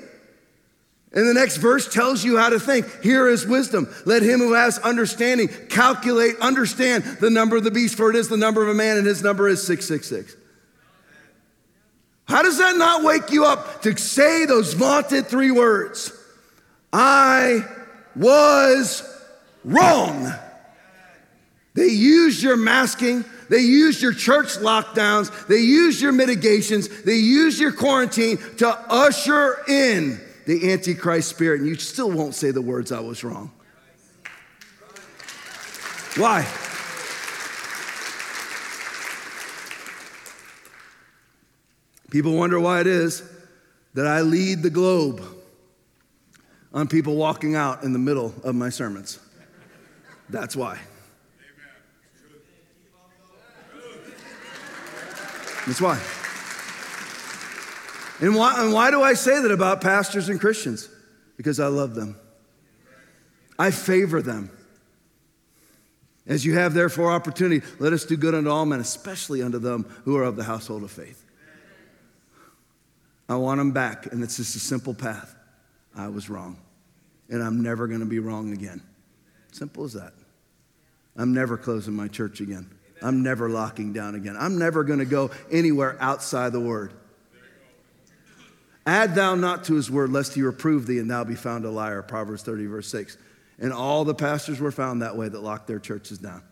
And 1.12 1.28
the 1.28 1.34
next 1.34 1.58
verse 1.58 1.92
tells 1.92 2.24
you 2.24 2.38
how 2.38 2.50
to 2.50 2.58
think. 2.58 3.02
Here 3.02 3.28
is 3.28 3.46
wisdom. 3.46 3.88
Let 4.04 4.22
him 4.22 4.40
who 4.40 4.54
has 4.54 4.78
understanding 4.78 5.48
calculate, 5.68 6.34
understand 6.40 7.04
the 7.20 7.30
number 7.30 7.56
of 7.56 7.62
the 7.62 7.70
beast, 7.70 7.96
for 7.96 8.10
it 8.10 8.16
is 8.16 8.28
the 8.28 8.36
number 8.36 8.62
of 8.62 8.68
a 8.68 8.74
man, 8.74 8.96
and 8.96 9.06
his 9.06 9.22
number 9.22 9.48
is 9.48 9.64
666. 9.64 10.39
How 12.30 12.42
does 12.42 12.58
that 12.58 12.76
not 12.76 13.02
wake 13.02 13.32
you 13.32 13.44
up 13.44 13.82
to 13.82 13.96
say 13.96 14.46
those 14.46 14.74
vaunted 14.74 15.26
three 15.26 15.50
words? 15.50 16.12
I 16.92 17.64
was 18.14 19.02
wrong. 19.64 20.32
They 21.74 21.88
used 21.88 22.40
your 22.40 22.56
masking. 22.56 23.24
They 23.48 23.58
used 23.58 24.00
your 24.00 24.12
church 24.12 24.58
lockdowns. 24.58 25.48
They 25.48 25.58
used 25.58 26.00
your 26.00 26.12
mitigations. 26.12 27.02
They 27.02 27.16
used 27.16 27.58
your 27.58 27.72
quarantine 27.72 28.38
to 28.58 28.68
usher 28.68 29.64
in 29.66 30.20
the 30.46 30.72
Antichrist 30.72 31.30
spirit. 31.30 31.62
And 31.62 31.68
you 31.68 31.74
still 31.74 32.12
won't 32.12 32.36
say 32.36 32.52
the 32.52 32.62
words, 32.62 32.92
I 32.92 33.00
was 33.00 33.24
wrong. 33.24 33.50
Why? 36.16 36.46
People 42.10 42.36
wonder 42.36 42.58
why 42.58 42.80
it 42.80 42.86
is 42.86 43.22
that 43.94 44.06
I 44.06 44.20
lead 44.20 44.62
the 44.62 44.70
globe 44.70 45.22
on 46.72 46.88
people 46.88 47.16
walking 47.16 47.54
out 47.54 47.82
in 47.82 47.92
the 47.92 47.98
middle 47.98 48.34
of 48.44 48.54
my 48.54 48.68
sermons. 48.68 49.18
That's 50.28 50.54
why. 50.54 50.78
That's 55.66 55.80
why. 55.80 56.00
And 58.20 58.34
why, 58.34 58.62
and 58.62 58.72
why 58.72 58.90
do 58.90 59.02
I 59.02 59.14
say 59.14 59.40
that 59.40 59.50
about 59.50 59.80
pastors 59.80 60.28
and 60.28 60.40
Christians? 60.40 60.88
Because 61.36 61.58
I 61.58 61.68
love 61.68 61.94
them. 61.94 62.16
I 63.58 63.70
favor 63.70 64.20
them. 64.20 64.50
As 66.26 66.44
you 66.44 66.54
have 66.54 66.74
therefore 66.74 67.10
opportunity, 67.12 67.66
let 67.78 67.92
us 67.92 68.04
do 68.04 68.16
good 68.16 68.34
unto 68.34 68.50
all 68.50 68.66
men, 68.66 68.80
especially 68.80 69.42
unto 69.42 69.58
them 69.58 69.84
who 70.04 70.16
are 70.16 70.24
of 70.24 70.36
the 70.36 70.44
household 70.44 70.82
of 70.82 70.90
faith. 70.90 71.24
I 73.30 73.36
want 73.36 73.58
them 73.58 73.70
back, 73.70 74.12
and 74.12 74.24
it's 74.24 74.38
just 74.38 74.56
a 74.56 74.58
simple 74.58 74.92
path. 74.92 75.36
I 75.94 76.08
was 76.08 76.28
wrong, 76.28 76.58
and 77.28 77.40
I'm 77.40 77.62
never 77.62 77.86
going 77.86 78.00
to 78.00 78.06
be 78.06 78.18
wrong 78.18 78.52
again. 78.52 78.82
Simple 79.52 79.84
as 79.84 79.92
that. 79.92 80.12
I'm 81.16 81.32
never 81.32 81.56
closing 81.56 81.94
my 81.94 82.08
church 82.08 82.40
again. 82.40 82.68
I'm 83.00 83.22
never 83.22 83.48
locking 83.48 83.92
down 83.92 84.16
again. 84.16 84.36
I'm 84.36 84.58
never 84.58 84.82
going 84.82 84.98
to 84.98 85.04
go 85.04 85.30
anywhere 85.48 85.96
outside 86.00 86.50
the 86.50 86.60
word. 86.60 86.92
Add 88.84 89.14
thou 89.14 89.36
not 89.36 89.62
to 89.64 89.74
his 89.74 89.92
word, 89.92 90.10
lest 90.10 90.34
he 90.34 90.42
reprove 90.42 90.88
thee 90.88 90.98
and 90.98 91.08
thou 91.08 91.22
be 91.22 91.36
found 91.36 91.64
a 91.64 91.70
liar. 91.70 92.02
Proverbs 92.02 92.42
30, 92.42 92.66
verse 92.66 92.88
6. 92.88 93.16
And 93.60 93.72
all 93.72 94.04
the 94.04 94.14
pastors 94.14 94.58
were 94.58 94.72
found 94.72 95.02
that 95.02 95.16
way 95.16 95.28
that 95.28 95.40
locked 95.40 95.68
their 95.68 95.78
churches 95.78 96.18
down. 96.18 96.42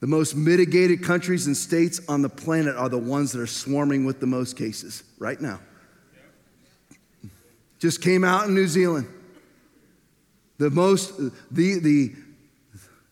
The 0.00 0.06
most 0.06 0.36
mitigated 0.36 1.02
countries 1.02 1.46
and 1.46 1.56
states 1.56 2.00
on 2.08 2.22
the 2.22 2.28
planet 2.28 2.76
are 2.76 2.88
the 2.88 2.98
ones 2.98 3.32
that 3.32 3.40
are 3.40 3.46
swarming 3.46 4.04
with 4.04 4.20
the 4.20 4.26
most 4.26 4.56
cases 4.56 5.02
right 5.18 5.40
now. 5.40 5.60
Just 7.78 8.02
came 8.02 8.24
out 8.24 8.48
in 8.48 8.54
New 8.54 8.68
Zealand. 8.68 9.08
The 10.58 10.70
most, 10.70 11.16
the, 11.16 11.78
the, 11.78 12.12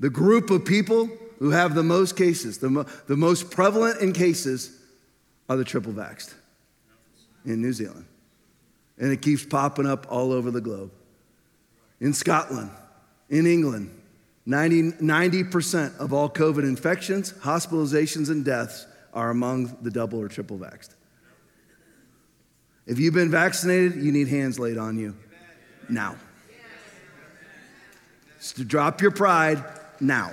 the 0.01 0.11
group 0.11 0.51
of 0.51 0.65
people 0.65 1.09
who 1.39 1.51
have 1.51 1.75
the 1.75 1.83
most 1.83 2.17
cases, 2.17 2.59
the, 2.59 2.71
mo- 2.71 2.87
the 3.07 3.17
most 3.17 3.51
prevalent 3.51 4.01
in 4.01 4.13
cases, 4.13 4.81
are 5.49 5.57
the 5.57 5.65
triple 5.65 5.93
vaxxed 5.93 6.35
in 7.45 7.63
New 7.63 7.73
Zealand. 7.73 8.05
And 8.99 9.13
it 9.13 9.23
keeps 9.23 9.45
popping 9.45 9.87
up 9.87 10.07
all 10.11 10.33
over 10.33 10.51
the 10.51 10.61
globe. 10.61 10.91
In 12.01 12.13
Scotland, 12.13 12.71
in 13.29 13.47
England, 13.47 13.96
90, 14.47 15.45
percent 15.45 15.95
of 15.99 16.13
all 16.13 16.31
COVID 16.31 16.63
infections, 16.63 17.33
hospitalizations, 17.33 18.31
and 18.31 18.45
deaths 18.45 18.87
are 19.13 19.31
among 19.31 19.77
the 19.83 19.91
double 19.91 20.21
or 20.21 20.29
triple 20.29 20.57
vaxxed. 20.57 20.95
If 22.87 23.01
you've 23.01 23.15
been 23.15 23.31
vaccinated, 23.31 23.97
you 23.97 24.13
need 24.13 24.29
hands 24.29 24.59
laid 24.61 24.79
on 24.79 24.97
you 24.97 25.17
now. 25.89 26.17
to 28.55 28.65
drop 28.65 29.01
your 29.01 29.11
pride 29.11 29.65
now. 29.99 30.31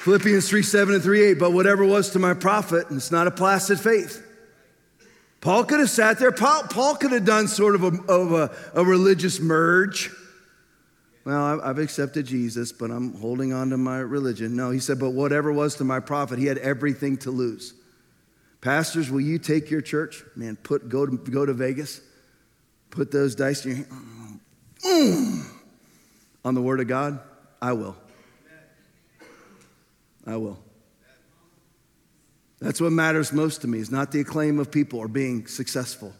Philippians 0.00 0.48
3 0.48 0.62
7 0.62 0.94
and 0.94 1.02
3 1.02 1.22
8, 1.22 1.34
but 1.34 1.52
whatever 1.52 1.84
was 1.84 2.08
to 2.10 2.18
my 2.18 2.32
profit, 2.32 2.88
and 2.88 2.96
it's 2.96 3.10
not 3.10 3.26
a 3.26 3.30
placid 3.30 3.78
faith. 3.78 4.26
Paul 5.40 5.64
could 5.64 5.80
have 5.80 5.90
sat 5.90 6.18
there. 6.18 6.32
Paul, 6.32 6.64
Paul 6.64 6.96
could 6.96 7.12
have 7.12 7.24
done 7.24 7.48
sort 7.48 7.74
of, 7.74 7.82
a, 7.84 8.02
of 8.12 8.32
a, 8.32 8.54
a 8.74 8.84
religious 8.84 9.40
merge. 9.40 10.10
Well, 11.24 11.60
I've 11.62 11.78
accepted 11.78 12.26
Jesus, 12.26 12.72
but 12.72 12.90
I'm 12.90 13.14
holding 13.14 13.52
on 13.52 13.70
to 13.70 13.76
my 13.76 13.98
religion. 13.98 14.56
No, 14.56 14.70
he 14.70 14.80
said, 14.80 14.98
but 14.98 15.10
whatever 15.10 15.52
was 15.52 15.76
to 15.76 15.84
my 15.84 16.00
profit, 16.00 16.38
he 16.38 16.46
had 16.46 16.58
everything 16.58 17.16
to 17.18 17.30
lose. 17.30 17.74
Pastors, 18.60 19.10
will 19.10 19.20
you 19.20 19.38
take 19.38 19.70
your 19.70 19.80
church? 19.80 20.22
Man, 20.36 20.56
put, 20.56 20.88
go, 20.88 21.06
to, 21.06 21.16
go 21.16 21.46
to 21.46 21.54
Vegas, 21.54 22.00
put 22.90 23.10
those 23.10 23.34
dice 23.34 23.64
in 23.64 23.70
your 23.70 23.86
hand. 23.86 24.40
Mm, 24.84 25.44
on 26.44 26.54
the 26.54 26.62
Word 26.62 26.80
of 26.80 26.88
God? 26.88 27.20
I 27.60 27.72
will. 27.72 27.96
I 30.26 30.36
will. 30.36 30.58
That's 32.60 32.80
what 32.80 32.92
matters 32.92 33.32
most 33.32 33.62
to 33.62 33.68
me, 33.68 33.78
is 33.78 33.90
not 33.90 34.12
the 34.12 34.20
acclaim 34.20 34.58
of 34.58 34.70
people 34.70 34.98
or 34.98 35.08
being 35.08 35.46
successful. 35.46 36.12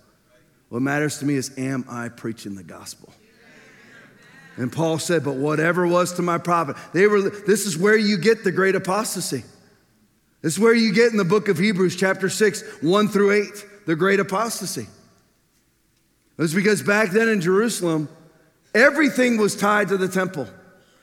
What 0.70 0.82
matters 0.82 1.18
to 1.18 1.26
me 1.26 1.34
is, 1.34 1.56
am 1.58 1.84
I 1.88 2.08
preaching 2.08 2.54
the 2.54 2.62
gospel? 2.62 3.12
And 4.56 4.72
Paul 4.72 4.98
said, 4.98 5.24
but 5.24 5.36
whatever 5.36 5.86
was 5.86 6.14
to 6.14 6.22
my 6.22 6.38
profit. 6.38 6.76
They 6.92 7.06
were, 7.06 7.30
this 7.30 7.66
is 7.66 7.76
where 7.76 7.96
you 7.96 8.18
get 8.18 8.44
the 8.44 8.52
great 8.52 8.74
apostasy. 8.74 9.42
This 10.42 10.54
is 10.54 10.58
where 10.58 10.74
you 10.74 10.92
get 10.92 11.12
in 11.12 11.18
the 11.18 11.24
book 11.24 11.48
of 11.48 11.58
Hebrews, 11.58 11.96
chapter 11.96 12.28
6, 12.28 12.82
1 12.82 13.08
through 13.08 13.32
8, 13.32 13.66
the 13.86 13.96
great 13.96 14.20
apostasy. 14.20 14.82
It 14.82 16.42
was 16.42 16.54
because 16.54 16.82
back 16.82 17.10
then 17.10 17.28
in 17.28 17.40
Jerusalem, 17.40 18.08
everything 18.74 19.36
was 19.36 19.54
tied 19.54 19.88
to 19.88 19.98
the 19.98 20.08
temple 20.08 20.48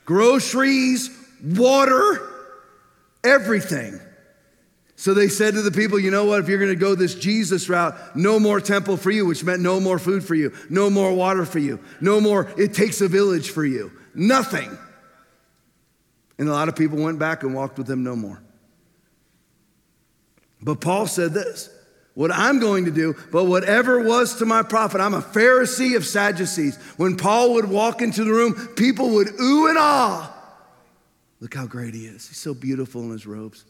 groceries, 0.04 1.10
water, 1.44 2.28
everything. 3.22 4.00
So 4.98 5.14
they 5.14 5.28
said 5.28 5.54
to 5.54 5.62
the 5.62 5.70
people, 5.70 6.00
you 6.00 6.10
know 6.10 6.24
what, 6.24 6.40
if 6.40 6.48
you're 6.48 6.58
going 6.58 6.72
to 6.72 6.74
go 6.74 6.96
this 6.96 7.14
Jesus 7.14 7.68
route, 7.68 7.96
no 8.16 8.40
more 8.40 8.60
temple 8.60 8.96
for 8.96 9.12
you, 9.12 9.26
which 9.26 9.44
meant 9.44 9.62
no 9.62 9.78
more 9.78 9.96
food 9.96 10.24
for 10.24 10.34
you, 10.34 10.52
no 10.68 10.90
more 10.90 11.14
water 11.14 11.44
for 11.44 11.60
you, 11.60 11.78
no 12.00 12.20
more, 12.20 12.50
it 12.58 12.74
takes 12.74 13.00
a 13.00 13.06
village 13.06 13.50
for 13.50 13.64
you, 13.64 13.92
nothing. 14.12 14.76
And 16.36 16.48
a 16.48 16.52
lot 16.52 16.68
of 16.68 16.74
people 16.74 16.98
went 16.98 17.20
back 17.20 17.44
and 17.44 17.54
walked 17.54 17.78
with 17.78 17.88
him 17.88 18.02
no 18.02 18.16
more. 18.16 18.42
But 20.60 20.80
Paul 20.80 21.06
said 21.06 21.32
this 21.32 21.70
what 22.14 22.32
I'm 22.32 22.58
going 22.58 22.86
to 22.86 22.90
do, 22.90 23.14
but 23.30 23.44
whatever 23.44 24.02
was 24.02 24.38
to 24.38 24.46
my 24.46 24.64
profit, 24.64 25.00
I'm 25.00 25.14
a 25.14 25.22
Pharisee 25.22 25.94
of 25.94 26.04
Sadducees. 26.04 26.76
When 26.96 27.16
Paul 27.16 27.54
would 27.54 27.70
walk 27.70 28.02
into 28.02 28.24
the 28.24 28.32
room, 28.32 28.74
people 28.74 29.10
would 29.10 29.28
ooh 29.40 29.68
and 29.68 29.78
ah. 29.78 30.34
Look 31.38 31.54
how 31.54 31.66
great 31.66 31.94
he 31.94 32.06
is. 32.06 32.26
He's 32.26 32.38
so 32.38 32.52
beautiful 32.52 33.02
in 33.02 33.10
his 33.10 33.28
robes. 33.28 33.64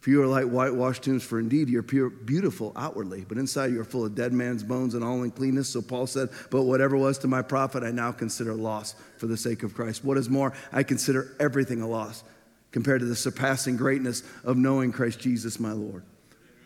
For 0.00 0.08
you 0.08 0.22
are 0.22 0.26
like 0.26 0.46
whitewashed 0.46 1.02
tombs, 1.02 1.22
for 1.22 1.38
indeed 1.38 1.68
you're 1.68 1.82
pure, 1.82 2.08
beautiful 2.08 2.72
outwardly, 2.74 3.26
but 3.28 3.36
inside 3.36 3.70
you 3.70 3.80
are 3.80 3.84
full 3.84 4.04
of 4.04 4.14
dead 4.14 4.32
man's 4.32 4.62
bones 4.62 4.94
and 4.94 5.04
all 5.04 5.22
uncleanness. 5.22 5.68
So 5.68 5.82
Paul 5.82 6.06
said, 6.06 6.30
But 6.50 6.62
whatever 6.62 6.96
was 6.96 7.18
to 7.18 7.28
my 7.28 7.42
profit, 7.42 7.82
I 7.82 7.90
now 7.90 8.10
consider 8.10 8.54
loss 8.54 8.94
for 9.18 9.26
the 9.26 9.36
sake 9.36 9.62
of 9.62 9.74
Christ. 9.74 10.02
What 10.02 10.16
is 10.16 10.30
more, 10.30 10.54
I 10.72 10.84
consider 10.84 11.36
everything 11.38 11.82
a 11.82 11.86
loss 11.86 12.24
compared 12.72 13.00
to 13.00 13.06
the 13.06 13.16
surpassing 13.16 13.76
greatness 13.76 14.22
of 14.42 14.56
knowing 14.56 14.90
Christ 14.90 15.20
Jesus 15.20 15.60
my 15.60 15.72
Lord, 15.72 16.02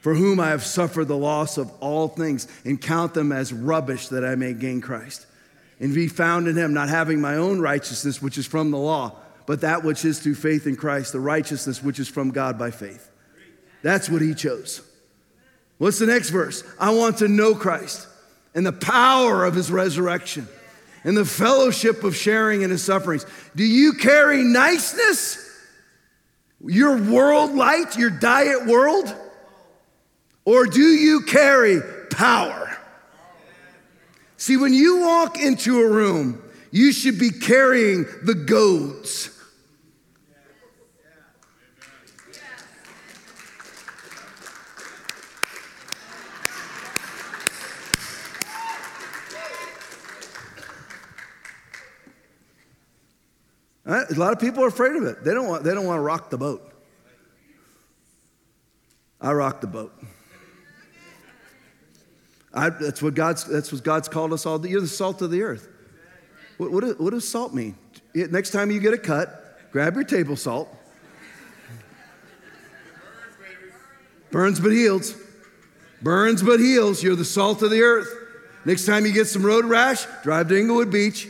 for 0.00 0.14
whom 0.14 0.38
I 0.38 0.50
have 0.50 0.62
suffered 0.62 1.08
the 1.08 1.16
loss 1.16 1.58
of 1.58 1.72
all 1.80 2.06
things 2.06 2.46
and 2.64 2.80
count 2.80 3.14
them 3.14 3.32
as 3.32 3.52
rubbish 3.52 4.08
that 4.08 4.24
I 4.24 4.36
may 4.36 4.52
gain 4.52 4.80
Christ 4.80 5.26
and 5.80 5.92
be 5.92 6.06
found 6.06 6.46
in 6.46 6.56
him, 6.56 6.72
not 6.72 6.88
having 6.88 7.20
my 7.20 7.34
own 7.34 7.60
righteousness, 7.60 8.22
which 8.22 8.38
is 8.38 8.46
from 8.46 8.70
the 8.70 8.78
law, 8.78 9.16
but 9.46 9.62
that 9.62 9.82
which 9.82 10.04
is 10.04 10.20
through 10.20 10.36
faith 10.36 10.68
in 10.68 10.76
Christ, 10.76 11.12
the 11.12 11.18
righteousness 11.20 11.82
which 11.82 11.98
is 11.98 12.08
from 12.08 12.30
God 12.30 12.56
by 12.56 12.70
faith. 12.70 13.10
That's 13.84 14.08
what 14.08 14.22
he 14.22 14.32
chose. 14.32 14.80
What's 15.76 15.98
the 15.98 16.06
next 16.06 16.30
verse? 16.30 16.64
I 16.80 16.94
want 16.94 17.18
to 17.18 17.28
know 17.28 17.54
Christ 17.54 18.08
and 18.54 18.64
the 18.64 18.72
power 18.72 19.44
of 19.44 19.54
his 19.54 19.70
resurrection 19.70 20.48
and 21.04 21.14
the 21.14 21.26
fellowship 21.26 22.02
of 22.02 22.16
sharing 22.16 22.62
in 22.62 22.70
his 22.70 22.82
sufferings. 22.82 23.26
Do 23.54 23.62
you 23.62 23.92
carry 23.92 24.42
niceness? 24.42 25.38
Your 26.64 26.96
world 26.96 27.54
light, 27.54 27.98
your 27.98 28.08
diet 28.08 28.64
world? 28.64 29.14
Or 30.46 30.64
do 30.64 30.80
you 30.80 31.20
carry 31.20 31.82
power? 32.10 32.74
See, 34.38 34.56
when 34.56 34.72
you 34.72 35.00
walk 35.00 35.38
into 35.38 35.82
a 35.82 35.88
room, 35.90 36.42
you 36.70 36.90
should 36.90 37.18
be 37.18 37.30
carrying 37.30 38.06
the 38.22 38.34
goads. 38.34 39.33
A 53.86 54.14
lot 54.14 54.32
of 54.32 54.38
people 54.38 54.64
are 54.64 54.68
afraid 54.68 54.96
of 54.96 55.04
it. 55.04 55.24
They 55.24 55.34
don't 55.34 55.46
want, 55.46 55.62
they 55.62 55.74
don't 55.74 55.84
want 55.84 55.98
to 55.98 56.02
rock 56.02 56.30
the 56.30 56.38
boat. 56.38 56.72
I 59.20 59.32
rock 59.32 59.60
the 59.60 59.66
boat. 59.66 59.92
I, 62.52 62.70
that's, 62.70 63.02
what 63.02 63.14
God's, 63.14 63.44
that's 63.44 63.72
what 63.72 63.82
God's 63.82 64.08
called 64.08 64.32
us 64.32 64.46
all. 64.46 64.64
You're 64.66 64.80
the 64.80 64.86
salt 64.86 65.20
of 65.22 65.30
the 65.30 65.42
earth. 65.42 65.68
What, 66.56 66.70
what, 66.70 67.00
what 67.00 67.10
does 67.10 67.28
salt 67.28 67.52
mean? 67.52 67.76
Next 68.14 68.50
time 68.50 68.70
you 68.70 68.80
get 68.80 68.94
a 68.94 68.98
cut, 68.98 69.58
grab 69.72 69.94
your 69.94 70.04
table 70.04 70.36
salt. 70.36 70.68
Burns 74.30 74.60
but 74.60 74.72
heals. 74.72 75.14
Burns 76.00 76.42
but 76.42 76.60
heals. 76.60 77.02
You're 77.02 77.16
the 77.16 77.24
salt 77.24 77.62
of 77.62 77.70
the 77.70 77.82
earth. 77.82 78.08
Next 78.64 78.86
time 78.86 79.04
you 79.04 79.12
get 79.12 79.26
some 79.26 79.44
road 79.44 79.64
rash, 79.64 80.06
drive 80.22 80.48
to 80.48 80.58
Englewood 80.58 80.90
Beach. 80.90 81.28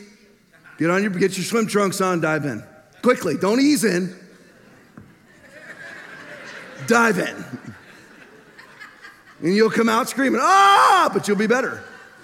Get 0.77 0.89
on 0.89 1.01
your 1.01 1.11
get 1.11 1.37
your 1.37 1.45
swim 1.45 1.67
trunks 1.67 2.01
on, 2.01 2.19
dive 2.19 2.45
in. 2.45 2.63
Quickly, 3.01 3.37
don't 3.37 3.59
ease 3.59 3.83
in. 3.83 4.15
Dive 6.87 7.19
in. 7.19 7.45
And 9.41 9.55
you'll 9.55 9.69
come 9.69 9.89
out 9.89 10.09
screaming, 10.09 10.41
ah, 10.41 11.09
but 11.13 11.27
you'll 11.27 11.37
be 11.37 11.47
better. 11.47 11.83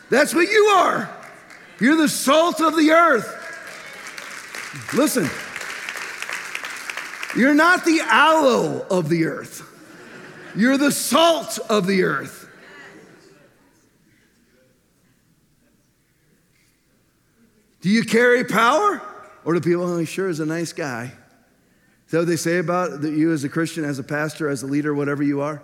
That's 0.10 0.34
what 0.34 0.50
you 0.50 0.66
are. 0.66 1.10
You're 1.80 1.96
the 1.96 2.10
salt 2.10 2.62
of 2.62 2.76
the 2.76 2.92
earth. 2.92 3.38
Listen, 4.94 5.30
you're 7.36 7.54
not 7.54 7.86
the 7.86 8.02
aloe 8.04 8.86
of 8.90 9.10
the 9.10 9.26
earth, 9.26 9.68
you're 10.56 10.78
the 10.78 10.92
salt 10.92 11.60
of 11.70 11.88
the 11.88 12.04
earth. 12.04 12.41
Do 17.82 17.90
you 17.90 18.04
carry 18.04 18.44
power? 18.44 19.02
Or 19.44 19.54
do 19.54 19.60
people, 19.60 19.84
oh, 19.84 19.98
he 19.98 20.06
sure 20.06 20.30
is 20.30 20.40
a 20.40 20.46
nice 20.46 20.72
guy? 20.72 21.12
Is 22.06 22.12
that 22.12 22.20
what 22.20 22.28
they 22.28 22.36
say 22.36 22.60
about 22.60 23.02
you 23.04 23.32
as 23.32 23.44
a 23.44 23.50
Christian, 23.50 23.84
as 23.84 23.98
a 23.98 24.04
pastor, 24.04 24.50
as 24.50 24.64
a 24.64 24.68
leader, 24.68 24.94
whatever 24.94 25.24
you 25.24 25.42
are? 25.42 25.64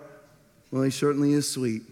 Well, 0.70 0.82
he 0.82 0.90
certainly 0.90 1.32
is 1.32 1.48
sweet. 1.48 1.82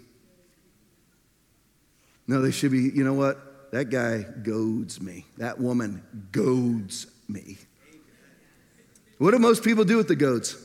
No, 2.26 2.42
they 2.42 2.50
should 2.50 2.72
be, 2.72 2.90
you 2.94 3.04
know 3.04 3.14
what? 3.14 3.70
That 3.72 3.90
guy 3.90 4.22
goads 4.22 5.00
me. 5.00 5.26
That 5.38 5.60
woman 5.60 6.02
goads 6.32 7.06
me. 7.28 7.58
What 9.18 9.30
do 9.30 9.38
most 9.38 9.62
people 9.62 9.84
do 9.84 9.96
with 9.96 10.08
the 10.08 10.16
goads? 10.16 10.56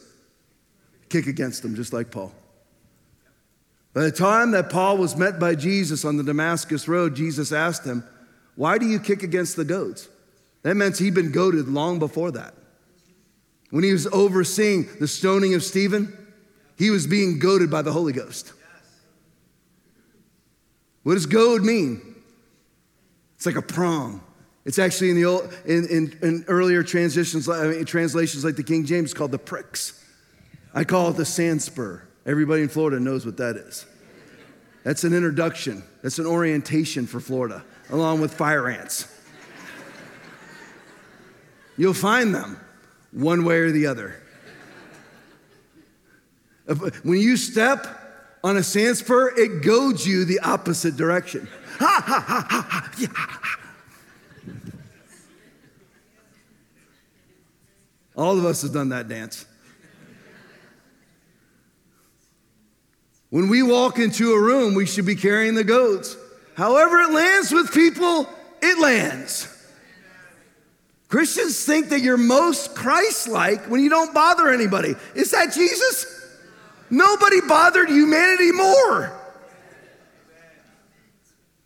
Kick 1.10 1.28
against 1.28 1.62
them, 1.62 1.76
just 1.76 1.94
like 1.94 2.10
Paul. 2.10 2.32
By 3.94 4.04
the 4.04 4.12
time 4.12 4.52
that 4.52 4.70
Paul 4.70 4.98
was 4.98 5.18
met 5.18 5.40
by 5.40 5.56
Jesus 5.56 6.06
on 6.06 6.18
the 6.18 6.24
Damascus 6.24 6.88
Road, 6.88 7.16
Jesus 7.16 7.52
asked 7.52 7.86
him, 7.86 8.04
why 8.62 8.78
do 8.78 8.86
you 8.86 9.00
kick 9.00 9.24
against 9.24 9.56
the 9.56 9.66
goads? 9.66 10.08
That 10.62 10.76
meant 10.76 11.00
he'd 11.00 11.16
been 11.16 11.32
goaded 11.32 11.68
long 11.68 11.98
before 11.98 12.30
that. 12.30 12.54
When 13.72 13.84
he 13.84 13.92
was 13.92 14.06
overseeing 14.06 14.88
the 15.00 15.08
stoning 15.08 15.56
of 15.56 15.64
Stephen, 15.64 16.16
he 16.78 16.92
was 16.92 17.08
being 17.08 17.40
goaded 17.40 17.72
by 17.72 17.82
the 17.82 17.92
Holy 17.92 18.14
Ghost. 18.14 18.54
What 21.02 21.16
does 21.16 21.26
goad 21.26 21.64
mean? 21.64 22.04
It's 23.36 23.48
like 23.48 23.56
a 23.56 23.64
prong. 23.64 24.22
It's 24.64 24.78
actually 24.78 25.10
in 25.10 25.16
the 25.16 25.26
old, 25.26 25.52
in, 25.66 25.88
in, 25.88 26.20
in 26.22 26.46
earlier 26.48 26.84
transitions, 26.84 27.50
I 27.50 27.66
mean, 27.68 27.86
translations 27.86 28.46
like 28.46 28.58
the 28.58 28.64
King 28.64 28.86
James 28.86 29.12
called 29.12 29.32
the 29.32 29.40
pricks. 29.40 30.06
I 30.72 30.84
call 30.84 31.10
it 31.10 31.14
the 31.14 31.26
sand 31.26 31.64
spur. 31.64 32.08
Everybody 32.28 32.62
in 32.62 32.70
Florida 32.70 33.00
knows 33.00 33.26
what 33.26 33.38
that 33.38 33.56
is. 33.56 33.88
That's 34.84 35.04
an 35.04 35.16
introduction. 35.16 35.82
That's 36.04 36.20
an 36.20 36.28
orientation 36.28 37.08
for 37.08 37.20
Florida 37.20 37.64
along 37.92 38.22
with 38.22 38.34
fire 38.34 38.70
ants. 38.70 39.08
You'll 41.78 41.94
find 41.94 42.34
them 42.34 42.60
one 43.12 43.44
way 43.44 43.58
or 43.58 43.72
the 43.72 43.88
other. 43.88 44.22
When 47.04 47.20
you 47.20 47.38
step 47.38 47.88
on 48.44 48.58
a 48.58 48.64
sand 48.64 48.98
spur, 48.98 49.38
it 49.38 49.64
goads 49.64 50.08
you 50.08 50.26
the 50.26 50.40
opposite 50.40 50.96
direction. 50.96 51.48
Ha, 51.80 52.04
ha, 52.06 52.20
ha, 52.28 52.46
ha, 52.50 52.68
ha. 52.70 52.92
Yeah. 52.98 53.08
All 58.16 58.38
of 58.38 58.46
us 58.46 58.62
have 58.62 58.74
done 58.74 58.90
that 58.90 59.08
dance. 59.08 59.46
When 63.30 63.50
we 63.50 63.64
walk 63.64 63.98
into 63.98 64.34
a 64.34 64.40
room, 64.40 64.76
we 64.76 64.86
should 64.86 65.06
be 65.06 65.16
carrying 65.16 65.56
the 65.56 65.64
goads. 65.64 66.18
However, 66.56 67.00
it 67.00 67.12
lands 67.12 67.52
with 67.52 67.74
people, 67.74 68.28
it 68.62 68.80
lands. 68.80 69.48
Christians 71.08 71.64
think 71.66 71.90
that 71.90 72.02
you're 72.02 72.18
most 72.18 72.76
Christ 72.76 73.28
like 73.28 73.70
when 73.70 73.84
you 73.84 73.90
don't 73.90 74.14
bother 74.14 74.50
anybody. 74.50 74.96
Is 75.14 75.32
that 75.32 75.54
Jesus? 75.54 76.06
Nobody 76.90 77.42
bothered 77.42 77.90
humanity 77.90 78.52
more. 78.52 79.12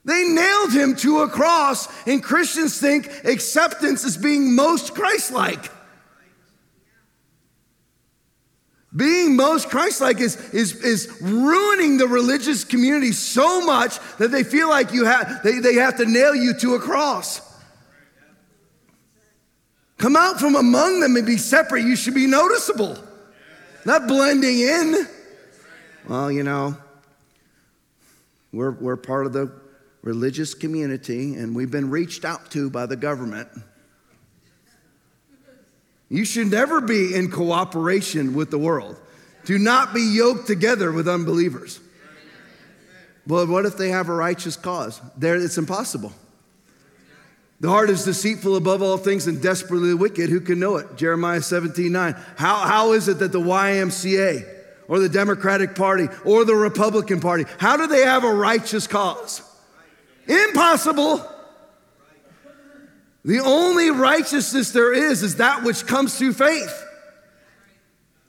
They 0.03 0.23
nailed 0.23 0.71
him 0.71 0.95
to 0.97 1.21
a 1.21 1.27
cross, 1.27 1.87
and 2.07 2.23
Christians 2.23 2.79
think 2.79 3.07
acceptance 3.23 4.03
is 4.03 4.17
being 4.17 4.55
most 4.55 4.93
Christ 4.93 5.31
like. 5.31 5.71
Being 8.95 9.35
most 9.35 9.69
Christ 9.69 9.99
like 9.99 10.21
is, 10.21 10.37
is, 10.53 10.81
is 10.83 11.17
ruining 11.21 11.97
the 11.97 12.07
religious 12.07 12.63
community 12.63 13.11
so 13.11 13.65
much 13.65 13.99
that 14.17 14.31
they 14.31 14.43
feel 14.43 14.69
like 14.69 14.93
you 14.93 15.03
have, 15.05 15.43
they, 15.43 15.59
they 15.59 15.75
have 15.75 15.97
to 15.97 16.05
nail 16.05 16.33
you 16.33 16.53
to 16.59 16.75
a 16.75 16.79
cross. 16.79 17.41
Come 19.97 20.15
out 20.15 20.39
from 20.39 20.55
among 20.55 21.01
them 21.01 21.15
and 21.15 21.25
be 21.25 21.37
separate. 21.37 21.83
You 21.83 21.95
should 21.95 22.15
be 22.15 22.27
noticeable, 22.27 22.97
not 23.85 24.07
blending 24.07 24.59
in. 24.59 25.07
Well, 26.07 26.31
you 26.31 26.43
know, 26.43 26.77
we're, 28.53 28.71
we're 28.71 28.97
part 28.97 29.25
of 29.25 29.33
the 29.33 29.51
religious 30.03 30.53
community 30.53 31.35
and 31.35 31.55
we've 31.55 31.71
been 31.71 31.89
reached 31.89 32.23
out 32.23 32.51
to 32.51 32.69
by 32.69 32.85
the 32.85 32.95
government. 32.95 33.49
You 36.09 36.25
should 36.25 36.51
never 36.51 36.81
be 36.81 37.15
in 37.15 37.31
cooperation 37.31 38.33
with 38.33 38.51
the 38.51 38.59
world. 38.59 38.99
Do 39.45 39.57
not 39.57 39.93
be 39.93 40.01
yoked 40.01 40.47
together 40.47 40.91
with 40.91 41.07
unbelievers. 41.07 41.79
But 43.27 43.47
what 43.47 43.65
if 43.65 43.77
they 43.77 43.89
have 43.89 44.09
a 44.09 44.13
righteous 44.13 44.55
cause? 44.55 45.01
There, 45.17 45.35
it's 45.35 45.57
impossible. 45.57 46.13
The 47.59 47.69
heart 47.69 47.89
is 47.89 48.03
deceitful 48.03 48.55
above 48.55 48.81
all 48.81 48.97
things 48.97 49.27
and 49.27 49.41
desperately 49.41 49.93
wicked. 49.93 50.29
Who 50.29 50.41
can 50.41 50.59
know 50.59 50.75
it? 50.75 50.97
Jeremiah 50.97 51.41
17 51.41 51.91
9. 51.91 52.15
How, 52.37 52.57
how 52.57 52.91
is 52.93 53.07
it 53.07 53.19
that 53.19 53.31
the 53.31 53.39
YMCA 53.39 54.55
or 54.87 54.99
the 54.99 55.09
Democratic 55.09 55.75
Party 55.75 56.07
or 56.23 56.45
the 56.45 56.55
Republican 56.55 57.19
Party, 57.19 57.45
how 57.57 57.77
do 57.77 57.87
they 57.87 58.03
have 58.03 58.23
a 58.23 58.33
righteous 58.33 58.87
cause? 58.87 59.41
Impossible. 60.27 61.25
The 63.25 63.39
only 63.39 63.89
righteousness 63.89 64.71
there 64.71 64.93
is 64.93 65.23
is 65.23 65.37
that 65.37 65.63
which 65.63 65.87
comes 65.87 66.15
through 66.15 66.33
faith 66.33 66.83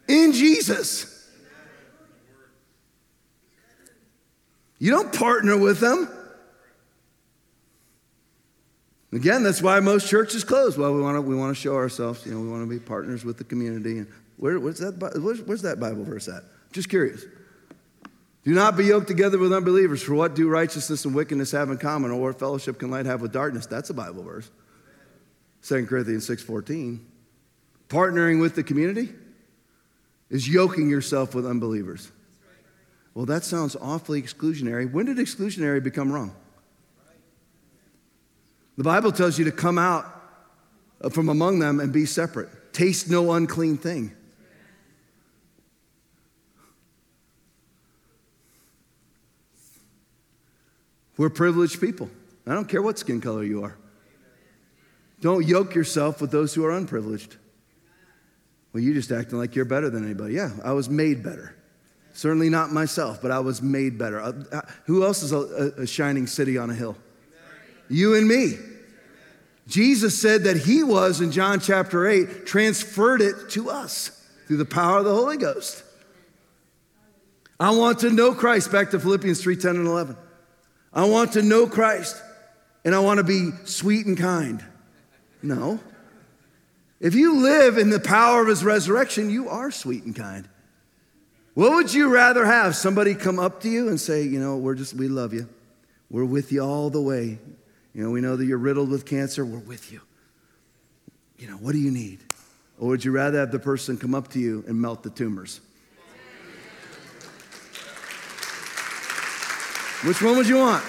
in 0.09 0.32
Jesus. 0.32 1.12
You 4.78 4.90
don't 4.90 5.12
partner 5.12 5.59
with 5.59 5.80
them. 5.80 6.09
Again, 9.12 9.42
that's 9.42 9.61
why 9.61 9.80
most 9.80 10.09
churches 10.09 10.44
close. 10.44 10.78
Well, 10.78 10.94
we 10.94 11.03
want 11.03 11.16
to 11.16 11.20
we 11.20 11.34
want 11.36 11.55
to 11.55 11.61
show 11.61 11.74
ourselves. 11.74 12.24
You 12.24 12.32
know, 12.32 12.40
we 12.40 12.49
want 12.49 12.62
to 12.62 12.68
be 12.68 12.78
partners 12.78 13.22
with 13.22 13.36
the 13.36 13.44
community. 13.44 13.99
And 13.99 14.07
where, 14.38 14.59
where's 14.59 14.78
that? 14.78 14.99
Where's, 15.20 15.42
where's 15.42 15.62
that 15.62 15.78
Bible 15.78 16.05
verse 16.05 16.26
at? 16.26 16.42
Just 16.72 16.88
curious. 16.88 17.22
Do 18.44 18.55
not 18.55 18.78
be 18.78 18.86
yoked 18.86 19.09
together 19.09 19.36
with 19.36 19.53
unbelievers. 19.53 20.03
For 20.03 20.14
what 20.14 20.34
do 20.34 20.49
righteousness 20.49 21.05
and 21.05 21.14
wickedness 21.14 21.53
have 21.53 21.68
in 21.68 21.76
common, 21.76 22.11
or 22.12 22.20
what 22.20 22.38
fellowship 22.38 22.78
can 22.78 22.90
light 22.90 23.05
have 23.05 23.20
with 23.20 23.32
darkness? 23.32 23.66
That's 23.66 23.90
a 23.90 23.94
Bible 23.94 24.22
verse. 24.22 24.51
2 25.66 25.86
Corinthians 25.86 26.24
6:14. 26.26 27.00
Partnering 27.88 28.40
with 28.40 28.54
the 28.54 28.62
community 28.62 29.12
is 30.30 30.48
yoking 30.48 30.88
yourself 30.88 31.34
with 31.34 31.44
unbelievers. 31.44 32.12
Well, 33.14 33.26
that 33.26 33.44
sounds 33.44 33.74
awfully 33.74 34.22
exclusionary. 34.22 34.90
When 34.90 35.06
did 35.06 35.16
exclusionary 35.16 35.82
become 35.82 36.12
wrong? 36.12 36.34
The 38.76 38.84
Bible 38.84 39.10
tells 39.10 39.38
you 39.38 39.44
to 39.46 39.52
come 39.52 39.78
out 39.78 40.04
from 41.10 41.28
among 41.28 41.58
them 41.58 41.80
and 41.80 41.92
be 41.92 42.06
separate. 42.06 42.72
Taste 42.72 43.10
no 43.10 43.32
unclean 43.32 43.76
thing. 43.78 44.12
We're 51.16 51.30
privileged 51.30 51.80
people. 51.80 52.10
I 52.46 52.54
don't 52.54 52.68
care 52.68 52.82
what 52.82 52.98
skin 52.98 53.20
color 53.20 53.42
you 53.42 53.64
are. 53.64 53.76
Don't 55.20 55.46
yoke 55.46 55.74
yourself 55.74 56.20
with 56.20 56.30
those 56.30 56.54
who 56.54 56.64
are 56.64 56.72
unprivileged. 56.72 57.36
Well, 58.72 58.82
you're 58.82 58.94
just 58.94 59.10
acting 59.10 59.38
like 59.38 59.56
you're 59.56 59.64
better 59.64 59.88
than 59.88 60.04
anybody. 60.04 60.34
Yeah, 60.34 60.50
I 60.62 60.72
was 60.72 60.90
made 60.90 61.22
better. 61.22 61.56
Certainly 62.12 62.50
not 62.50 62.72
myself, 62.72 63.20
but 63.20 63.30
I 63.30 63.40
was 63.40 63.62
made 63.62 63.98
better. 63.98 64.20
Uh, 64.20 64.32
uh, 64.52 64.60
who 64.84 65.04
else 65.04 65.22
is 65.22 65.32
a, 65.32 65.72
a 65.78 65.86
shining 65.86 66.26
city 66.26 66.58
on 66.58 66.70
a 66.70 66.74
hill? 66.74 66.96
You 67.88 68.14
and 68.14 68.26
me. 68.26 68.54
Jesus 69.66 70.20
said 70.20 70.44
that 70.44 70.56
he 70.56 70.82
was, 70.82 71.20
in 71.20 71.32
John 71.32 71.60
chapter 71.60 72.06
8, 72.06 72.46
transferred 72.46 73.20
it 73.20 73.50
to 73.50 73.70
us 73.70 74.26
through 74.46 74.58
the 74.58 74.64
power 74.64 74.98
of 74.98 75.04
the 75.04 75.14
Holy 75.14 75.36
Ghost. 75.36 75.82
I 77.58 77.70
want 77.70 78.00
to 78.00 78.10
know 78.10 78.34
Christ, 78.34 78.70
back 78.70 78.90
to 78.90 79.00
Philippians 79.00 79.42
3 79.42 79.56
10 79.56 79.76
and 79.76 79.86
11. 79.86 80.16
I 80.92 81.06
want 81.06 81.32
to 81.32 81.42
know 81.42 81.66
Christ, 81.66 82.20
and 82.84 82.94
I 82.94 83.00
want 83.00 83.18
to 83.18 83.24
be 83.24 83.50
sweet 83.64 84.06
and 84.06 84.16
kind. 84.16 84.64
No. 85.43 85.80
If 87.01 87.14
you 87.14 87.43
live 87.43 87.78
in 87.78 87.91
the 87.91 88.01
power 88.01 88.43
of 88.43 88.49
his 88.49 88.64
resurrection, 88.64 89.30
you 89.30 89.49
are 89.49 89.70
sweet 89.70 90.05
and 90.05 90.16
kind. 90.16 90.49
What 91.55 91.72
would 91.72 91.93
you 91.93 92.09
rather 92.09 92.45
have? 92.45 92.76
Somebody 92.76 93.14
come 93.14 93.39
up 93.39 93.62
to 93.62 93.68
you 93.68 93.89
and 93.89 94.01
say, 94.01 94.22
you 94.22 94.39
know, 94.39 94.57
we're 94.57 94.74
just, 94.74 94.95
we 94.95 95.09
love 95.09 95.32
you. 95.32 95.49
We're 96.11 96.24
with 96.24 96.53
you 96.53 96.62
all 96.62 96.91
the 96.91 97.01
way. 97.01 97.39
You 97.95 98.05
know, 98.05 98.11
we 98.11 98.20
know 98.20 98.37
that 98.37 98.45
you're 98.45 98.59
riddled 98.59 98.91
with 98.91 99.07
cancer. 99.07 99.45
We're 99.45 99.59
with 99.59 99.91
you. 99.91 100.01
You 101.39 101.49
know, 101.49 101.57
what 101.57 101.72
do 101.72 101.78
you 101.78 101.91
need? 101.91 102.20
Or 102.78 102.89
would 102.89 103.05
you 103.05 103.11
rather 103.11 103.39
have 103.39 103.53
the 103.53 103.59
person 103.59 103.97
come 103.97 104.14
up 104.14 104.28
to 104.28 104.39
you 104.39 104.64
and 104.66 104.80
melt 104.80 105.03
the 105.03 105.11
tumors? 105.11 105.61
Which 110.05 110.20
one 110.20 110.37
would 110.37 110.47
you 110.47 110.59
want? 110.59 110.84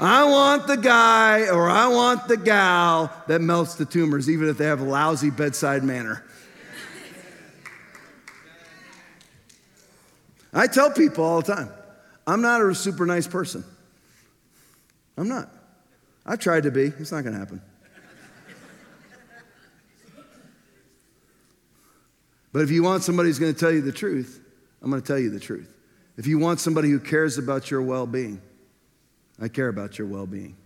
I 0.00 0.24
want 0.24 0.66
the 0.68 0.76
guy 0.76 1.48
or 1.48 1.68
I 1.68 1.88
want 1.88 2.28
the 2.28 2.36
gal 2.36 3.12
that 3.26 3.40
melts 3.40 3.74
the 3.74 3.84
tumors, 3.84 4.30
even 4.30 4.48
if 4.48 4.56
they 4.56 4.66
have 4.66 4.80
a 4.80 4.84
lousy 4.84 5.30
bedside 5.30 5.82
manner. 5.82 6.24
I 10.52 10.66
tell 10.66 10.90
people 10.90 11.24
all 11.24 11.42
the 11.42 11.54
time, 11.54 11.70
I'm 12.26 12.40
not 12.40 12.62
a 12.62 12.74
super 12.74 13.06
nice 13.06 13.26
person. 13.26 13.64
I'm 15.16 15.28
not. 15.28 15.50
I've 16.24 16.38
tried 16.38 16.62
to 16.64 16.70
be, 16.70 16.84
it's 16.84 17.10
not 17.10 17.22
going 17.22 17.32
to 17.32 17.38
happen. 17.38 17.60
But 22.52 22.62
if 22.62 22.70
you 22.70 22.82
want 22.82 23.02
somebody 23.02 23.28
who's 23.28 23.38
going 23.38 23.52
to 23.52 23.58
tell 23.58 23.72
you 23.72 23.82
the 23.82 23.92
truth, 23.92 24.40
I'm 24.80 24.90
going 24.90 25.02
to 25.02 25.06
tell 25.06 25.18
you 25.18 25.30
the 25.30 25.40
truth. 25.40 25.72
If 26.16 26.26
you 26.26 26.38
want 26.38 26.60
somebody 26.60 26.88
who 26.90 26.98
cares 26.98 27.36
about 27.36 27.70
your 27.70 27.82
well 27.82 28.06
being, 28.06 28.40
I 29.40 29.48
care 29.48 29.68
about 29.68 29.98
your 29.98 30.06
well 30.06 30.26
being. 30.26 30.56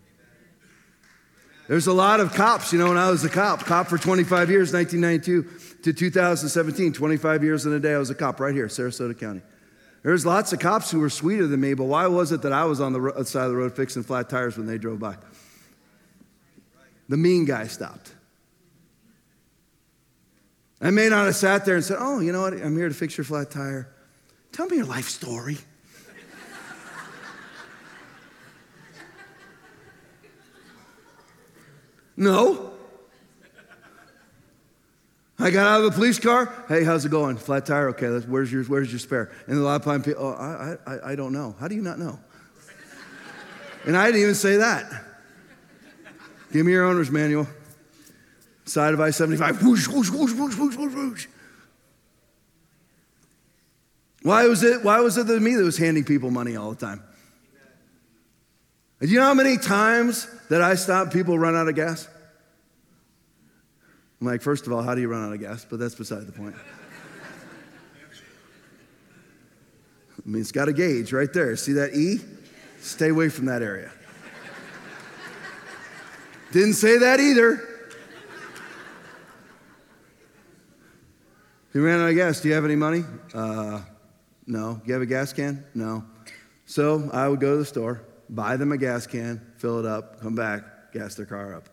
There's 1.69 1.87
a 1.87 1.93
lot 1.93 2.21
of 2.21 2.35
cops, 2.35 2.73
you 2.73 2.79
know, 2.79 2.89
when 2.89 2.99
I 2.99 3.09
was 3.11 3.25
a 3.25 3.29
cop, 3.29 3.61
cop 3.61 3.87
for 3.87 3.97
25 3.97 4.51
years, 4.51 4.73
1992 4.73 5.83
to 5.85 5.93
2017, 5.93 6.93
25 6.93 7.45
years 7.45 7.67
in 7.67 7.73
a 7.73 7.81
day, 7.81 7.95
I 7.95 7.99
was 7.99 8.11
a 8.11 8.15
cop 8.15 8.41
right 8.41 8.55
here, 8.55 8.67
Sarasota 8.67 9.19
County. 9.19 9.43
There's 10.03 10.27
lots 10.27 10.53
of 10.53 10.59
cops 10.59 10.91
who 10.91 10.99
were 10.99 11.11
sweeter 11.11 11.47
than 11.47 11.61
me, 11.61 11.75
but 11.75 11.85
why 11.85 12.09
was 12.09 12.33
it 12.33 12.43
that 12.43 12.53
I 12.53 12.65
was 12.65 12.81
on 12.81 12.93
the 12.93 13.25
side 13.25 13.45
of 13.45 13.51
the 13.51 13.57
road 13.57 13.77
fixing 13.77 14.03
flat 14.03 14.29
tires 14.29 14.57
when 14.57 14.67
they 14.67 14.77
drove 14.77 14.99
by? 14.99 15.17
The 17.09 17.17
mean 17.17 17.45
guy 17.45 17.69
stopped. 17.69 18.13
I 20.81 20.91
may 20.91 21.09
not 21.09 21.27
have 21.27 21.37
sat 21.37 21.65
there 21.65 21.77
and 21.77 21.85
said, 21.85 21.99
Oh, 22.01 22.19
you 22.19 22.33
know 22.33 22.43
what? 22.43 22.55
I'm 22.55 22.77
here 22.77 22.89
to 22.89 22.95
fix 22.95 23.17
your 23.17 23.25
flat 23.25 23.53
tire. 23.53 23.89
Tell 24.51 24.67
me 24.67 24.79
your 24.79 24.87
life 24.87 25.09
story. 25.09 25.59
No. 32.23 32.71
I 35.39 35.51
got 35.51 35.67
out 35.67 35.85
of 35.85 35.91
the 35.91 35.97
police 35.97 36.21
car. 36.21 36.55
Hey, 36.69 36.85
how's 36.85 37.05
it 37.05 37.11
going? 37.11 37.37
Flat 37.37 37.67
tire. 37.67 37.89
Okay, 37.91 38.07
where's 38.29 38.53
your 38.53 38.63
where's 38.65 38.93
your 38.93 39.01
spare? 39.01 39.33
And 39.49 39.59
a 39.59 39.61
lot 39.61 39.75
of 39.75 39.85
times, 39.85 40.05
people, 40.05 40.25
oh, 40.25 40.33
I, 40.33 40.77
I 40.87 41.13
I 41.13 41.15
don't 41.17 41.33
know. 41.33 41.57
How 41.59 41.67
do 41.67 41.75
you 41.75 41.83
not 41.83 41.99
know? 41.99 42.21
and 43.85 43.97
I 43.97 44.07
didn't 44.07 44.23
even 44.23 44.35
say 44.37 44.59
that. 44.59 44.87
Give 46.53 46.65
me 46.65 46.73
your 46.73 46.85
owner's 46.85 47.11
manual. 47.11 47.49
Side 48.67 48.95
of 48.95 49.01
I 49.01 49.11
75. 49.11 49.63
Whoosh, 49.63 49.89
whoosh, 49.89 50.11
whoosh, 50.11 50.33
whoosh, 50.33 50.57
whoosh, 50.57 50.77
whoosh, 50.77 50.95
whoosh. 50.95 51.27
Why 54.23 54.47
was 54.47 54.63
it, 54.63 54.85
why 54.85 55.01
was 55.01 55.19
it 55.19 55.27
that 55.27 55.41
me 55.43 55.57
that 55.57 55.65
was 55.65 55.79
handing 55.79 56.05
people 56.05 56.31
money 56.31 56.55
all 56.55 56.71
the 56.71 56.87
time? 56.87 57.03
And 59.01 59.11
you 59.11 59.19
know 59.19 59.25
how 59.25 59.35
many 59.35 59.57
times 59.57 60.29
that 60.49 60.63
I 60.63 60.77
stopped 60.77 61.13
people 61.13 61.37
run 61.37 61.57
out 61.57 61.67
of 61.67 61.75
gas? 61.75 62.07
I'm 64.23 64.29
like, 64.29 64.41
first 64.41 64.69
of 64.69 64.73
all, 64.73 64.83
how 64.83 64.95
do 64.95 65.01
you 65.01 65.09
run 65.09 65.27
out 65.27 65.33
of 65.33 65.41
gas? 65.41 65.67
But 65.69 65.81
that's 65.81 65.97
beside 65.97 66.29
the 66.29 66.33
point. 66.33 66.55
I 70.17 70.21
mean, 70.25 70.41
it's 70.41 70.53
got 70.53 70.69
a 70.69 70.73
gauge 70.73 71.13
right 71.13 71.33
there. 71.33 71.57
See 71.57 71.73
that 71.73 71.93
E? 71.93 72.21
Stay 72.79 73.09
away 73.09 73.31
from 73.31 73.47
that 73.47 73.63
area. 73.63 73.91
Didn't 76.53 76.75
say 76.75 76.99
that 76.99 77.19
either. 77.19 77.69
He 81.73 81.81
ran 81.81 81.99
out 81.99 82.11
of 82.11 82.15
gas. 82.15 82.41
Do 82.41 82.47
you 82.47 82.55
have 82.55 82.65
any 82.65 82.77
money? 82.77 83.03
Uh, 83.35 83.81
no. 84.47 84.75
Do 84.75 84.83
you 84.87 84.93
have 84.93 85.03
a 85.03 85.07
gas 85.07 85.33
can? 85.33 85.65
No. 85.75 86.05
So 86.67 87.11
I 87.13 87.27
would 87.27 87.41
go 87.41 87.55
to 87.55 87.59
the 87.59 87.65
store, 87.65 88.03
buy 88.31 88.57
them 88.57 88.71
a 88.71 88.79
gas 88.79 89.05
can, 89.05 89.45
fill 89.57 89.81
it 89.81 89.85
up, 89.85 90.21
come 90.21 90.37
back, 90.37 90.93
gas 90.93 91.17
their 91.17 91.27
car 91.27 91.57
up. 91.57 91.72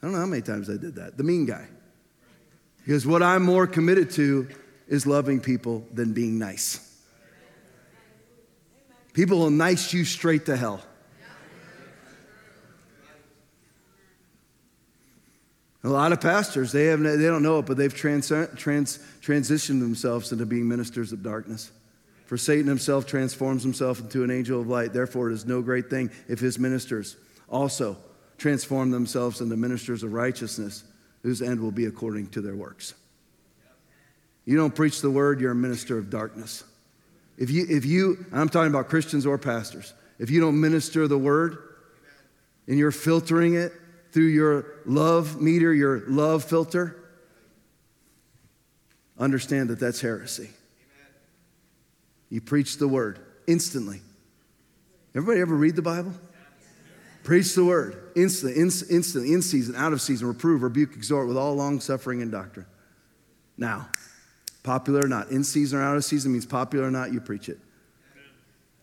I 0.00 0.06
don't 0.06 0.12
know 0.12 0.20
how 0.20 0.26
many 0.26 0.42
times 0.42 0.68
I 0.68 0.76
did 0.76 0.96
that. 0.96 1.16
The 1.16 1.24
mean 1.24 1.46
guy. 1.46 1.66
Because 2.84 3.06
what 3.06 3.22
I'm 3.22 3.42
more 3.42 3.66
committed 3.66 4.10
to 4.12 4.48
is 4.88 5.06
loving 5.06 5.40
people 5.40 5.84
than 5.92 6.12
being 6.12 6.38
nice. 6.38 6.82
People 9.12 9.38
will 9.38 9.50
nice 9.50 9.92
you 9.92 10.04
straight 10.04 10.46
to 10.46 10.56
hell. 10.56 10.82
A 15.82 15.88
lot 15.88 16.12
of 16.12 16.20
pastors, 16.20 16.72
they, 16.72 16.86
have, 16.86 17.00
they 17.00 17.26
don't 17.26 17.42
know 17.42 17.60
it, 17.60 17.66
but 17.66 17.76
they've 17.76 17.94
trans, 17.94 18.28
trans, 18.56 18.98
transitioned 19.22 19.80
themselves 19.80 20.32
into 20.32 20.44
being 20.44 20.66
ministers 20.66 21.12
of 21.12 21.22
darkness. 21.22 21.70
For 22.26 22.36
Satan 22.36 22.66
himself 22.66 23.06
transforms 23.06 23.62
himself 23.62 24.00
into 24.00 24.24
an 24.24 24.30
angel 24.32 24.60
of 24.60 24.66
light. 24.66 24.92
Therefore, 24.92 25.30
it 25.30 25.34
is 25.34 25.46
no 25.46 25.62
great 25.62 25.88
thing 25.88 26.10
if 26.26 26.40
his 26.40 26.58
ministers 26.58 27.16
also 27.48 27.96
transform 28.38 28.90
themselves 28.90 29.40
into 29.40 29.56
ministers 29.56 30.02
of 30.02 30.12
righteousness, 30.12 30.84
whose 31.22 31.42
end 31.42 31.60
will 31.60 31.70
be 31.72 31.86
according 31.86 32.28
to 32.28 32.40
their 32.40 32.54
works. 32.54 32.94
You 34.44 34.56
don't 34.56 34.74
preach 34.74 35.00
the 35.00 35.10
word, 35.10 35.40
you're 35.40 35.52
a 35.52 35.56
minister 35.56 35.98
of 35.98 36.10
darkness. 36.10 36.62
If 37.36 37.50
you, 37.50 37.66
if 37.68 37.84
you 37.84 38.24
I'm 38.32 38.48
talking 38.48 38.70
about 38.70 38.88
Christians 38.88 39.26
or 39.26 39.38
pastors, 39.38 39.92
if 40.18 40.30
you 40.30 40.40
don't 40.40 40.60
minister 40.60 41.08
the 41.08 41.18
word 41.18 41.58
and 42.66 42.78
you're 42.78 42.92
filtering 42.92 43.54
it 43.54 43.72
through 44.12 44.28
your 44.28 44.66
love 44.86 45.40
meter, 45.40 45.74
your 45.74 46.02
love 46.06 46.44
filter, 46.44 46.96
understand 49.18 49.70
that 49.70 49.80
that's 49.80 50.00
heresy. 50.00 50.50
You 52.30 52.40
preach 52.40 52.78
the 52.78 52.88
word 52.88 53.18
instantly. 53.46 54.00
Everybody 55.14 55.40
ever 55.40 55.54
read 55.54 55.76
the 55.76 55.82
Bible? 55.82 56.12
Preach 57.26 57.56
the 57.56 57.64
word 57.64 58.12
instantly, 58.14 58.56
instantly, 58.60 59.32
in 59.32 59.42
season, 59.42 59.74
out 59.74 59.92
of 59.92 60.00
season, 60.00 60.28
reprove, 60.28 60.62
rebuke, 60.62 60.94
exhort 60.94 61.26
with 61.26 61.36
all 61.36 61.56
long 61.56 61.80
suffering 61.80 62.22
and 62.22 62.30
doctrine. 62.30 62.66
Now, 63.58 63.88
popular 64.62 65.00
or 65.04 65.08
not, 65.08 65.30
in 65.30 65.42
season 65.42 65.80
or 65.80 65.82
out 65.82 65.96
of 65.96 66.04
season 66.04 66.30
means 66.30 66.46
popular 66.46 66.86
or 66.86 66.90
not, 66.92 67.12
you 67.12 67.20
preach 67.20 67.48
it. 67.48 67.58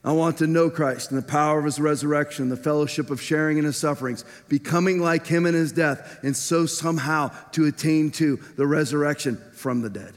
I 0.04 0.12
want 0.12 0.40
to 0.40 0.48
know 0.48 0.70
Christ 0.70 1.10
and 1.10 1.18
the 1.18 1.26
power 1.26 1.58
of 1.58 1.64
his 1.64 1.80
resurrection, 1.80 2.50
the 2.50 2.58
fellowship 2.58 3.10
of 3.10 3.22
sharing 3.22 3.60
in 3.60 3.64
his 3.64 3.78
sufferings, 3.78 4.26
becoming 4.50 5.00
like 5.00 5.26
him 5.26 5.46
in 5.46 5.54
his 5.54 5.72
death, 5.72 6.20
and 6.22 6.36
so 6.36 6.66
somehow 6.66 7.32
to 7.54 7.66
attain 7.66 8.12
to 8.12 8.36
the 8.58 8.68
resurrection 8.68 9.42
from 9.54 9.82
the 9.82 9.90
dead. 9.90 10.16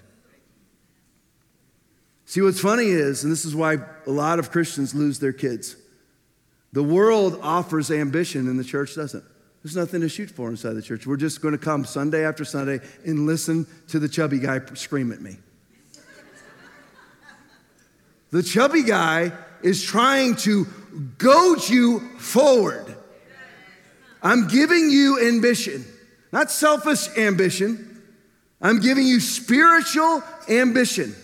See, 2.25 2.41
what's 2.41 2.59
funny 2.59 2.89
is, 2.89 3.23
and 3.23 3.31
this 3.31 3.45
is 3.45 3.55
why 3.55 3.77
a 4.05 4.11
lot 4.11 4.41
of 4.41 4.51
Christians 4.51 4.97
lose 4.97 5.21
their 5.21 5.33
kids, 5.33 5.77
the 6.77 6.83
world 6.83 7.41
offers 7.43 7.91
ambition 7.91 8.49
and 8.49 8.59
the 8.59 8.65
church 8.65 8.97
doesn't. 8.97 9.25
There's 9.63 9.75
nothing 9.75 10.03
to 10.03 10.11
shoot 10.11 10.29
for 10.29 10.51
inside 10.51 10.75
the 10.75 10.83
church. 10.83 11.07
We're 11.07 11.17
just 11.17 11.41
going 11.41 11.53
to 11.53 11.59
come 11.59 11.87
Sunday 11.87 12.23
after 12.23 12.45
Sunday 12.45 12.81
and 13.03 13.25
listen 13.25 13.67
to 13.89 13.99
the 13.99 14.11
chubby 14.11 14.39
guy 14.39 14.61
scream 14.75 15.11
at 15.11 15.23
me. 15.23 15.39
The 18.31 18.43
chubby 18.43 18.83
guy 18.83 19.33
is 19.63 19.83
trying 19.83 20.37
to 20.37 20.67
goad 21.17 21.67
you 21.67 22.01
forward. 22.19 22.95
I'm 24.23 24.47
giving 24.47 24.91
you 24.91 25.27
ambition, 25.27 25.83
not 26.31 26.51
selfish 26.51 27.09
ambition. 27.17 28.03
I'm 28.61 28.81
giving 28.81 29.07
you 29.07 29.21
spiritual 29.21 30.23
ambition. 30.47 31.15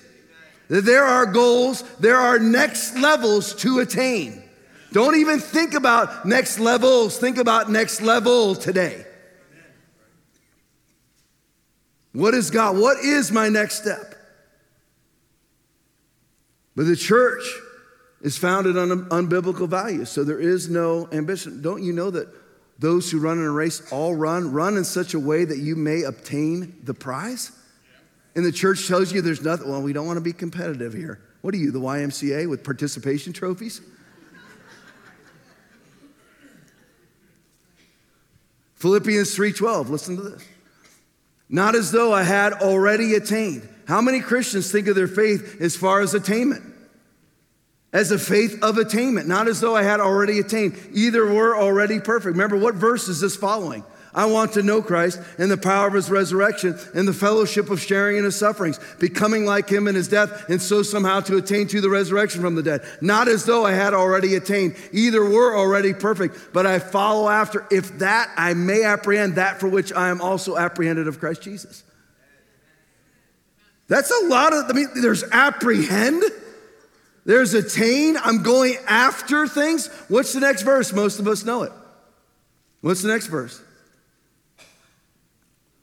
There 0.68 1.04
are 1.04 1.26
goals, 1.26 1.82
there 2.00 2.16
are 2.16 2.38
next 2.38 2.96
levels 2.96 3.54
to 3.56 3.80
attain. 3.80 4.41
Don't 4.92 5.16
even 5.16 5.38
think 5.40 5.74
about 5.74 6.26
next 6.26 6.58
levels, 6.58 7.18
think 7.18 7.38
about 7.38 7.70
next 7.70 8.02
level 8.02 8.54
today. 8.54 9.06
What 12.12 12.34
is 12.34 12.50
God? 12.50 12.76
What 12.76 12.98
is 12.98 13.32
my 13.32 13.48
next 13.48 13.80
step? 13.80 14.14
But 16.76 16.86
the 16.86 16.96
church 16.96 17.42
is 18.20 18.36
founded 18.38 18.76
on 18.76 18.88
unbiblical 19.08 19.68
values. 19.68 20.10
So 20.10 20.24
there 20.24 20.38
is 20.38 20.68
no 20.68 21.08
ambition. 21.10 21.62
Don't 21.62 21.82
you 21.82 21.92
know 21.92 22.10
that 22.10 22.28
those 22.78 23.10
who 23.10 23.18
run 23.18 23.38
in 23.38 23.44
a 23.44 23.50
race 23.50 23.90
all 23.90 24.14
run, 24.14 24.52
run 24.52 24.76
in 24.76 24.84
such 24.84 25.14
a 25.14 25.18
way 25.18 25.44
that 25.44 25.58
you 25.58 25.74
may 25.74 26.02
obtain 26.02 26.78
the 26.84 26.94
prize? 26.94 27.52
And 28.34 28.44
the 28.44 28.52
church 28.52 28.88
tells 28.88 29.12
you 29.12 29.20
there's 29.22 29.42
nothing, 29.42 29.68
well, 29.68 29.82
we 29.82 29.92
don't 29.92 30.06
want 30.06 30.16
to 30.16 30.22
be 30.22 30.32
competitive 30.32 30.92
here. 30.92 31.20
What 31.42 31.54
are 31.54 31.58
you, 31.58 31.70
the 31.70 31.80
YMCA 31.80 32.48
with 32.48 32.64
participation 32.64 33.32
trophies? 33.32 33.80
Philippians 38.82 39.34
3:12, 39.36 39.90
listen 39.90 40.16
to 40.16 40.22
this. 40.22 40.42
Not 41.48 41.76
as 41.76 41.92
though 41.92 42.12
I 42.12 42.24
had 42.24 42.52
already 42.54 43.14
attained. 43.14 43.68
How 43.86 44.00
many 44.00 44.20
Christians 44.20 44.72
think 44.72 44.88
of 44.88 44.96
their 44.96 45.06
faith 45.06 45.60
as 45.60 45.76
far 45.76 46.00
as 46.00 46.14
attainment? 46.14 46.64
as 47.92 48.10
a 48.10 48.18
faith 48.18 48.62
of 48.62 48.78
attainment, 48.78 49.28
not 49.28 49.48
as 49.48 49.60
though 49.60 49.76
I 49.76 49.82
had 49.82 50.00
already 50.00 50.38
attained. 50.38 50.78
Either 50.94 51.26
were 51.26 51.54
already 51.54 52.00
perfect. 52.00 52.32
Remember, 52.32 52.56
what 52.56 52.74
verse 52.74 53.06
is 53.06 53.20
this 53.20 53.36
following? 53.36 53.84
I 54.14 54.26
want 54.26 54.52
to 54.52 54.62
know 54.62 54.82
Christ 54.82 55.20
and 55.38 55.50
the 55.50 55.56
power 55.56 55.88
of 55.88 55.94
his 55.94 56.10
resurrection 56.10 56.78
and 56.94 57.08
the 57.08 57.14
fellowship 57.14 57.70
of 57.70 57.80
sharing 57.80 58.18
in 58.18 58.24
his 58.24 58.36
sufferings, 58.36 58.78
becoming 58.98 59.46
like 59.46 59.70
him 59.70 59.88
in 59.88 59.94
his 59.94 60.08
death, 60.08 60.50
and 60.50 60.60
so 60.60 60.82
somehow 60.82 61.20
to 61.20 61.38
attain 61.38 61.66
to 61.68 61.80
the 61.80 61.88
resurrection 61.88 62.42
from 62.42 62.54
the 62.54 62.62
dead. 62.62 62.82
Not 63.00 63.28
as 63.28 63.44
though 63.44 63.64
I 63.64 63.72
had 63.72 63.94
already 63.94 64.34
attained. 64.34 64.76
Either 64.92 65.24
were 65.24 65.56
already 65.56 65.94
perfect, 65.94 66.52
but 66.52 66.66
I 66.66 66.78
follow 66.78 67.28
after, 67.28 67.66
if 67.70 67.98
that 68.00 68.30
I 68.36 68.52
may 68.52 68.82
apprehend 68.84 69.36
that 69.36 69.60
for 69.60 69.68
which 69.68 69.92
I 69.92 70.10
am 70.10 70.20
also 70.20 70.58
apprehended 70.58 71.08
of 71.08 71.18
Christ 71.18 71.40
Jesus. 71.40 71.82
That's 73.88 74.10
a 74.10 74.26
lot 74.26 74.52
of, 74.52 74.66
I 74.68 74.72
mean, 74.74 74.88
there's 74.94 75.24
apprehend. 75.24 76.22
There's 77.24 77.54
attain. 77.54 78.16
I'm 78.16 78.42
going 78.42 78.76
after 78.86 79.46
things. 79.46 79.88
What's 80.08 80.32
the 80.32 80.40
next 80.40 80.62
verse? 80.62 80.92
Most 80.92 81.18
of 81.18 81.28
us 81.28 81.44
know 81.44 81.62
it. 81.62 81.72
What's 82.80 83.02
the 83.02 83.08
next 83.08 83.28
verse? 83.28 83.60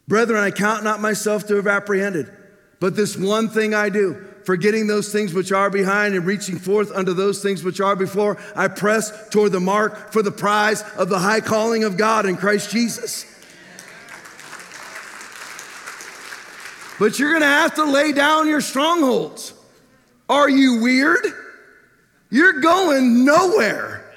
Brethren, 0.10 0.44
I 0.44 0.50
count 0.50 0.84
not 0.84 1.00
myself 1.00 1.46
to 1.48 1.56
have 1.58 1.68
apprehended, 1.68 2.32
but 2.80 2.96
this 2.96 3.16
one 3.16 3.48
thing 3.48 3.76
I 3.76 3.90
do, 3.90 4.26
forgetting 4.44 4.88
those 4.88 5.12
things 5.12 5.36
which 5.36 5.52
are 5.52 5.70
behind 5.70 6.16
and 6.16 6.26
reaching 6.26 6.58
forth 6.58 6.92
unto 6.92 7.14
those 7.14 7.44
things 7.44 7.64
which 7.64 7.80
are 7.80 7.96
before, 7.96 8.40
I 8.56 8.70
press 8.70 9.30
toward 9.30 9.52
the 9.52 9.60
mark 9.60 10.12
for 10.12 10.24
the 10.24 10.32
prize 10.32 10.82
of 10.98 11.10
the 11.10 11.20
high 11.20 11.42
calling 11.42 11.84
of 11.84 11.96
God 11.96 12.26
in 12.26 12.38
Christ 12.38 12.72
Jesus. 12.72 13.24
But 16.98 17.20
you're 17.20 17.32
gonna 17.32 17.46
have 17.46 17.76
to 17.76 17.84
lay 17.84 18.12
down 18.12 18.48
your 18.48 18.62
strongholds. 18.62 19.54
Are 20.28 20.50
you 20.50 20.82
weird? 20.82 21.24
You're 22.32 22.62
going 22.62 23.26
nowhere. 23.26 24.12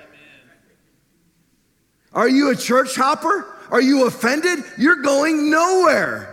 Are 2.15 2.31
you 2.31 2.49
a 2.49 2.57
church 2.57 2.97
hopper? 2.97 3.52
Are 3.73 3.81
you 3.81 4.07
offended? 4.07 4.63
You're 4.77 5.01
going 5.01 5.51
nowhere. 5.51 6.29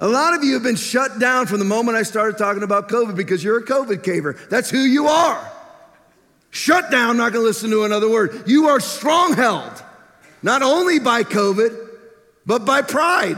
A 0.00 0.08
lot 0.08 0.32
of 0.32 0.42
you 0.42 0.54
have 0.54 0.62
been 0.62 0.74
shut 0.74 1.18
down 1.18 1.46
from 1.46 1.58
the 1.58 1.64
moment 1.66 1.98
I 1.98 2.02
started 2.02 2.38
talking 2.38 2.62
about 2.62 2.88
COVID 2.88 3.14
because 3.14 3.44
you're 3.44 3.58
a 3.58 3.64
COVID 3.64 4.02
caver. 4.02 4.48
That's 4.48 4.70
who 4.70 4.78
you 4.78 5.06
are. 5.06 5.52
Shut 6.48 6.90
down, 6.90 7.18
not 7.18 7.34
gonna 7.34 7.44
listen 7.44 7.68
to 7.70 7.84
another 7.84 8.08
word. 8.08 8.44
You 8.46 8.68
are 8.68 8.80
strong 8.80 9.34
held, 9.34 9.82
not 10.42 10.62
only 10.62 10.98
by 10.98 11.24
COVID, 11.24 11.76
but 12.46 12.64
by 12.64 12.80
pride. 12.80 13.36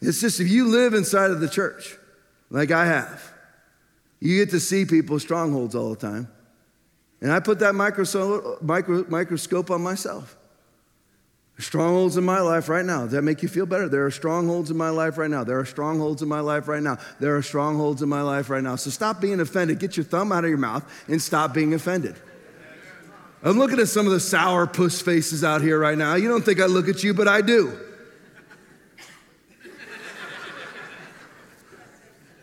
It's 0.00 0.20
just 0.20 0.38
if 0.38 0.48
you 0.48 0.68
live 0.68 0.94
inside 0.94 1.32
of 1.32 1.40
the 1.40 1.48
church, 1.48 1.96
like 2.50 2.70
I 2.70 2.86
have, 2.86 3.32
you 4.20 4.38
get 4.38 4.50
to 4.50 4.60
see 4.60 4.84
people's 4.84 5.22
strongholds 5.22 5.74
all 5.74 5.90
the 5.90 5.96
time. 5.96 6.28
And 7.20 7.32
I 7.32 7.40
put 7.40 7.60
that 7.60 7.74
microscope, 7.74 8.62
micro, 8.62 9.04
microscope 9.08 9.70
on 9.70 9.82
myself. 9.82 10.36
Strongholds 11.58 12.18
in 12.18 12.24
my 12.24 12.40
life 12.40 12.68
right 12.68 12.84
now. 12.84 13.04
Does 13.04 13.12
that 13.12 13.22
make 13.22 13.42
you 13.42 13.48
feel 13.48 13.64
better? 13.64 13.88
There 13.88 14.04
are 14.04 14.10
strongholds 14.10 14.70
in 14.70 14.76
my 14.76 14.90
life 14.90 15.16
right 15.16 15.30
now. 15.30 15.42
There 15.42 15.58
are 15.58 15.64
strongholds 15.64 16.20
in 16.20 16.28
my 16.28 16.40
life 16.40 16.68
right 16.68 16.82
now. 16.82 16.98
There 17.18 17.34
are 17.34 17.42
strongholds 17.42 18.02
in 18.02 18.10
my 18.10 18.20
life 18.20 18.50
right 18.50 18.62
now. 18.62 18.76
So 18.76 18.90
stop 18.90 19.22
being 19.22 19.40
offended. 19.40 19.78
Get 19.78 19.96
your 19.96 20.04
thumb 20.04 20.32
out 20.32 20.44
of 20.44 20.50
your 20.50 20.58
mouth 20.58 20.84
and 21.08 21.20
stop 21.20 21.54
being 21.54 21.72
offended. 21.72 22.16
I'm 23.42 23.58
looking 23.58 23.78
at 23.78 23.88
some 23.88 24.06
of 24.06 24.12
the 24.12 24.20
sour 24.20 24.66
puss 24.66 25.00
faces 25.00 25.44
out 25.44 25.62
here 25.62 25.78
right 25.78 25.96
now. 25.96 26.16
You 26.16 26.28
don't 26.28 26.44
think 26.44 26.60
I 26.60 26.66
look 26.66 26.88
at 26.88 27.02
you, 27.02 27.14
but 27.14 27.28
I 27.28 27.40
do. 27.40 27.78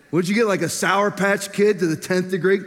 Would 0.09 0.27
you 0.27 0.35
get 0.35 0.45
like 0.45 0.61
a 0.61 0.69
Sour 0.69 1.09
Patch 1.09 1.51
kid 1.51 1.79
to 1.79 1.87
the 1.87 1.97
10th 1.97 2.29
degree? 2.29 2.59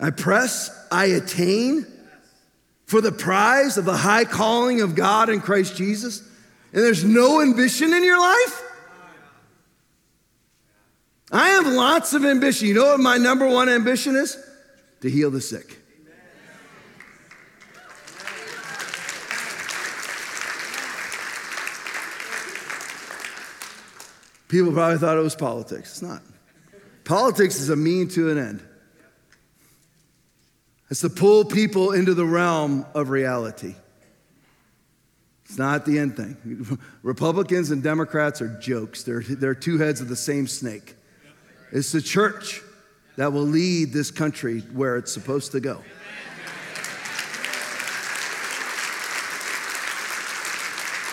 I 0.00 0.10
press, 0.10 0.70
I 0.90 1.06
attain 1.06 1.86
for 2.86 3.00
the 3.00 3.12
prize 3.12 3.76
of 3.76 3.84
the 3.84 3.96
high 3.96 4.24
calling 4.24 4.80
of 4.80 4.94
God 4.94 5.28
in 5.28 5.40
Christ 5.40 5.76
Jesus. 5.76 6.20
And 6.72 6.82
there's 6.82 7.04
no 7.04 7.42
ambition 7.42 7.92
in 7.92 8.02
your 8.02 8.18
life? 8.18 8.62
I 11.30 11.50
have 11.50 11.66
lots 11.66 12.14
of 12.14 12.24
ambition. 12.24 12.66
You 12.66 12.74
know 12.74 12.86
what 12.86 13.00
my 13.00 13.18
number 13.18 13.46
one 13.46 13.68
ambition 13.68 14.16
is? 14.16 14.36
To 15.02 15.10
heal 15.10 15.30
the 15.30 15.40
sick. 15.40 15.76
People 24.48 24.72
probably 24.72 24.98
thought 24.98 25.16
it 25.16 25.20
was 25.20 25.36
politics. 25.36 25.90
It's 25.90 26.02
not. 26.02 26.22
Politics 27.04 27.60
is 27.60 27.70
a 27.70 27.76
mean 27.76 28.08
to 28.08 28.30
an 28.30 28.38
end. 28.38 28.62
It's 30.90 31.02
to 31.02 31.08
pull 31.08 31.44
people 31.44 31.92
into 31.92 32.14
the 32.14 32.24
realm 32.24 32.84
of 32.94 33.10
reality. 33.10 33.76
It's 35.44 35.56
not 35.56 35.86
the 35.86 35.98
end 35.98 36.16
thing. 36.16 36.78
Republicans 37.02 37.70
and 37.70 37.82
Democrats 37.82 38.42
are 38.42 38.48
jokes, 38.58 39.04
they're, 39.04 39.22
they're 39.22 39.54
two 39.54 39.78
heads 39.78 40.00
of 40.00 40.08
the 40.08 40.16
same 40.16 40.46
snake. 40.46 40.94
It's 41.72 41.92
the 41.92 42.02
church 42.02 42.62
that 43.16 43.32
will 43.32 43.42
lead 43.42 43.92
this 43.92 44.10
country 44.10 44.60
where 44.72 44.96
it's 44.96 45.12
supposed 45.12 45.52
to 45.52 45.60
go. 45.60 45.80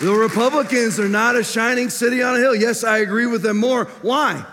The 0.00 0.12
Republicans 0.12 1.00
are 1.00 1.08
not 1.08 1.34
a 1.34 1.42
shining 1.42 1.90
city 1.90 2.22
on 2.22 2.36
a 2.36 2.38
hill. 2.38 2.54
Yes, 2.54 2.84
I 2.84 2.98
agree 2.98 3.26
with 3.26 3.42
them 3.42 3.58
more. 3.58 3.86
Why? 4.02 4.44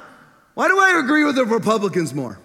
Why 0.55 0.67
do 0.67 0.79
I 0.79 0.99
agree 1.03 1.23
with 1.23 1.35
the 1.35 1.45
Republicans 1.45 2.13
more? 2.13 2.39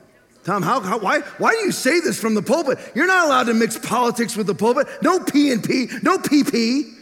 Tom, 0.44 0.62
how, 0.62 0.80
how, 0.80 0.98
why, 0.98 1.20
why 1.38 1.52
do 1.52 1.58
you 1.58 1.72
say 1.72 2.00
this 2.00 2.18
from 2.18 2.34
the 2.34 2.42
pulpit? 2.42 2.78
You're 2.94 3.06
not 3.06 3.26
allowed 3.26 3.44
to 3.44 3.54
mix 3.54 3.76
politics 3.78 4.36
with 4.36 4.46
the 4.46 4.54
pulpit. 4.54 4.88
No 5.02 5.20
P 5.20 5.52
and 5.52 5.62
P, 5.62 5.88
no 6.02 6.16
PP. 6.18 6.94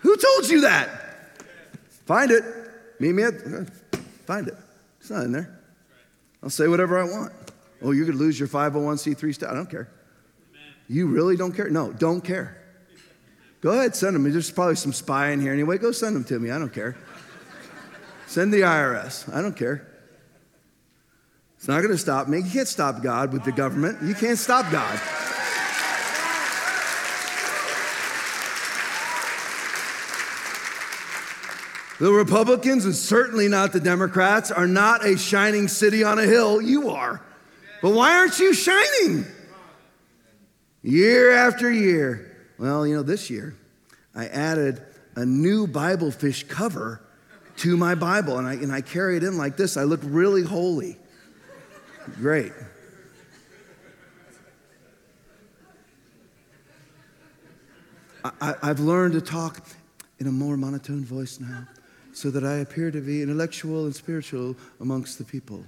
Who 0.00 0.16
told 0.16 0.48
you 0.48 0.60
that? 0.62 0.88
Find 2.06 2.30
it. 2.30 2.44
Meet 3.00 3.12
me 3.12 3.22
at, 3.24 3.34
find 4.26 4.46
it. 4.46 4.56
It's 5.00 5.10
not 5.10 5.24
in 5.24 5.32
there. 5.32 5.58
I'll 6.42 6.50
say 6.50 6.68
whatever 6.68 6.98
I 6.98 7.04
want. 7.04 7.32
Oh, 7.82 7.90
you're 7.90 8.06
to 8.06 8.12
lose 8.12 8.38
your 8.38 8.48
501c3 8.48 9.34
status. 9.34 9.52
I 9.52 9.54
don't 9.54 9.70
care. 9.70 9.88
You 10.88 11.06
really 11.06 11.36
don't 11.36 11.52
care? 11.52 11.70
No, 11.70 11.92
don't 11.92 12.20
care. 12.20 12.60
Go 13.62 13.70
ahead, 13.70 13.96
send 13.96 14.14
them. 14.14 14.30
There's 14.30 14.50
probably 14.50 14.76
some 14.76 14.92
spy 14.92 15.30
in 15.30 15.40
here 15.40 15.52
anyway. 15.52 15.78
Go 15.78 15.90
send 15.90 16.14
them 16.14 16.24
to 16.24 16.38
me. 16.38 16.50
I 16.50 16.58
don't 16.58 16.72
care. 16.72 16.96
Send 18.26 18.52
the 18.52 18.60
IRS. 18.60 19.34
I 19.34 19.40
don't 19.40 19.56
care. 19.56 19.93
It's 21.64 21.68
not 21.70 21.80
going 21.80 21.92
to 21.92 21.96
stop 21.96 22.28
me. 22.28 22.40
You 22.40 22.50
can't 22.50 22.68
stop 22.68 23.02
God 23.02 23.32
with 23.32 23.42
the 23.44 23.50
government. 23.50 24.02
You 24.02 24.12
can't 24.12 24.36
stop 24.36 24.70
God. 24.70 25.00
The 31.98 32.12
Republicans, 32.12 32.84
and 32.84 32.94
certainly 32.94 33.48
not 33.48 33.72
the 33.72 33.80
Democrats, 33.80 34.50
are 34.50 34.66
not 34.66 35.06
a 35.06 35.16
shining 35.16 35.68
city 35.68 36.04
on 36.04 36.18
a 36.18 36.24
hill. 36.24 36.60
You 36.60 36.90
are. 36.90 37.22
But 37.80 37.94
why 37.94 38.14
aren't 38.18 38.38
you 38.38 38.52
shining? 38.52 39.24
Year 40.82 41.30
after 41.30 41.72
year. 41.72 42.46
Well, 42.58 42.86
you 42.86 42.94
know, 42.94 43.02
this 43.02 43.30
year 43.30 43.56
I 44.14 44.26
added 44.26 44.82
a 45.16 45.24
new 45.24 45.66
Bible 45.66 46.10
fish 46.10 46.44
cover 46.46 47.00
to 47.56 47.78
my 47.78 47.94
Bible, 47.94 48.36
and 48.36 48.46
I, 48.46 48.52
and 48.52 48.70
I 48.70 48.82
carry 48.82 49.16
it 49.16 49.24
in 49.24 49.38
like 49.38 49.56
this. 49.56 49.78
I 49.78 49.84
look 49.84 50.00
really 50.02 50.42
holy. 50.42 50.98
Great. 52.12 52.52
I, 58.40 58.54
have 58.62 58.80
learned 58.80 59.14
to 59.14 59.20
talk 59.20 59.66
in 60.18 60.26
a 60.26 60.32
more 60.32 60.56
monotone 60.56 61.04
voice 61.04 61.40
now 61.40 61.66
so 62.12 62.30
that 62.30 62.44
I 62.44 62.56
appear 62.56 62.90
to 62.90 63.00
be 63.00 63.22
intellectual 63.22 63.84
and 63.84 63.94
spiritual 63.94 64.56
amongst 64.80 65.18
the 65.18 65.24
people. 65.24 65.64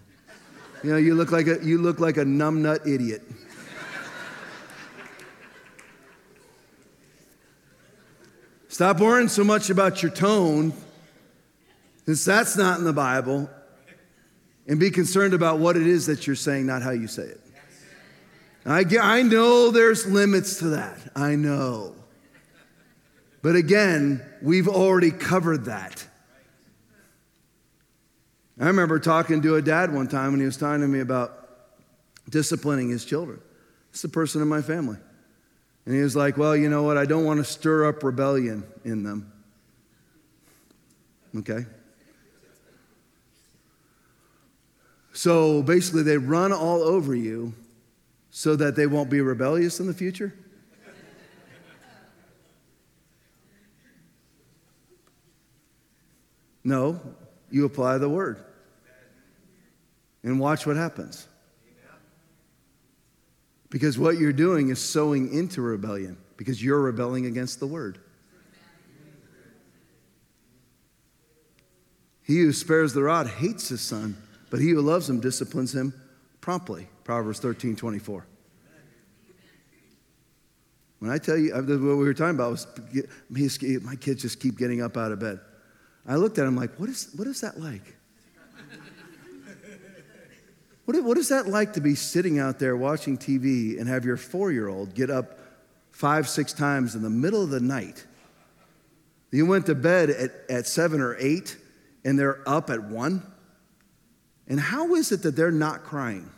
You 0.82 0.91
know, 0.93 0.97
you 0.97 1.14
look 1.14 1.32
like 1.32 1.47
a, 1.49 1.59
you 1.62 1.78
look 1.78 2.01
like 2.01 2.16
a 2.16 2.24
numbnut 2.24 2.87
idiot. 2.87 3.22
Stop 8.68 9.01
worrying 9.01 9.28
so 9.28 9.43
much 9.43 9.70
about 9.70 10.03
your 10.03 10.12
tone, 10.12 10.72
since 12.05 12.26
that's 12.26 12.59
not 12.59 12.78
in 12.78 12.84
the 12.84 12.93
Bible, 12.93 13.49
and 14.66 14.80
be 14.80 14.90
concerned 14.90 15.34
about 15.34 15.58
what 15.58 15.76
it 15.76 15.86
is 15.86 16.06
that 16.06 16.26
you're 16.26 16.36
saying, 16.36 16.66
not 16.66 16.82
how 16.82 16.90
you 16.90 17.06
say 17.06 17.22
it. 17.22 17.40
I, 18.64 18.82
get, 18.82 19.04
I 19.04 19.22
know 19.22 19.70
there's 19.70 20.06
limits 20.06 20.58
to 20.58 20.70
that. 20.70 20.98
I 21.14 21.36
know. 21.36 21.94
But 23.42 23.54
again, 23.54 24.20
we've 24.42 24.66
already 24.66 25.12
covered 25.12 25.66
that. 25.66 26.04
I 28.58 28.66
remember 28.66 28.98
talking 28.98 29.42
to 29.42 29.54
a 29.54 29.62
dad 29.62 29.92
one 29.92 30.08
time 30.08 30.32
when 30.32 30.40
he 30.40 30.46
was 30.46 30.56
talking 30.56 30.80
to 30.80 30.88
me 30.88 31.00
about 31.00 31.48
disciplining 32.28 32.88
his 32.88 33.04
children. 33.04 33.40
It's 33.90 34.02
the 34.02 34.08
person 34.08 34.42
in 34.42 34.48
my 34.48 34.62
family. 34.62 34.96
And 35.84 35.94
he 35.94 36.00
was 36.00 36.16
like, 36.16 36.36
Well, 36.36 36.56
you 36.56 36.68
know 36.68 36.82
what? 36.82 36.96
I 36.96 37.04
don't 37.04 37.24
want 37.24 37.38
to 37.38 37.44
stir 37.44 37.86
up 37.86 38.02
rebellion 38.02 38.64
in 38.84 39.04
them. 39.04 39.30
Okay? 41.38 41.66
So 45.16 45.62
basically, 45.62 46.02
they 46.02 46.18
run 46.18 46.52
all 46.52 46.82
over 46.82 47.14
you 47.14 47.54
so 48.28 48.54
that 48.54 48.76
they 48.76 48.86
won't 48.86 49.08
be 49.08 49.22
rebellious 49.22 49.80
in 49.80 49.86
the 49.86 49.94
future? 49.94 50.34
No, 56.62 57.00
you 57.50 57.64
apply 57.64 57.96
the 57.96 58.10
word 58.10 58.44
and 60.22 60.38
watch 60.38 60.66
what 60.66 60.76
happens. 60.76 61.26
Because 63.70 63.98
what 63.98 64.18
you're 64.18 64.34
doing 64.34 64.68
is 64.68 64.78
sowing 64.78 65.32
into 65.32 65.62
rebellion 65.62 66.18
because 66.36 66.62
you're 66.62 66.82
rebelling 66.82 67.24
against 67.24 67.58
the 67.58 67.66
word. 67.66 67.98
He 72.22 72.40
who 72.40 72.52
spares 72.52 72.92
the 72.92 73.02
rod 73.02 73.28
hates 73.28 73.70
his 73.70 73.80
son, 73.80 74.18
but 74.51 74.61
he 74.61 74.70
who 74.70 74.80
loves 74.80 75.09
him 75.09 75.20
disciplines 75.20 75.74
him 75.74 75.92
promptly. 76.40 76.88
Proverbs 77.05 77.40
13 77.40 77.76
24. 77.76 78.26
When 80.99 81.11
I 81.11 81.18
tell 81.18 81.36
you, 81.36 81.55
what 81.55 81.68
we 81.68 81.94
were 81.94 82.14
talking 82.14 82.34
about 82.34 82.53
was 82.53 82.66
my 83.82 83.97
kids 83.97 84.22
just 84.22 84.40
keep 84.40 84.57
getting 84.57 84.80
up 84.80 84.97
out 84.97 85.12
of 85.12 85.18
bed. 85.18 85.40
I 86.07 86.16
looked 86.16 86.38
at 86.38 86.47
him 86.47 86.57
like, 86.57 86.78
what 86.80 86.88
is, 86.88 87.11
what 87.16 87.28
is 87.28 87.42
that 87.42 87.61
like? 87.61 87.97
What, 90.86 91.03
what 91.03 91.18
is 91.18 91.28
that 91.30 91.49
like 91.49 91.72
to 91.74 91.80
be 91.80 91.97
sitting 91.97 92.38
out 92.38 92.61
there 92.61 92.76
watching 92.76 93.18
TV 93.18 93.78
and 93.78 93.88
have 93.88 94.05
your 94.05 94.16
four 94.16 94.53
year 94.53 94.68
old 94.68 94.94
get 94.94 95.11
up 95.11 95.40
five, 95.90 96.28
six 96.28 96.53
times 96.53 96.94
in 96.94 97.03
the 97.03 97.11
middle 97.11 97.42
of 97.42 97.51
the 97.51 97.61
night? 97.61 98.07
You 99.32 99.44
went 99.47 99.66
to 99.66 99.74
bed 99.74 100.11
at, 100.11 100.30
at 100.49 100.66
seven 100.66 101.01
or 101.01 101.16
eight 101.18 101.59
and 102.05 102.16
they're 102.16 102.49
up 102.49 102.70
at 102.70 102.84
one? 102.84 103.22
And 104.49 104.61
how 104.61 104.94
is 104.94 105.12
it 105.12 105.22
that 105.22 105.34
they're 105.34 105.51
not 105.51 105.82
crying? 105.82 106.30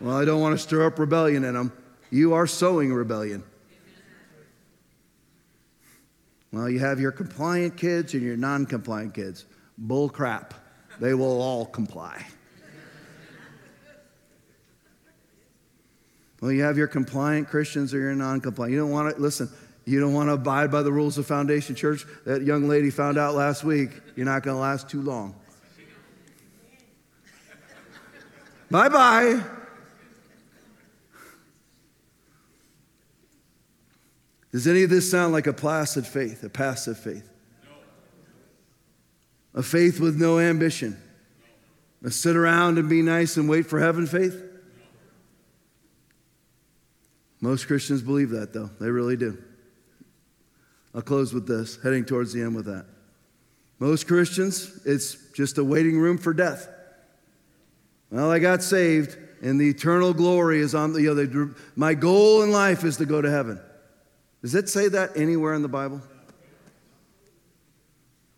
Well, 0.00 0.16
I 0.16 0.24
don't 0.24 0.40
want 0.40 0.54
to 0.54 0.58
stir 0.58 0.86
up 0.86 0.98
rebellion 0.98 1.44
in 1.44 1.54
them. 1.54 1.72
You 2.10 2.32
are 2.32 2.46
sowing 2.46 2.92
rebellion. 2.92 3.44
Well, 6.52 6.68
you 6.68 6.80
have 6.80 6.98
your 6.98 7.12
compliant 7.12 7.76
kids 7.76 8.14
and 8.14 8.22
your 8.22 8.36
non 8.36 8.66
compliant 8.66 9.14
kids. 9.14 9.44
Bull 9.78 10.08
crap. 10.08 10.54
They 10.98 11.14
will 11.14 11.40
all 11.40 11.66
comply. 11.66 12.26
Well, 16.40 16.50
you 16.50 16.62
have 16.62 16.78
your 16.78 16.88
compliant 16.88 17.48
Christians 17.48 17.92
or 17.92 17.98
your 17.98 18.14
non 18.14 18.40
compliant. 18.40 18.72
You 18.72 18.80
don't 18.80 18.90
want 18.90 19.14
to, 19.14 19.20
listen, 19.20 19.50
you 19.84 19.98
don't 20.00 20.12
want 20.12 20.28
to 20.28 20.34
abide 20.34 20.70
by 20.70 20.82
the 20.82 20.92
rules 20.92 21.18
of 21.18 21.26
Foundation 21.26 21.74
Church. 21.74 22.04
That 22.24 22.42
young 22.42 22.68
lady 22.68 22.90
found 22.90 23.18
out 23.18 23.34
last 23.34 23.64
week. 23.64 23.90
You're 24.14 24.26
not 24.26 24.42
going 24.42 24.56
to 24.56 24.60
last 24.60 24.88
too 24.88 25.02
long. 25.02 25.34
bye 28.70 28.88
bye. 28.88 29.42
Does 34.52 34.66
any 34.66 34.82
of 34.82 34.90
this 34.90 35.10
sound 35.10 35.32
like 35.32 35.46
a 35.46 35.52
placid 35.52 36.06
faith, 36.06 36.42
a 36.42 36.48
passive 36.48 36.98
faith? 36.98 37.28
A 39.54 39.62
faith 39.62 40.00
with 40.00 40.20
no 40.20 40.38
ambition? 40.38 41.00
A 42.04 42.10
sit 42.10 42.36
around 42.36 42.78
and 42.78 42.88
be 42.88 43.02
nice 43.02 43.36
and 43.36 43.48
wait 43.48 43.66
for 43.66 43.78
heaven 43.78 44.06
faith? 44.06 44.42
Most 47.40 47.66
Christians 47.66 48.02
believe 48.02 48.30
that, 48.30 48.52
though. 48.52 48.70
They 48.80 48.90
really 48.90 49.16
do. 49.16 49.42
I'll 50.94 51.02
close 51.02 51.32
with 51.32 51.46
this, 51.46 51.78
heading 51.82 52.04
towards 52.04 52.32
the 52.32 52.42
end 52.42 52.54
with 52.54 52.66
that. 52.66 52.86
Most 53.78 54.06
Christians, 54.06 54.80
it's 54.84 55.16
just 55.32 55.58
a 55.58 55.64
waiting 55.64 55.98
room 55.98 56.18
for 56.18 56.34
death. 56.34 56.68
Well, 58.10 58.30
I 58.30 58.38
got 58.38 58.62
saved, 58.62 59.16
and 59.40 59.60
the 59.60 59.68
eternal 59.68 60.12
glory 60.12 60.60
is 60.60 60.74
on 60.74 60.92
the, 60.92 61.02
you 61.02 61.14
know, 61.14 61.54
my 61.76 61.94
goal 61.94 62.42
in 62.42 62.50
life 62.50 62.84
is 62.84 62.96
to 62.98 63.06
go 63.06 63.22
to 63.22 63.30
heaven. 63.30 63.60
Does 64.42 64.54
it 64.54 64.68
say 64.68 64.88
that 64.88 65.16
anywhere 65.16 65.54
in 65.54 65.62
the 65.62 65.68
Bible? 65.68 66.02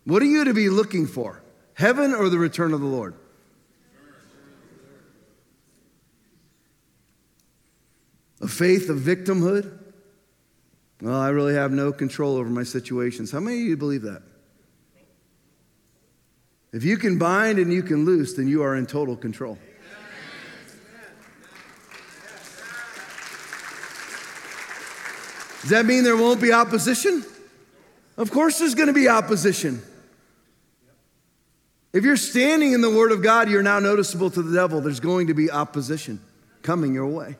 What 0.05 0.21
are 0.21 0.25
you 0.25 0.43
to 0.43 0.53
be 0.53 0.69
looking 0.69 1.07
for? 1.07 1.41
Heaven 1.73 2.13
or 2.13 2.29
the 2.29 2.37
return 2.37 2.73
of 2.73 2.81
the 2.81 2.87
Lord? 2.87 3.15
A 8.41 8.47
faith 8.47 8.89
of 8.89 8.97
victimhood? 8.97 9.79
Well, 11.03 11.19
I 11.19 11.29
really 11.29 11.53
have 11.53 11.73
no 11.73 11.91
control 11.91 12.37
over 12.37 12.49
my 12.49 12.63
situations. 12.63 13.29
How 13.29 13.41
many 13.41 13.57
of 13.57 13.63
you 13.63 13.75
believe 13.75 14.03
that? 14.03 14.21
If 16.71 16.85
you 16.85 16.95
can 16.95 17.19
bind 17.19 17.59
and 17.59 17.73
you 17.73 17.83
can 17.83 18.05
loose, 18.05 18.35
then 18.35 18.47
you 18.47 18.63
are 18.63 18.73
in 18.77 18.85
total 18.85 19.17
control. 19.17 19.59
Does 25.59 25.71
that 25.71 25.85
mean 25.85 26.05
there 26.05 26.15
won't 26.15 26.39
be 26.39 26.53
opposition? 26.53 27.25
Of 28.15 28.31
course, 28.31 28.59
there's 28.59 28.73
going 28.73 28.87
to 28.87 28.93
be 28.93 29.09
opposition. 29.09 29.81
If 31.91 32.05
you're 32.05 32.15
standing 32.15 32.71
in 32.71 32.79
the 32.79 32.89
Word 32.89 33.11
of 33.11 33.21
God, 33.21 33.49
you're 33.49 33.61
now 33.61 33.79
noticeable 33.79 34.29
to 34.29 34.41
the 34.41 34.55
devil. 34.55 34.79
There's 34.79 35.01
going 35.01 35.27
to 35.27 35.33
be 35.33 35.51
opposition 35.51 36.21
coming 36.61 36.93
your 36.93 37.07
way. 37.07 37.35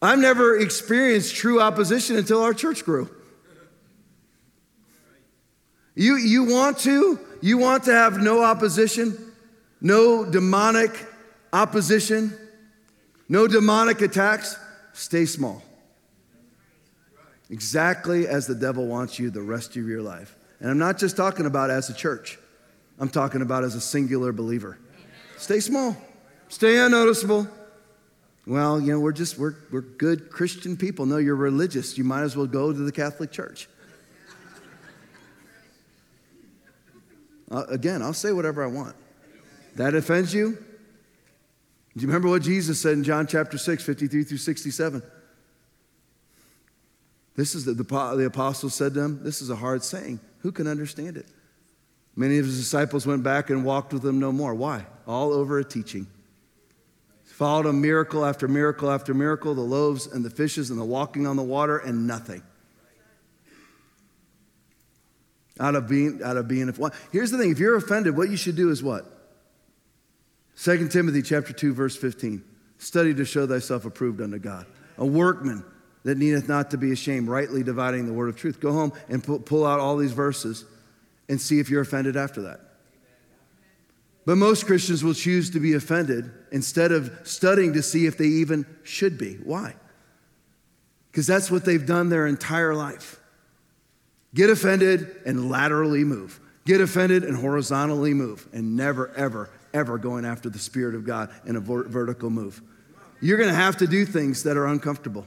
I've 0.00 0.18
never 0.18 0.56
experienced 0.56 1.34
true 1.34 1.60
opposition 1.60 2.16
until 2.16 2.42
our 2.42 2.54
church 2.54 2.84
grew. 2.84 3.10
You, 5.94 6.16
you 6.16 6.44
want 6.44 6.78
to? 6.80 7.18
You 7.40 7.58
want 7.58 7.84
to 7.84 7.92
have 7.92 8.18
no 8.18 8.42
opposition, 8.42 9.32
no 9.80 10.24
demonic 10.24 10.92
opposition, 11.52 12.32
no 13.28 13.48
demonic 13.48 14.00
attacks? 14.00 14.56
Stay 14.92 15.26
small 15.26 15.62
exactly 17.50 18.28
as 18.28 18.46
the 18.46 18.54
devil 18.54 18.86
wants 18.86 19.18
you 19.18 19.30
the 19.30 19.42
rest 19.42 19.76
of 19.76 19.86
your 19.86 20.02
life. 20.02 20.36
And 20.60 20.70
I'm 20.70 20.78
not 20.78 20.98
just 20.98 21.16
talking 21.16 21.46
about 21.46 21.70
as 21.70 21.88
a 21.88 21.94
church, 21.94 22.38
I'm 22.98 23.08
talking 23.08 23.42
about 23.42 23.64
as 23.64 23.74
a 23.74 23.80
singular 23.80 24.32
believer. 24.32 24.78
Stay 25.36 25.60
small, 25.60 25.96
stay 26.48 26.78
unnoticeable. 26.78 27.48
Well, 28.48 28.80
you 28.80 28.92
know, 28.92 28.98
we're 28.98 29.12
just, 29.12 29.38
we're, 29.38 29.56
we're 29.70 29.82
good 29.82 30.30
Christian 30.30 30.74
people. 30.74 31.04
No, 31.04 31.18
you're 31.18 31.36
religious. 31.36 31.98
You 31.98 32.04
might 32.04 32.22
as 32.22 32.34
well 32.34 32.46
go 32.46 32.72
to 32.72 32.78
the 32.78 32.90
Catholic 32.90 33.30
Church. 33.30 33.68
Uh, 37.50 37.64
again, 37.70 38.02
I'll 38.02 38.12
say 38.12 38.30
whatever 38.30 38.62
I 38.62 38.66
want. 38.66 38.94
That 39.76 39.94
offends 39.94 40.34
you? 40.34 40.50
Do 40.50 42.02
you 42.02 42.06
remember 42.06 42.28
what 42.28 42.42
Jesus 42.42 42.78
said 42.78 42.92
in 42.92 43.04
John 43.04 43.26
chapter 43.26 43.56
6, 43.56 43.82
53 43.82 44.22
through 44.24 44.36
67? 44.36 45.02
This 47.36 47.54
is 47.54 47.64
the, 47.64 47.72
the, 47.72 47.84
the 47.84 48.26
apostles 48.26 48.74
said 48.74 48.92
to 48.92 49.00
him, 49.00 49.24
This 49.24 49.40
is 49.40 49.48
a 49.48 49.56
hard 49.56 49.82
saying. 49.82 50.20
Who 50.40 50.52
can 50.52 50.66
understand 50.66 51.16
it? 51.16 51.24
Many 52.14 52.36
of 52.36 52.44
his 52.44 52.58
disciples 52.58 53.06
went 53.06 53.22
back 53.22 53.48
and 53.48 53.64
walked 53.64 53.94
with 53.94 54.04
him 54.04 54.20
no 54.20 54.30
more. 54.30 54.54
Why? 54.54 54.84
All 55.06 55.32
over 55.32 55.58
a 55.58 55.64
teaching. 55.64 56.06
Followed 57.38 57.66
him 57.66 57.80
miracle 57.80 58.24
after 58.24 58.48
miracle 58.48 58.90
after 58.90 59.14
miracle, 59.14 59.54
the 59.54 59.60
loaves 59.60 60.08
and 60.08 60.24
the 60.24 60.30
fishes 60.30 60.70
and 60.70 60.80
the 60.80 60.84
walking 60.84 61.24
on 61.24 61.36
the 61.36 61.42
water, 61.44 61.78
and 61.78 62.04
nothing. 62.04 62.42
Out 65.60 65.76
of 65.76 65.86
being, 65.88 66.20
out 66.24 66.36
of 66.36 66.48
being, 66.48 66.74
here's 67.12 67.30
the 67.30 67.38
thing: 67.38 67.52
if 67.52 67.60
you're 67.60 67.76
offended, 67.76 68.16
what 68.16 68.28
you 68.28 68.36
should 68.36 68.56
do 68.56 68.70
is 68.70 68.82
what? 68.82 69.06
2 70.56 70.88
Timothy 70.88 71.22
chapter 71.22 71.52
2, 71.52 71.74
verse 71.74 71.96
15. 71.96 72.42
Study 72.78 73.14
to 73.14 73.24
show 73.24 73.46
thyself 73.46 73.84
approved 73.84 74.20
unto 74.20 74.40
God, 74.40 74.66
a 74.96 75.06
workman 75.06 75.64
that 76.02 76.18
needeth 76.18 76.48
not 76.48 76.72
to 76.72 76.76
be 76.76 76.90
ashamed, 76.90 77.28
rightly 77.28 77.62
dividing 77.62 78.06
the 78.06 78.12
word 78.12 78.30
of 78.30 78.36
truth. 78.36 78.58
Go 78.58 78.72
home 78.72 78.92
and 79.08 79.22
pull 79.22 79.64
out 79.64 79.78
all 79.78 79.96
these 79.96 80.10
verses 80.10 80.64
and 81.28 81.40
see 81.40 81.60
if 81.60 81.70
you're 81.70 81.82
offended 81.82 82.16
after 82.16 82.42
that. 82.42 82.62
But 84.28 84.36
most 84.36 84.66
Christians 84.66 85.02
will 85.02 85.14
choose 85.14 85.48
to 85.52 85.58
be 85.58 85.72
offended 85.72 86.30
instead 86.52 86.92
of 86.92 87.10
studying 87.24 87.72
to 87.72 87.82
see 87.82 88.04
if 88.04 88.18
they 88.18 88.26
even 88.26 88.66
should 88.82 89.16
be. 89.16 89.36
Why? 89.36 89.74
Because 91.10 91.26
that's 91.26 91.50
what 91.50 91.64
they've 91.64 91.86
done 91.86 92.10
their 92.10 92.26
entire 92.26 92.74
life. 92.74 93.18
Get 94.34 94.50
offended 94.50 95.16
and 95.24 95.48
laterally 95.48 96.04
move. 96.04 96.40
Get 96.66 96.82
offended 96.82 97.24
and 97.24 97.38
horizontally 97.38 98.12
move, 98.12 98.46
and 98.52 98.76
never, 98.76 99.10
ever, 99.16 99.48
ever 99.72 99.96
going 99.96 100.26
after 100.26 100.50
the 100.50 100.58
Spirit 100.58 100.94
of 100.94 101.06
God 101.06 101.30
in 101.46 101.56
a 101.56 101.60
vertical 101.60 102.28
move. 102.28 102.60
You're 103.22 103.38
going 103.38 103.48
to 103.48 103.56
have 103.56 103.78
to 103.78 103.86
do 103.86 104.04
things 104.04 104.42
that 104.42 104.58
are 104.58 104.66
uncomfortable. 104.66 105.26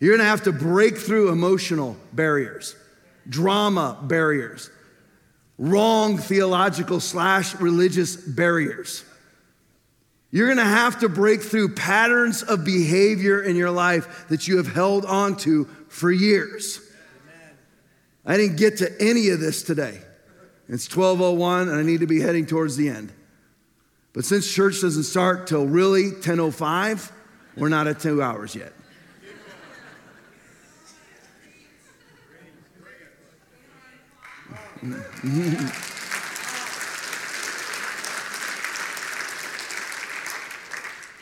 You're 0.00 0.16
going 0.16 0.26
to 0.26 0.28
have 0.28 0.42
to 0.42 0.52
break 0.52 0.98
through 0.98 1.30
emotional 1.30 1.96
barriers, 2.12 2.74
drama 3.28 3.96
barriers, 4.02 4.70
wrong 5.62 6.18
theological 6.18 6.98
slash 6.98 7.54
religious 7.60 8.16
barriers. 8.16 9.04
You're 10.32 10.48
gonna 10.48 10.64
have 10.64 10.98
to 11.00 11.08
break 11.08 11.40
through 11.40 11.74
patterns 11.74 12.42
of 12.42 12.64
behavior 12.64 13.40
in 13.40 13.54
your 13.54 13.70
life 13.70 14.26
that 14.28 14.48
you 14.48 14.56
have 14.56 14.66
held 14.66 15.04
on 15.04 15.36
to 15.38 15.66
for 15.88 16.10
years. 16.10 16.80
I 18.26 18.36
didn't 18.36 18.56
get 18.56 18.78
to 18.78 18.90
any 19.00 19.28
of 19.28 19.38
this 19.38 19.62
today. 19.62 20.00
It's 20.68 20.88
1201 20.88 21.68
and 21.68 21.78
I 21.78 21.82
need 21.82 22.00
to 22.00 22.08
be 22.08 22.20
heading 22.20 22.44
towards 22.44 22.76
the 22.76 22.88
end. 22.88 23.12
But 24.14 24.24
since 24.24 24.52
church 24.52 24.80
doesn't 24.80 25.04
start 25.04 25.46
till 25.46 25.66
really 25.66 26.10
1005, 26.10 27.12
we're 27.56 27.68
not 27.68 27.86
at 27.86 28.00
two 28.00 28.20
hours 28.20 28.56
yet. 28.56 28.72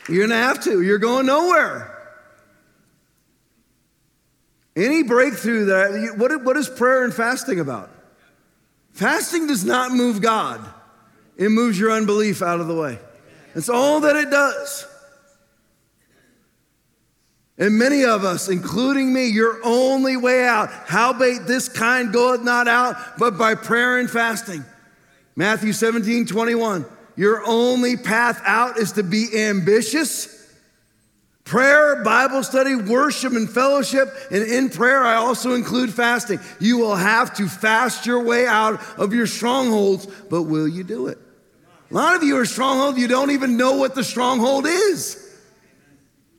You're 0.09 0.27
gonna 0.27 0.35
have 0.35 0.63
to. 0.63 0.81
You're 0.81 0.97
going 0.97 1.27
nowhere. 1.27 1.87
Any 4.75 5.03
breakthrough 5.03 5.65
that, 5.65 6.15
what, 6.17 6.43
what 6.43 6.57
is 6.57 6.69
prayer 6.69 7.03
and 7.03 7.13
fasting 7.13 7.59
about? 7.59 7.89
Fasting 8.93 9.47
does 9.47 9.63
not 9.65 9.91
move 9.91 10.21
God, 10.21 10.65
it 11.37 11.49
moves 11.49 11.79
your 11.79 11.91
unbelief 11.91 12.41
out 12.41 12.59
of 12.59 12.67
the 12.67 12.75
way. 12.75 12.99
That's 13.53 13.69
all 13.69 13.99
that 14.01 14.15
it 14.15 14.29
does. 14.29 14.87
And 17.61 17.77
many 17.77 18.03
of 18.03 18.25
us, 18.25 18.49
including 18.49 19.13
me, 19.13 19.27
your 19.27 19.59
only 19.63 20.17
way 20.17 20.45
out, 20.45 20.71
howbeit 20.87 21.45
this 21.45 21.69
kind 21.69 22.11
goeth 22.11 22.41
not 22.41 22.67
out, 22.67 23.19
but 23.19 23.37
by 23.37 23.53
prayer 23.53 23.99
and 23.99 24.09
fasting. 24.09 24.65
Matthew 25.35 25.71
17, 25.71 26.25
21. 26.25 26.85
Your 27.15 27.43
only 27.45 27.97
path 27.97 28.41
out 28.45 28.79
is 28.79 28.93
to 28.93 29.03
be 29.03 29.27
ambitious. 29.35 30.51
Prayer, 31.43 32.03
Bible 32.03 32.41
study, 32.41 32.73
worship, 32.73 33.33
and 33.33 33.47
fellowship. 33.47 34.07
And 34.31 34.41
in 34.41 34.71
prayer, 34.71 35.03
I 35.03 35.17
also 35.17 35.53
include 35.53 35.93
fasting. 35.93 36.39
You 36.59 36.79
will 36.79 36.95
have 36.95 37.35
to 37.35 37.47
fast 37.47 38.07
your 38.07 38.23
way 38.23 38.47
out 38.47 38.81
of 38.97 39.13
your 39.13 39.27
strongholds, 39.27 40.07
but 40.31 40.43
will 40.43 40.67
you 40.67 40.83
do 40.83 41.09
it? 41.09 41.19
A 41.91 41.93
lot 41.93 42.15
of 42.15 42.23
you 42.23 42.37
are 42.37 42.45
stronghold, 42.45 42.97
you 42.97 43.07
don't 43.07 43.29
even 43.29 43.55
know 43.55 43.75
what 43.77 43.93
the 43.93 44.03
stronghold 44.03 44.65
is. 44.65 45.20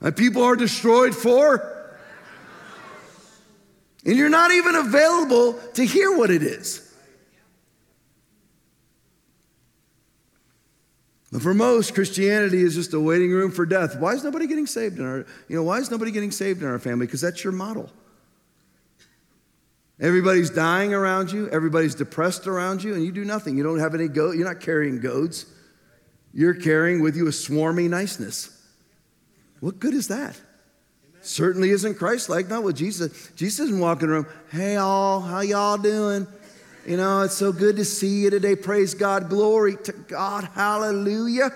That 0.02 0.16
people 0.16 0.42
are 0.42 0.56
destroyed 0.56 1.14
for. 1.14 1.68
And 4.04 4.16
you're 4.16 4.28
not 4.28 4.50
even 4.50 4.74
available 4.74 5.54
to 5.74 5.84
hear 5.86 6.16
what 6.16 6.28
it 6.30 6.42
is. 6.42 6.92
But 11.30 11.40
for 11.40 11.54
most, 11.54 11.94
Christianity 11.94 12.62
is 12.62 12.74
just 12.74 12.92
a 12.92 13.00
waiting 13.00 13.30
room 13.30 13.52
for 13.52 13.64
death. 13.64 13.96
Why 13.96 14.12
is 14.12 14.24
nobody 14.24 14.48
getting 14.48 14.66
saved 14.66 14.98
in 14.98 15.06
our, 15.06 15.18
you 15.48 15.56
know, 15.56 15.62
why 15.62 15.78
is 15.78 15.90
nobody 15.90 16.10
getting 16.10 16.32
saved 16.32 16.62
in 16.62 16.68
our 16.68 16.80
family? 16.80 17.06
Because 17.06 17.20
that's 17.20 17.42
your 17.44 17.52
model. 17.52 17.88
Everybody's 20.00 20.50
dying 20.50 20.92
around 20.92 21.30
you, 21.30 21.48
everybody's 21.50 21.94
depressed 21.94 22.48
around 22.48 22.82
you, 22.82 22.94
and 22.94 23.04
you 23.04 23.12
do 23.12 23.24
nothing. 23.24 23.56
You 23.56 23.62
don't 23.62 23.78
have 23.78 23.94
any 23.94 24.08
goat, 24.08 24.34
you're 24.34 24.48
not 24.48 24.60
carrying 24.60 24.98
goads. 24.98 25.46
You're 26.34 26.54
carrying 26.54 27.02
with 27.02 27.16
you 27.16 27.28
a 27.28 27.30
swarmy 27.30 27.88
niceness. 27.88 28.61
What 29.62 29.78
good 29.78 29.94
is 29.94 30.08
that? 30.08 30.36
Certainly 31.20 31.70
isn't 31.70 31.94
Christ 31.94 32.28
like, 32.28 32.48
not 32.48 32.64
with 32.64 32.76
Jesus. 32.76 33.30
Jesus 33.36 33.66
isn't 33.68 33.78
walking 33.78 34.08
around, 34.08 34.26
hey 34.50 34.74
all, 34.74 35.20
how 35.20 35.38
y'all 35.38 35.78
doing? 35.78 36.26
You 36.84 36.96
know, 36.96 37.22
it's 37.22 37.36
so 37.36 37.52
good 37.52 37.76
to 37.76 37.84
see 37.84 38.22
you 38.22 38.30
today. 38.30 38.56
Praise 38.56 38.94
God. 38.94 39.30
Glory 39.30 39.76
to 39.84 39.92
God. 39.92 40.48
Hallelujah. 40.52 41.52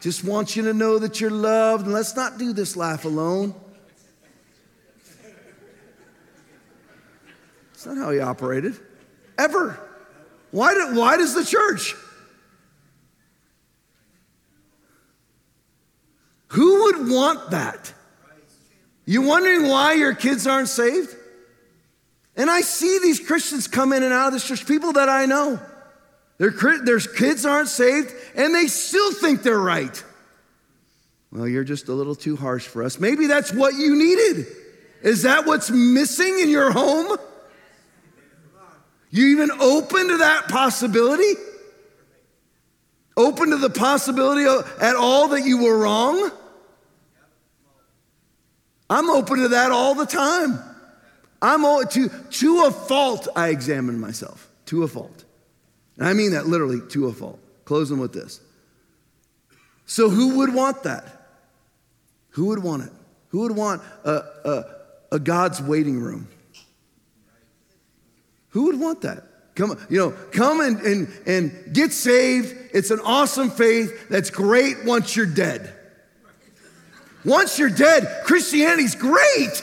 Just 0.00 0.22
want 0.22 0.54
you 0.54 0.62
to 0.62 0.72
know 0.72 1.00
that 1.00 1.20
you're 1.20 1.28
loved. 1.28 1.86
And 1.86 1.92
let's 1.92 2.14
not 2.14 2.38
do 2.38 2.52
this 2.52 2.76
life 2.76 3.04
alone. 3.04 3.52
It's 7.72 7.84
not 7.84 7.96
how 7.96 8.10
he 8.10 8.20
operated, 8.20 8.76
ever. 9.36 9.76
Why, 10.52 10.72
do, 10.74 10.94
why 10.94 11.16
does 11.16 11.34
the 11.34 11.44
church? 11.44 11.96
Who 16.48 16.84
would 16.84 17.08
want 17.08 17.50
that? 17.50 17.92
You 19.04 19.22
wondering 19.22 19.68
why 19.68 19.94
your 19.94 20.14
kids 20.14 20.46
aren't 20.46 20.68
saved? 20.68 21.14
And 22.36 22.50
I 22.50 22.60
see 22.60 22.98
these 23.02 23.20
Christians 23.20 23.66
come 23.66 23.92
in 23.92 24.02
and 24.02 24.12
out 24.12 24.28
of 24.28 24.32
this 24.34 24.46
church, 24.46 24.66
people 24.66 24.92
that 24.92 25.08
I 25.08 25.26
know. 25.26 25.58
Their, 26.38 26.50
their 26.84 27.00
kids 27.00 27.44
aren't 27.44 27.68
saved, 27.68 28.12
and 28.36 28.54
they 28.54 28.66
still 28.66 29.12
think 29.12 29.42
they're 29.42 29.58
right. 29.58 30.04
Well, 31.32 31.48
you're 31.48 31.64
just 31.64 31.88
a 31.88 31.92
little 31.92 32.14
too 32.14 32.36
harsh 32.36 32.66
for 32.66 32.82
us. 32.82 33.00
Maybe 33.00 33.26
that's 33.26 33.52
what 33.52 33.74
you 33.74 33.96
needed. 33.96 34.46
Is 35.02 35.22
that 35.22 35.46
what's 35.46 35.70
missing 35.70 36.38
in 36.40 36.48
your 36.48 36.70
home? 36.70 37.16
You 39.10 39.28
even 39.28 39.50
open 39.50 40.08
to 40.08 40.16
that 40.18 40.48
possibility? 40.48 41.34
Open 43.18 43.50
to 43.50 43.56
the 43.56 43.68
possibility 43.68 44.44
at 44.80 44.94
all 44.94 45.28
that 45.28 45.44
you 45.44 45.64
were 45.64 45.76
wrong? 45.76 46.30
I'm 48.88 49.10
open 49.10 49.38
to 49.40 49.48
that 49.48 49.72
all 49.72 49.96
the 49.96 50.06
time. 50.06 50.56
I'm 51.42 51.64
all, 51.64 51.84
to, 51.84 52.08
to 52.08 52.64
a 52.66 52.70
fault, 52.70 53.26
I 53.34 53.48
examine 53.48 53.98
myself. 53.98 54.48
To 54.66 54.84
a 54.84 54.88
fault. 54.88 55.24
And 55.96 56.06
I 56.06 56.12
mean 56.12 56.30
that 56.30 56.46
literally, 56.46 56.80
to 56.90 57.08
a 57.08 57.12
fault. 57.12 57.40
Closing 57.64 57.98
with 57.98 58.12
this. 58.12 58.40
So, 59.84 60.08
who 60.10 60.38
would 60.38 60.54
want 60.54 60.84
that? 60.84 61.28
Who 62.30 62.46
would 62.46 62.62
want 62.62 62.84
it? 62.84 62.92
Who 63.30 63.40
would 63.40 63.56
want 63.56 63.82
a, 64.04 64.12
a, 64.44 64.64
a 65.12 65.18
God's 65.18 65.60
waiting 65.60 65.98
room? 66.00 66.28
Who 68.50 68.66
would 68.66 68.78
want 68.78 69.00
that? 69.02 69.24
Come, 69.58 69.76
you 69.90 69.98
know, 69.98 70.10
come 70.30 70.60
and, 70.60 70.80
and, 70.82 71.08
and 71.26 71.74
get 71.74 71.92
saved. 71.92 72.54
It's 72.72 72.92
an 72.92 73.00
awesome 73.00 73.50
faith 73.50 74.08
that's 74.08 74.30
great 74.30 74.84
once 74.84 75.16
you're 75.16 75.26
dead. 75.26 75.74
Once 77.24 77.58
you're 77.58 77.68
dead, 77.68 78.22
Christianity's 78.24 78.94
great. 78.94 79.62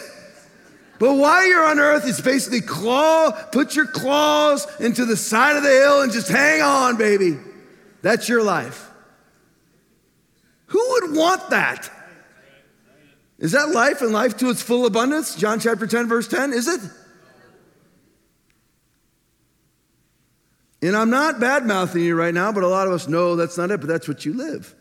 But 0.99 1.13
while 1.13 1.47
you're 1.47 1.65
on 1.65 1.79
earth, 1.79 2.03
it's 2.05 2.19
basically 2.19 2.59
claw, 2.59 3.31
put 3.53 3.73
your 3.77 3.87
claws 3.87 4.67
into 4.81 5.05
the 5.05 5.15
side 5.15 5.55
of 5.55 5.63
the 5.63 5.69
hill 5.69 6.01
and 6.01 6.11
just 6.11 6.27
hang 6.27 6.61
on, 6.61 6.97
baby. 6.97 7.37
That's 8.01 8.27
your 8.27 8.43
life. 8.43 8.91
Who 10.65 10.85
would 10.89 11.15
want 11.15 11.51
that? 11.51 11.89
Is 13.39 13.53
that 13.53 13.69
life 13.69 14.01
and 14.01 14.11
life 14.11 14.35
to 14.37 14.49
its 14.49 14.61
full 14.61 14.85
abundance? 14.85 15.35
John 15.35 15.61
chapter 15.61 15.87
10, 15.87 16.09
verse 16.09 16.27
10, 16.27 16.51
is 16.51 16.67
it? 16.67 16.81
And 20.81 20.95
I'm 20.95 21.09
not 21.09 21.39
bad 21.39 21.65
mouthing 21.65 22.03
you 22.03 22.15
right 22.15 22.33
now, 22.33 22.51
but 22.51 22.63
a 22.63 22.67
lot 22.67 22.87
of 22.87 22.93
us 22.93 23.07
know 23.07 23.35
that's 23.35 23.57
not 23.57 23.71
it, 23.71 23.79
but 23.79 23.87
that's 23.87 24.07
what 24.07 24.25
you 24.25 24.33
live. 24.33 24.75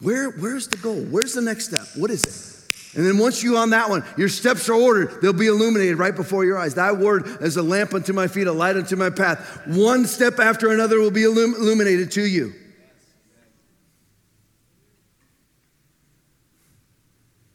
Where, 0.00 0.30
where's 0.32 0.68
the 0.68 0.76
goal? 0.76 1.00
Where's 1.02 1.32
the 1.32 1.40
next 1.40 1.66
step? 1.66 1.86
What 1.96 2.10
is 2.10 2.24
it? 2.24 2.54
And 2.96 3.04
then 3.04 3.18
once 3.18 3.42
you 3.42 3.56
on 3.56 3.70
that 3.70 3.90
one, 3.90 4.04
your 4.16 4.28
steps 4.28 4.68
are 4.68 4.74
ordered. 4.74 5.20
They'll 5.20 5.32
be 5.32 5.46
illuminated 5.46 5.98
right 5.98 6.14
before 6.14 6.44
your 6.44 6.58
eyes. 6.58 6.74
That 6.74 6.98
word 6.98 7.26
is 7.40 7.56
a 7.56 7.62
lamp 7.62 7.92
unto 7.92 8.12
my 8.12 8.28
feet, 8.28 8.46
a 8.46 8.52
light 8.52 8.76
unto 8.76 8.94
my 8.94 9.10
path. 9.10 9.66
One 9.66 10.06
step 10.06 10.38
after 10.38 10.70
another 10.70 11.00
will 11.00 11.10
be 11.10 11.24
illum- 11.24 11.54
illuminated 11.54 12.12
to 12.12 12.22
you. 12.22 12.52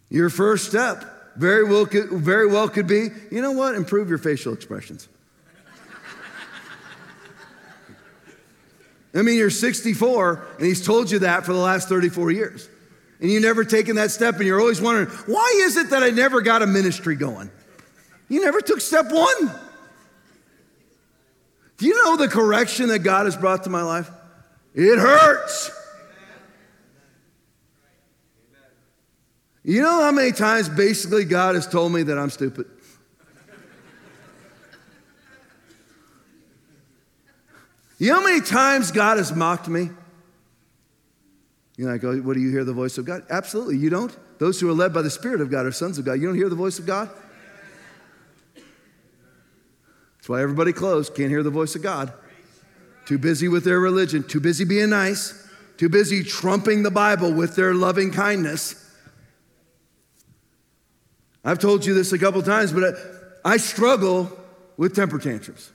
Your 0.09 0.29
first 0.29 0.67
step 0.67 1.05
very 1.37 1.63
well, 1.63 1.85
could, 1.85 2.09
very 2.09 2.47
well 2.47 2.67
could 2.67 2.87
be, 2.87 3.09
you 3.31 3.41
know 3.41 3.51
what? 3.51 3.75
Improve 3.75 4.09
your 4.09 4.17
facial 4.17 4.53
expressions. 4.53 5.07
I 9.13 9.23
mean, 9.23 9.37
you're 9.37 9.49
64, 9.49 10.47
and 10.57 10.65
he's 10.65 10.85
told 10.85 11.09
you 11.09 11.19
that 11.19 11.45
for 11.45 11.53
the 11.53 11.59
last 11.59 11.89
34 11.89 12.31
years 12.31 12.69
and 13.19 13.29
you've 13.29 13.43
never 13.43 13.63
taken 13.63 13.97
that 13.97 14.11
step 14.11 14.35
and 14.35 14.45
you're 14.45 14.59
always 14.59 14.81
wondering, 14.81 15.07
why 15.25 15.61
is 15.65 15.77
it 15.77 15.89
that 15.89 16.03
I 16.03 16.09
never 16.09 16.41
got 16.41 16.61
a 16.61 16.67
ministry 16.67 17.15
going? 17.15 17.51
You 18.29 18.41
never 18.41 18.61
took 18.61 18.79
step 18.81 19.11
one. 19.11 19.51
Do 21.77 21.85
you 21.85 22.03
know 22.03 22.17
the 22.17 22.27
correction 22.27 22.89
that 22.89 22.99
God 22.99 23.25
has 23.25 23.35
brought 23.35 23.63
to 23.63 23.69
my 23.69 23.81
life? 23.81 24.09
It 24.73 24.99
hurts. 24.99 25.71
You 29.63 29.81
know 29.81 30.01
how 30.01 30.11
many 30.11 30.31
times 30.31 30.69
basically 30.69 31.25
God 31.25 31.55
has 31.55 31.67
told 31.67 31.91
me 31.91 32.03
that 32.03 32.17
I'm 32.17 32.29
stupid? 32.29 32.67
You 37.99 38.09
know 38.09 38.21
how 38.21 38.25
many 38.25 38.41
times 38.41 38.91
God 38.91 39.17
has 39.17 39.35
mocked 39.35 39.67
me? 39.67 39.89
You're 41.75 41.91
like, 41.91 42.03
oh, 42.03 42.17
what 42.21 42.33
do 42.33 42.39
you 42.39 42.49
hear 42.49 42.63
the 42.63 42.73
voice 42.73 42.97
of 42.97 43.05
God? 43.05 43.23
Absolutely, 43.29 43.77
you 43.77 43.89
don't. 43.89 44.17
Those 44.39 44.59
who 44.59 44.69
are 44.69 44.73
led 44.73 44.93
by 44.93 45.01
the 45.01 45.09
Spirit 45.09 45.41
of 45.41 45.51
God 45.51 45.65
are 45.65 45.71
sons 45.71 45.97
of 45.97 46.05
God. 46.05 46.13
You 46.13 46.27
don't 46.27 46.35
hear 46.35 46.49
the 46.49 46.55
voice 46.55 46.79
of 46.79 46.85
God? 46.85 47.09
That's 48.55 50.27
why 50.27 50.41
everybody 50.41 50.71
closed, 50.73 51.13
can't 51.13 51.29
hear 51.29 51.43
the 51.43 51.49
voice 51.49 51.75
of 51.75 51.83
God. 51.83 52.13
too 53.05 53.17
busy 53.17 53.47
with 53.47 53.63
their 53.65 53.79
religion, 53.79 54.23
too 54.23 54.39
busy 54.39 54.63
being 54.63 54.91
nice, 54.91 55.47
too 55.77 55.89
busy 55.89 56.23
trumping 56.23 56.83
the 56.83 56.91
Bible 56.91 57.33
with 57.33 57.55
their 57.55 57.73
loving 57.73 58.11
kindness. 58.11 58.75
I've 61.43 61.59
told 61.59 61.85
you 61.85 61.93
this 61.93 62.13
a 62.13 62.19
couple 62.19 62.41
times, 62.43 62.71
but 62.71 62.93
I 63.43 63.57
struggle 63.57 64.31
with 64.77 64.95
temper 64.95 65.17
tantrums. 65.17 65.71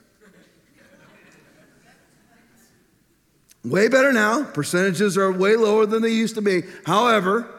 Way 3.65 3.87
better 3.87 4.13
now. 4.13 4.43
Percentages 4.43 5.17
are 5.17 5.31
way 5.31 5.55
lower 5.55 5.87
than 5.87 6.03
they 6.03 6.11
used 6.11 6.35
to 6.35 6.41
be. 6.41 6.61
However, 6.85 7.49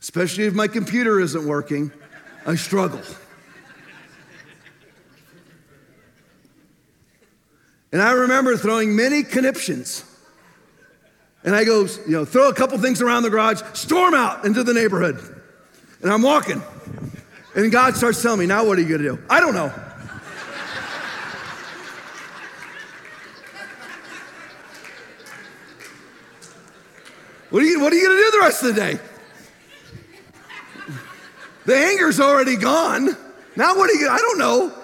especially 0.00 0.44
if 0.44 0.54
my 0.54 0.68
computer 0.68 1.18
isn't 1.18 1.46
working, 1.46 1.90
I 2.46 2.54
struggle. 2.54 3.02
And 7.90 8.00
I 8.00 8.12
remember 8.12 8.56
throwing 8.56 8.94
many 8.94 9.24
conniptions. 9.24 10.04
And 11.42 11.54
I 11.54 11.64
go, 11.64 11.82
you 12.06 12.12
know, 12.12 12.24
throw 12.24 12.48
a 12.48 12.54
couple 12.54 12.78
things 12.78 13.02
around 13.02 13.24
the 13.24 13.30
garage, 13.30 13.62
storm 13.72 14.14
out 14.14 14.44
into 14.44 14.62
the 14.62 14.74
neighborhood. 14.74 15.42
And 16.02 16.12
I'm 16.12 16.22
walking. 16.22 16.62
And 17.56 17.72
God 17.72 17.96
starts 17.96 18.22
telling 18.22 18.38
me, 18.38 18.46
now 18.46 18.64
what 18.64 18.78
are 18.78 18.82
you 18.82 18.88
going 18.88 19.02
to 19.02 19.16
do? 19.16 19.22
I 19.28 19.40
don't 19.40 19.54
know. 19.54 19.72
What 27.56 27.62
are 27.62 27.68
you, 27.68 27.80
what 27.80 27.90
are 27.90 27.96
you 27.96 28.04
going 28.06 28.18
to 28.18 28.22
do 28.22 28.30
the 28.32 28.38
rest 28.44 28.62
of 28.64 28.74
the 28.74 28.80
day? 28.82 28.98
The 31.64 31.74
anger's 31.74 32.20
already 32.20 32.56
gone. 32.56 33.16
Now 33.56 33.74
what 33.74 33.88
are 33.88 33.94
you, 33.94 34.10
I 34.10 34.18
don't 34.18 34.38
know. 34.38 34.74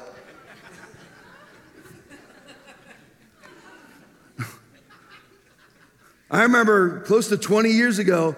I 6.31 6.45
remember 6.45 7.01
close 7.01 7.29
to 7.29 7.37
20 7.37 7.69
years 7.69 7.99
ago, 7.99 8.37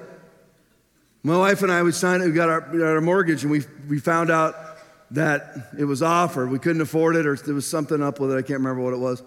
my 1.23 1.39
wife 1.39 1.63
and 1.63 1.71
I 1.71 1.81
would 1.81 1.95
sign 1.95 2.21
we 2.21 2.33
got 2.33 2.49
our, 2.49 2.69
we 2.73 2.81
got 2.81 2.89
our 2.89 3.01
mortgage, 3.01 3.45
and 3.45 3.53
we, 3.53 3.63
we 3.89 4.01
found 4.01 4.33
out 4.33 4.57
that 5.13 5.71
it 5.79 5.85
was 5.85 6.03
off 6.03 6.37
or 6.37 6.49
we 6.49 6.59
couldn't 6.59 6.83
afford 6.83 7.15
it 7.15 7.25
or 7.25 7.37
there 7.37 7.55
was 7.55 7.71
something 7.71 8.03
up 8.03 8.19
with 8.19 8.33
it. 8.33 8.35
I 8.35 8.43
can't 8.43 8.59
remember 8.59 8.83
what 8.83 8.95
it 8.95 8.99
was. 8.99 9.23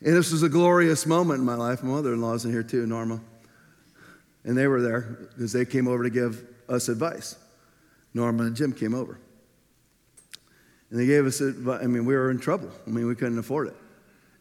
And 0.00 0.14
this 0.14 0.30
was 0.30 0.44
a 0.44 0.48
glorious 0.48 1.06
moment 1.06 1.40
in 1.40 1.44
my 1.44 1.56
life. 1.56 1.82
My 1.82 1.90
mother 1.90 2.12
in 2.12 2.20
law's 2.20 2.44
in 2.44 2.52
here 2.52 2.62
too, 2.62 2.86
Norma. 2.86 3.20
And 4.44 4.56
they 4.56 4.66
were 4.66 4.80
there 4.80 5.00
because 5.34 5.52
they 5.52 5.64
came 5.64 5.86
over 5.86 6.02
to 6.02 6.10
give 6.10 6.44
us 6.68 6.88
advice. 6.88 7.36
Norma 8.14 8.44
and 8.44 8.56
Jim 8.56 8.72
came 8.72 8.94
over. 8.94 9.18
And 10.90 11.00
they 11.00 11.06
gave 11.06 11.26
us 11.26 11.40
advice. 11.40 11.80
I 11.82 11.86
mean, 11.86 12.04
we 12.04 12.14
were 12.14 12.30
in 12.30 12.38
trouble. 12.38 12.70
I 12.86 12.90
mean, 12.90 13.06
we 13.06 13.14
couldn't 13.14 13.38
afford 13.38 13.68
it. 13.68 13.76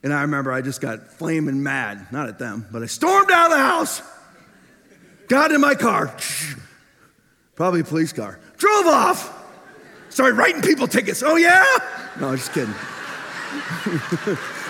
And 0.04 0.14
I 0.14 0.24
remember 0.24 0.52
I 0.52 0.62
just 0.62 0.82
got 0.82 1.14
flaming 1.14 1.62
mad, 1.62 2.08
not 2.12 2.28
at 2.28 2.40
them, 2.40 2.66
but 2.72 2.82
I 2.82 2.88
stormed 2.88 3.32
out 3.32 3.52
of 3.52 3.58
the 3.58 3.64
house, 3.64 4.02
got 5.28 5.52
in 5.52 5.62
my 5.62 5.76
car, 5.76 6.16
probably 7.56 7.82
a 7.82 7.84
police 7.84 8.12
car, 8.12 8.40
drove 8.58 8.88
off, 8.88 9.32
started 10.10 10.38
writing 10.38 10.64
people 10.64 10.88
tickets. 10.88 11.22
Oh, 11.24 11.36
yeah? 11.36 11.64
No, 12.20 12.36
just 12.36 12.52
kidding. 12.52 12.74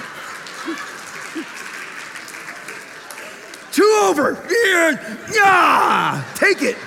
over. 4.09 4.33
Yeah, 4.49 5.17
yeah, 5.33 6.25
take 6.35 6.61
it. 6.61 6.77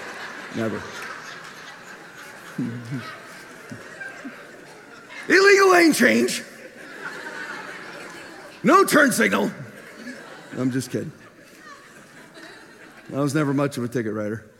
Never. 0.56 0.80
Illegal 5.28 5.72
lane 5.72 5.92
change. 5.92 6.42
No 8.62 8.84
turn 8.84 9.12
signal. 9.12 9.50
I'm 10.56 10.70
just 10.70 10.90
kidding. 10.90 11.12
I 13.12 13.20
was 13.20 13.34
never 13.34 13.52
much 13.52 13.76
of 13.76 13.84
a 13.84 13.88
ticket 13.88 14.14
writer. 14.14 14.50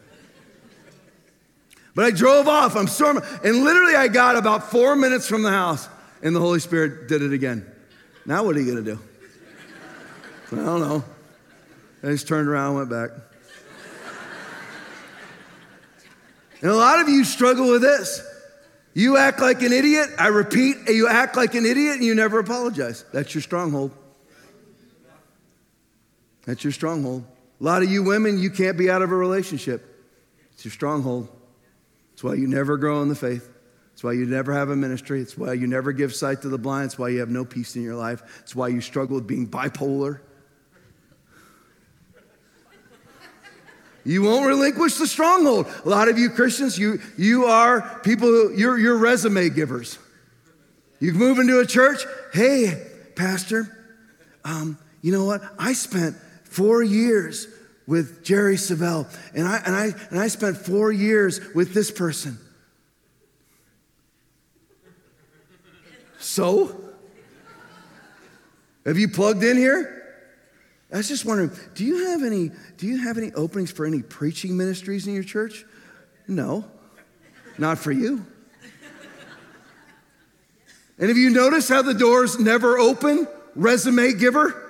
But 1.94 2.06
I 2.06 2.10
drove 2.10 2.48
off. 2.48 2.76
I'm 2.76 2.88
storming. 2.88 3.22
And 3.44 3.64
literally, 3.64 3.94
I 3.94 4.08
got 4.08 4.36
about 4.36 4.70
four 4.70 4.96
minutes 4.96 5.28
from 5.28 5.42
the 5.42 5.50
house, 5.50 5.88
and 6.22 6.34
the 6.34 6.40
Holy 6.40 6.60
Spirit 6.60 7.08
did 7.08 7.22
it 7.22 7.32
again. 7.32 7.64
Now, 8.26 8.44
what 8.44 8.56
are 8.56 8.60
you 8.60 8.72
going 8.72 8.84
to 8.84 8.94
do? 8.94 9.00
I 10.52 10.64
don't 10.64 10.80
know. 10.80 11.04
I 12.04 12.08
just 12.08 12.28
turned 12.28 12.48
around 12.48 12.76
and 12.76 12.76
went 12.76 12.90
back. 12.90 13.10
And 16.60 16.70
a 16.70 16.76
lot 16.76 17.00
of 17.00 17.08
you 17.08 17.24
struggle 17.24 17.70
with 17.70 17.80
this. 17.80 18.22
You 18.92 19.16
act 19.16 19.40
like 19.40 19.62
an 19.62 19.72
idiot. 19.72 20.08
I 20.18 20.28
repeat, 20.28 20.76
you 20.86 21.08
act 21.08 21.36
like 21.36 21.54
an 21.54 21.64
idiot 21.64 21.96
and 21.96 22.04
you 22.04 22.14
never 22.14 22.38
apologize. 22.38 23.04
That's 23.12 23.34
your 23.34 23.42
stronghold. 23.42 23.90
That's 26.46 26.62
your 26.62 26.72
stronghold. 26.72 27.24
A 27.60 27.64
lot 27.64 27.82
of 27.82 27.90
you 27.90 28.02
women, 28.02 28.38
you 28.38 28.50
can't 28.50 28.76
be 28.76 28.90
out 28.90 29.00
of 29.00 29.10
a 29.10 29.16
relationship. 29.16 29.82
It's 30.52 30.64
your 30.64 30.72
stronghold. 30.72 31.28
It's 32.12 32.22
why 32.22 32.34
you 32.34 32.46
never 32.46 32.76
grow 32.76 33.00
in 33.02 33.08
the 33.08 33.14
faith. 33.14 33.48
It's 33.94 34.04
why 34.04 34.12
you 34.12 34.26
never 34.26 34.52
have 34.52 34.68
a 34.68 34.76
ministry. 34.76 35.22
It's 35.22 35.38
why 35.38 35.54
you 35.54 35.66
never 35.66 35.92
give 35.92 36.14
sight 36.14 36.42
to 36.42 36.48
the 36.48 36.58
blind. 36.58 36.86
It's 36.86 36.98
why 36.98 37.08
you 37.08 37.20
have 37.20 37.30
no 37.30 37.44
peace 37.44 37.76
in 37.76 37.82
your 37.82 37.94
life. 37.94 38.22
It's 38.42 38.54
why 38.54 38.68
you 38.68 38.80
struggle 38.80 39.16
with 39.16 39.26
being 39.26 39.48
bipolar. 39.48 40.20
You 44.04 44.22
won't 44.22 44.46
relinquish 44.46 44.96
the 44.96 45.06
stronghold. 45.06 45.66
A 45.84 45.88
lot 45.88 46.08
of 46.08 46.18
you 46.18 46.28
Christians, 46.30 46.78
you, 46.78 47.00
you 47.16 47.46
are 47.46 48.00
people 48.04 48.28
who, 48.28 48.54
you're, 48.54 48.78
you're 48.78 48.98
resume 48.98 49.48
givers. 49.48 49.98
You 51.00 51.12
move 51.12 51.38
into 51.38 51.60
a 51.60 51.66
church, 51.66 52.04
hey, 52.32 52.86
Pastor, 53.16 53.86
um, 54.44 54.78
you 55.00 55.12
know 55.12 55.24
what? 55.24 55.42
I 55.58 55.72
spent 55.72 56.16
four 56.44 56.82
years 56.82 57.48
with 57.86 58.24
Jerry 58.24 58.56
Savelle, 58.56 59.06
and 59.34 59.46
I, 59.46 59.58
and, 59.64 59.74
I, 59.74 59.84
and 60.10 60.18
I 60.18 60.28
spent 60.28 60.56
four 60.56 60.92
years 60.92 61.40
with 61.54 61.74
this 61.74 61.90
person. 61.90 62.38
So? 66.18 66.80
Have 68.86 68.98
you 68.98 69.08
plugged 69.08 69.42
in 69.42 69.56
here? 69.56 70.03
I 70.94 70.98
was 70.98 71.08
just 71.08 71.24
wondering, 71.24 71.50
do 71.74 71.84
you 71.84 72.06
have 72.06 72.22
any, 72.22 72.52
do 72.76 72.86
you 72.86 72.98
have 73.02 73.18
any 73.18 73.32
openings 73.32 73.72
for 73.72 73.84
any 73.84 74.00
preaching 74.00 74.56
ministries 74.56 75.08
in 75.08 75.14
your 75.14 75.24
church? 75.24 75.64
No, 76.28 76.64
not 77.58 77.78
for 77.78 77.90
you. 77.90 78.24
And 80.96 81.08
have 81.08 81.18
you 81.18 81.30
noticed 81.30 81.68
how 81.68 81.82
the 81.82 81.94
doors 81.94 82.38
never 82.38 82.78
open? 82.78 83.26
Resume 83.56 84.12
giver? 84.12 84.60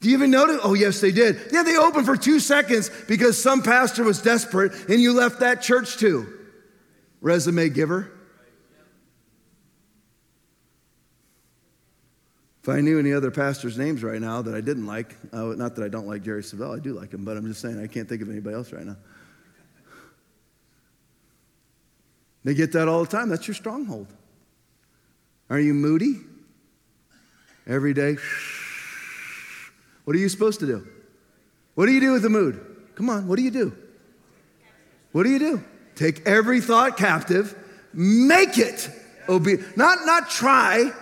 Do 0.00 0.08
you 0.08 0.16
even 0.16 0.32
notice? 0.32 0.58
Oh, 0.64 0.74
yes, 0.74 1.00
they 1.00 1.12
did. 1.12 1.38
Yeah, 1.52 1.62
they 1.62 1.76
opened 1.76 2.06
for 2.06 2.16
two 2.16 2.40
seconds 2.40 2.90
because 3.06 3.40
some 3.40 3.62
pastor 3.62 4.02
was 4.02 4.20
desperate 4.20 4.72
and 4.88 5.00
you 5.00 5.12
left 5.12 5.38
that 5.38 5.62
church 5.62 5.98
too. 5.98 6.26
Resume 7.20 7.68
giver. 7.68 8.10
If 12.64 12.70
I 12.70 12.80
knew 12.80 12.98
any 12.98 13.12
other 13.12 13.30
pastors' 13.30 13.76
names 13.76 14.02
right 14.02 14.18
now 14.18 14.40
that 14.40 14.54
I 14.54 14.62
didn't 14.62 14.86
like, 14.86 15.14
uh, 15.34 15.52
not 15.54 15.76
that 15.76 15.84
I 15.84 15.88
don't 15.88 16.06
like 16.06 16.22
Jerry 16.22 16.40
Savelle, 16.40 16.74
I 16.74 16.78
do 16.78 16.94
like 16.94 17.12
him, 17.12 17.22
but 17.22 17.36
I'm 17.36 17.46
just 17.46 17.60
saying 17.60 17.78
I 17.78 17.86
can't 17.86 18.08
think 18.08 18.22
of 18.22 18.30
anybody 18.30 18.56
else 18.56 18.72
right 18.72 18.86
now. 18.86 18.96
They 22.42 22.54
get 22.54 22.72
that 22.72 22.88
all 22.88 23.04
the 23.04 23.10
time. 23.10 23.28
That's 23.28 23.46
your 23.46 23.54
stronghold. 23.54 24.06
Are 25.50 25.60
you 25.60 25.74
moody? 25.74 26.20
Every 27.66 27.92
day? 27.92 28.16
What 30.06 30.16
are 30.16 30.18
you 30.18 30.30
supposed 30.30 30.60
to 30.60 30.66
do? 30.66 30.88
What 31.74 31.84
do 31.84 31.92
you 31.92 32.00
do 32.00 32.12
with 32.12 32.22
the 32.22 32.30
mood? 32.30 32.64
Come 32.94 33.10
on, 33.10 33.28
what 33.28 33.36
do 33.36 33.42
you 33.42 33.50
do? 33.50 33.76
What 35.12 35.24
do 35.24 35.28
you 35.28 35.38
do? 35.38 35.62
Take 35.96 36.26
every 36.26 36.62
thought 36.62 36.96
captive, 36.96 37.54
make 37.92 38.56
it 38.56 38.88
obedient. 39.28 39.76
Not, 39.76 39.98
not 40.06 40.30
try, 40.30 40.92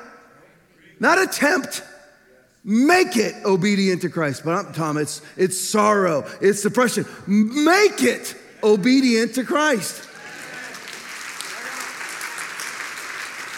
not 1.02 1.20
attempt, 1.20 1.82
make 2.62 3.16
it 3.16 3.34
obedient 3.44 4.02
to 4.02 4.08
Christ. 4.08 4.44
But 4.44 4.54
I'm, 4.54 4.72
Tom, 4.72 4.96
it's, 4.96 5.20
it's 5.36 5.60
sorrow, 5.60 6.24
it's 6.40 6.62
depression. 6.62 7.04
Make 7.26 8.04
it 8.04 8.36
obedient 8.62 9.34
to 9.34 9.42
Christ. 9.42 10.08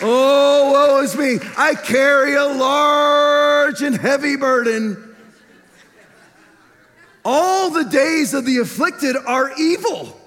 Oh, 0.01 0.73
woe 0.73 1.03
is 1.03 1.17
me. 1.17 1.39
I 1.59 1.75
carry 1.75 2.35
a 2.35 2.47
large 2.47 3.83
and 3.83 3.95
heavy 3.95 4.37
burden. 4.37 5.15
All 7.27 7.69
the 7.69 7.85
days 7.85 8.33
of 8.33 8.47
the 8.47 8.59
afflicted 8.59 9.17
are 9.17 9.53
evil, 9.59 10.19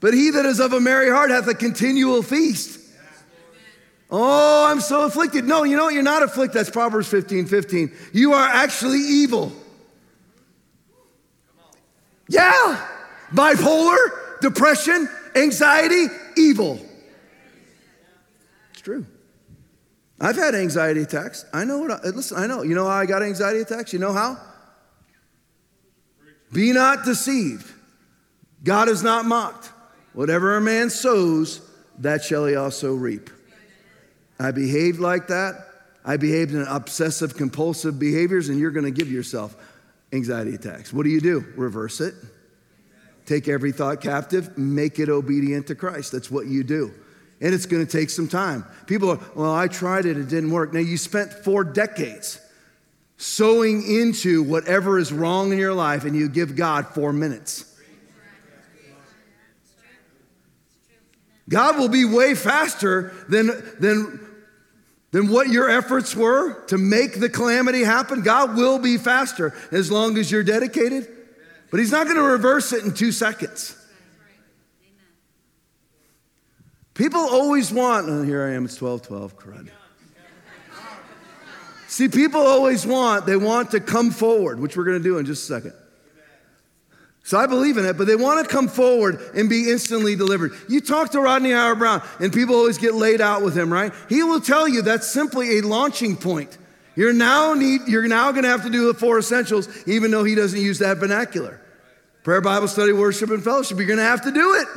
but 0.00 0.12
he 0.12 0.28
that 0.30 0.44
is 0.44 0.60
of 0.60 0.74
a 0.74 0.80
merry 0.80 1.08
heart 1.08 1.30
hath 1.30 1.48
a 1.48 1.54
continual 1.54 2.22
feast. 2.22 2.83
Oh, 4.10 4.66
I'm 4.70 4.80
so 4.80 5.04
afflicted. 5.04 5.44
No, 5.44 5.64
you 5.64 5.76
know 5.76 5.84
what? 5.84 5.94
You're 5.94 6.02
not 6.02 6.22
afflicted. 6.22 6.58
That's 6.58 6.70
Proverbs 6.70 7.08
15 7.08 7.46
15. 7.46 7.92
You 8.12 8.32
are 8.32 8.46
actually 8.46 8.98
evil. 8.98 9.52
Yeah. 12.28 12.88
Bipolar, 13.32 14.40
depression, 14.40 15.08
anxiety, 15.34 16.06
evil. 16.36 16.78
It's 18.72 18.80
true. 18.82 19.06
I've 20.20 20.36
had 20.36 20.54
anxiety 20.54 21.02
attacks. 21.02 21.44
I 21.52 21.64
know 21.64 21.78
what, 21.78 21.90
I, 21.90 22.08
listen, 22.10 22.38
I 22.38 22.46
know. 22.46 22.62
You 22.62 22.74
know 22.74 22.84
how 22.84 22.96
I 22.96 23.06
got 23.06 23.22
anxiety 23.22 23.60
attacks? 23.60 23.92
You 23.92 23.98
know 23.98 24.12
how? 24.12 24.38
Be 26.52 26.72
not 26.72 27.04
deceived. 27.04 27.70
God 28.62 28.88
is 28.88 29.02
not 29.02 29.24
mocked. 29.26 29.70
Whatever 30.12 30.56
a 30.56 30.60
man 30.60 30.88
sows, 30.88 31.60
that 31.98 32.22
shall 32.22 32.46
he 32.46 32.54
also 32.54 32.94
reap. 32.94 33.28
I 34.44 34.50
behaved 34.50 35.00
like 35.00 35.28
that. 35.28 35.54
I 36.04 36.18
behaved 36.18 36.52
in 36.52 36.62
obsessive 36.62 37.34
compulsive 37.34 37.98
behaviors, 37.98 38.50
and 38.50 38.58
you're 38.58 38.70
going 38.70 38.84
to 38.84 38.90
give 38.90 39.10
yourself 39.10 39.56
anxiety 40.12 40.54
attacks. 40.54 40.92
What 40.92 41.04
do 41.04 41.10
you 41.10 41.20
do? 41.20 41.44
Reverse 41.56 42.00
it. 42.00 42.14
Take 43.26 43.48
every 43.48 43.72
thought 43.72 44.02
captive, 44.02 44.58
make 44.58 44.98
it 44.98 45.08
obedient 45.08 45.68
to 45.68 45.74
Christ. 45.74 46.12
That's 46.12 46.30
what 46.30 46.46
you 46.46 46.62
do. 46.62 46.92
And 47.40 47.54
it's 47.54 47.64
going 47.64 47.84
to 47.84 47.90
take 47.90 48.10
some 48.10 48.28
time. 48.28 48.66
People 48.86 49.10
are, 49.10 49.20
well, 49.34 49.54
I 49.54 49.66
tried 49.66 50.04
it, 50.04 50.18
it 50.18 50.28
didn't 50.28 50.50
work. 50.50 50.74
Now, 50.74 50.80
you 50.80 50.98
spent 50.98 51.32
four 51.32 51.64
decades 51.64 52.38
sowing 53.16 53.82
into 53.82 54.42
whatever 54.42 54.98
is 54.98 55.10
wrong 55.10 55.52
in 55.52 55.58
your 55.58 55.72
life, 55.72 56.04
and 56.04 56.14
you 56.14 56.28
give 56.28 56.54
God 56.54 56.88
four 56.88 57.14
minutes. 57.14 57.70
God 61.48 61.78
will 61.78 61.88
be 61.88 62.04
way 62.04 62.34
faster 62.34 63.12
than, 63.28 63.46
than, 63.78 64.23
than 65.14 65.28
what 65.28 65.48
your 65.48 65.70
efforts 65.70 66.16
were 66.16 66.64
to 66.64 66.76
make 66.76 67.20
the 67.20 67.28
calamity 67.28 67.84
happen. 67.84 68.20
God 68.20 68.56
will 68.56 68.80
be 68.80 68.98
faster 68.98 69.54
as 69.70 69.88
long 69.88 70.18
as 70.18 70.28
you're 70.28 70.42
dedicated. 70.42 71.06
But 71.70 71.78
He's 71.78 71.92
not 71.92 72.06
going 72.06 72.16
to 72.16 72.22
reverse 72.24 72.72
it 72.72 72.84
in 72.84 72.92
two 72.92 73.12
seconds. 73.12 73.76
People 76.94 77.20
always 77.20 77.72
want, 77.72 78.08
oh, 78.08 78.22
here 78.24 78.44
I 78.44 78.54
am, 78.54 78.64
it's 78.64 78.74
12 78.74 79.02
12, 79.02 79.38
crud. 79.38 79.70
See, 81.86 82.08
people 82.08 82.40
always 82.40 82.84
want, 82.84 83.24
they 83.24 83.36
want 83.36 83.70
to 83.70 83.78
come 83.78 84.10
forward, 84.10 84.58
which 84.58 84.76
we're 84.76 84.82
going 84.82 84.98
to 85.00 85.04
do 85.04 85.18
in 85.18 85.26
just 85.26 85.48
a 85.48 85.54
second. 85.54 85.74
So 87.26 87.38
I 87.38 87.46
believe 87.46 87.78
in 87.78 87.86
it, 87.86 87.96
but 87.96 88.06
they 88.06 88.16
want 88.16 88.46
to 88.46 88.52
come 88.52 88.68
forward 88.68 89.18
and 89.34 89.48
be 89.48 89.70
instantly 89.70 90.14
delivered. 90.14 90.52
You 90.68 90.82
talk 90.82 91.10
to 91.12 91.20
Rodney 91.20 91.52
Howard-Browne, 91.52 92.02
and 92.20 92.30
people 92.30 92.54
always 92.54 92.76
get 92.76 92.92
laid 92.92 93.22
out 93.22 93.40
with 93.40 93.56
him, 93.56 93.72
right? 93.72 93.94
He 94.10 94.22
will 94.22 94.42
tell 94.42 94.68
you 94.68 94.82
that's 94.82 95.10
simply 95.10 95.58
a 95.58 95.62
launching 95.62 96.16
point. 96.16 96.58
You're 96.94 97.14
now 97.14 97.54
need, 97.54 97.80
you're 97.88 98.06
now 98.06 98.30
going 98.30 98.42
to 98.42 98.50
have 98.50 98.64
to 98.64 98.70
do 98.70 98.92
the 98.92 98.98
four 98.98 99.18
essentials, 99.18 99.68
even 99.86 100.10
though 100.10 100.22
he 100.22 100.34
doesn't 100.34 100.60
use 100.60 100.80
that 100.80 100.98
vernacular. 100.98 101.62
Prayer, 102.24 102.42
Bible 102.42 102.68
study, 102.68 102.92
worship, 102.92 103.30
and 103.30 103.42
fellowship. 103.42 103.78
You're 103.78 103.86
going 103.86 103.96
to 103.96 104.04
have 104.04 104.22
to 104.24 104.30
do 104.30 104.54
it. 104.54 104.68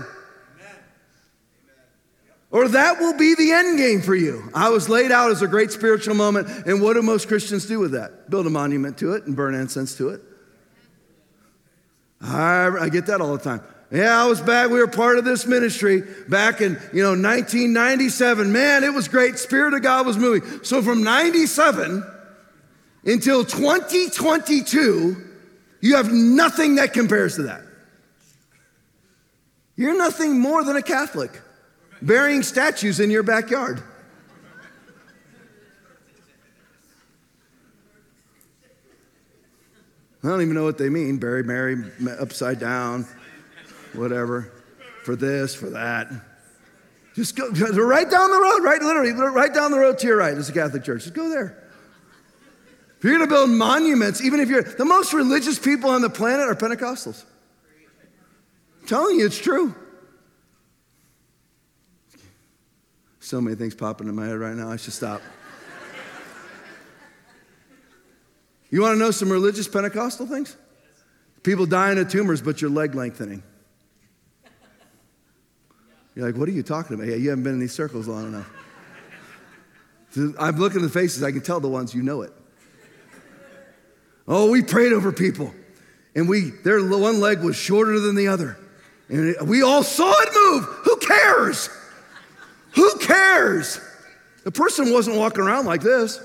Or 2.50 2.70
that 2.70 3.00
will 3.00 3.18
be 3.18 3.36
the 3.36 3.52
end 3.52 3.78
game 3.78 4.02
for 4.02 4.16
you. 4.16 4.50
I 4.56 4.70
was 4.70 4.88
laid 4.88 5.12
out 5.12 5.32
as 5.32 5.42
a 5.42 5.48
great 5.48 5.72
spiritual 5.72 6.16
moment, 6.16 6.48
and 6.66 6.82
what 6.82 6.94
do 6.94 7.02
most 7.02 7.28
Christians 7.28 7.66
do 7.66 7.78
with 7.78 7.92
that? 7.92 8.30
Build 8.30 8.48
a 8.48 8.50
monument 8.50 8.98
to 9.00 9.16
it 9.16 9.26
and 9.26 9.36
burn 9.36 9.54
incense 9.54 9.98
to 9.98 10.10
it. 10.10 10.22
I, 12.22 12.70
I 12.80 12.90
get 12.90 13.06
that 13.08 13.22
all 13.22 13.36
the 13.38 13.44
time. 13.44 13.62
Yeah, 13.92 14.22
I 14.22 14.28
was 14.28 14.42
back. 14.42 14.70
We 14.70 14.80
were 14.80 14.88
part 14.88 15.18
of 15.18 15.24
this 15.24 15.46
ministry 15.46 16.04
back 16.28 16.60
in, 16.60 16.74
you 16.92 17.02
know, 17.02 17.12
1997. 17.12 18.52
Man, 18.52 18.84
it 18.84 18.94
was 18.94 19.08
great. 19.08 19.40
Spirit 19.40 19.74
of 19.74 19.82
God 19.82 20.06
was 20.06 20.18
moving. 20.18 20.64
So 20.64 20.82
from 20.82 21.04
97 21.04 22.04
until 23.06 23.46
2022, 23.46 25.24
you 25.80 25.96
have 25.96 26.12
nothing 26.12 26.76
that 26.76 26.92
compares 26.92 27.36
to 27.36 27.44
that. 27.44 27.62
You're 29.78 29.98
nothing 29.98 30.40
more 30.40 30.64
than 30.66 30.76
a 30.76 30.82
Catholic 30.82 31.42
burying 32.02 32.44
statues 32.44 33.00
in 33.00 33.10
your 33.10 33.24
backyard. 33.24 33.82
I 40.24 40.28
don't 40.30 40.42
even 40.42 40.56
know 40.56 40.64
what 40.64 40.78
they 40.78 40.90
mean. 40.90 41.18
Bury 41.18 41.44
Mary 41.44 41.78
upside 42.20 42.60
down, 42.60 43.08
whatever, 43.94 44.52
for 45.04 45.16
this, 45.16 45.54
for 45.54 45.70
that. 45.70 46.12
Just 47.16 47.36
go 47.36 47.48
right 47.50 48.10
down 48.10 48.32
the 48.32 48.40
road, 48.40 48.64
right, 48.64 48.82
literally, 48.82 49.12
right 49.12 49.54
down 49.54 49.72
the 49.72 49.80
road 49.80 49.98
to 50.00 50.08
your 50.08 50.18
right 50.18 50.34
is 50.34 50.50
a 50.50 50.54
Catholic 50.54 50.84
Church. 50.84 51.04
Just 51.04 51.16
go 51.16 51.30
there. 51.30 51.64
If 52.98 53.04
you're 53.04 53.16
going 53.16 53.28
to 53.28 53.34
build 53.34 53.52
monuments, 53.52 54.24
even 54.24 54.40
if 54.40 54.50
you're 54.50 54.64
the 54.64 54.86
most 54.86 55.14
religious 55.14 55.60
people 55.60 55.92
on 55.92 56.02
the 56.02 56.10
planet 56.10 56.48
are 56.48 56.56
Pentecostals. 56.56 57.24
I'm 58.82 58.88
telling 58.88 59.20
you, 59.20 59.26
it's 59.26 59.38
true. 59.38 59.76
So 63.20 63.40
many 63.40 63.56
things 63.56 63.76
popping 63.76 64.08
in 64.08 64.16
my 64.16 64.26
head 64.26 64.38
right 64.38 64.56
now, 64.56 64.72
I 64.72 64.78
should 64.78 64.94
stop. 64.94 65.22
You 68.70 68.82
want 68.82 68.96
to 68.96 69.00
know 69.00 69.12
some 69.12 69.32
religious 69.32 69.68
Pentecostal 69.68 70.28
things? 70.28 70.56
People 71.44 71.66
dying 71.66 71.98
of 71.98 72.10
tumors, 72.10 72.42
but 72.42 72.62
your 72.62 72.70
leg 72.70 72.96
lengthening. 72.96 73.42
You're 76.16 76.26
like, 76.26 76.36
what 76.36 76.50
are 76.50 76.52
you 76.52 76.64
talking 76.64 76.96
about? 76.96 77.08
Yeah, 77.08 77.16
you 77.16 77.30
haven't 77.30 77.44
been 77.44 77.54
in 77.54 77.60
these 77.60 77.74
circles 77.74 78.08
long 78.08 78.28
enough. 78.28 78.50
I'm 80.40 80.58
looking 80.58 80.82
at 80.82 80.84
the 80.84 80.90
faces, 80.90 81.24
I 81.24 81.32
can 81.32 81.42
tell 81.42 81.60
the 81.60 81.70
ones 81.70 81.94
you 81.94 82.02
know 82.02 82.24
it. 82.24 82.34
Oh, 84.28 84.52
we 84.52 84.62
prayed 84.62 84.92
over 84.92 85.14
people, 85.14 85.54
and 86.16 86.28
we 86.28 86.50
their 86.50 86.84
one 86.86 87.22
leg 87.22 87.42
was 87.42 87.56
shorter 87.56 88.00
than 88.00 88.16
the 88.16 88.28
other. 88.28 88.58
And 89.10 89.48
we 89.48 89.62
all 89.62 89.84
saw 89.84 90.12
it 90.12 90.30
move. 90.34 90.64
Who 90.84 90.98
cares? 90.98 91.70
Who 92.72 92.98
cares? 92.98 93.80
The 94.44 94.52
person 94.52 94.92
wasn't 94.92 95.16
walking 95.16 95.44
around 95.44 95.66
like 95.66 95.82
this. 95.82 96.20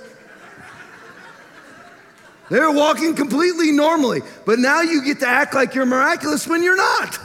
They 2.53 2.61
were 2.61 2.71
walking 2.71 3.15
completely 3.15 3.73
normally, 3.73 4.21
but 4.45 4.59
now 4.59 4.83
you 4.83 5.03
get 5.03 5.21
to 5.21 5.27
act 5.27 5.55
like 5.55 5.75
you're 5.75 5.87
miraculous 5.87 6.47
when 6.47 6.63
you're 6.63 6.77
not. 6.77 7.19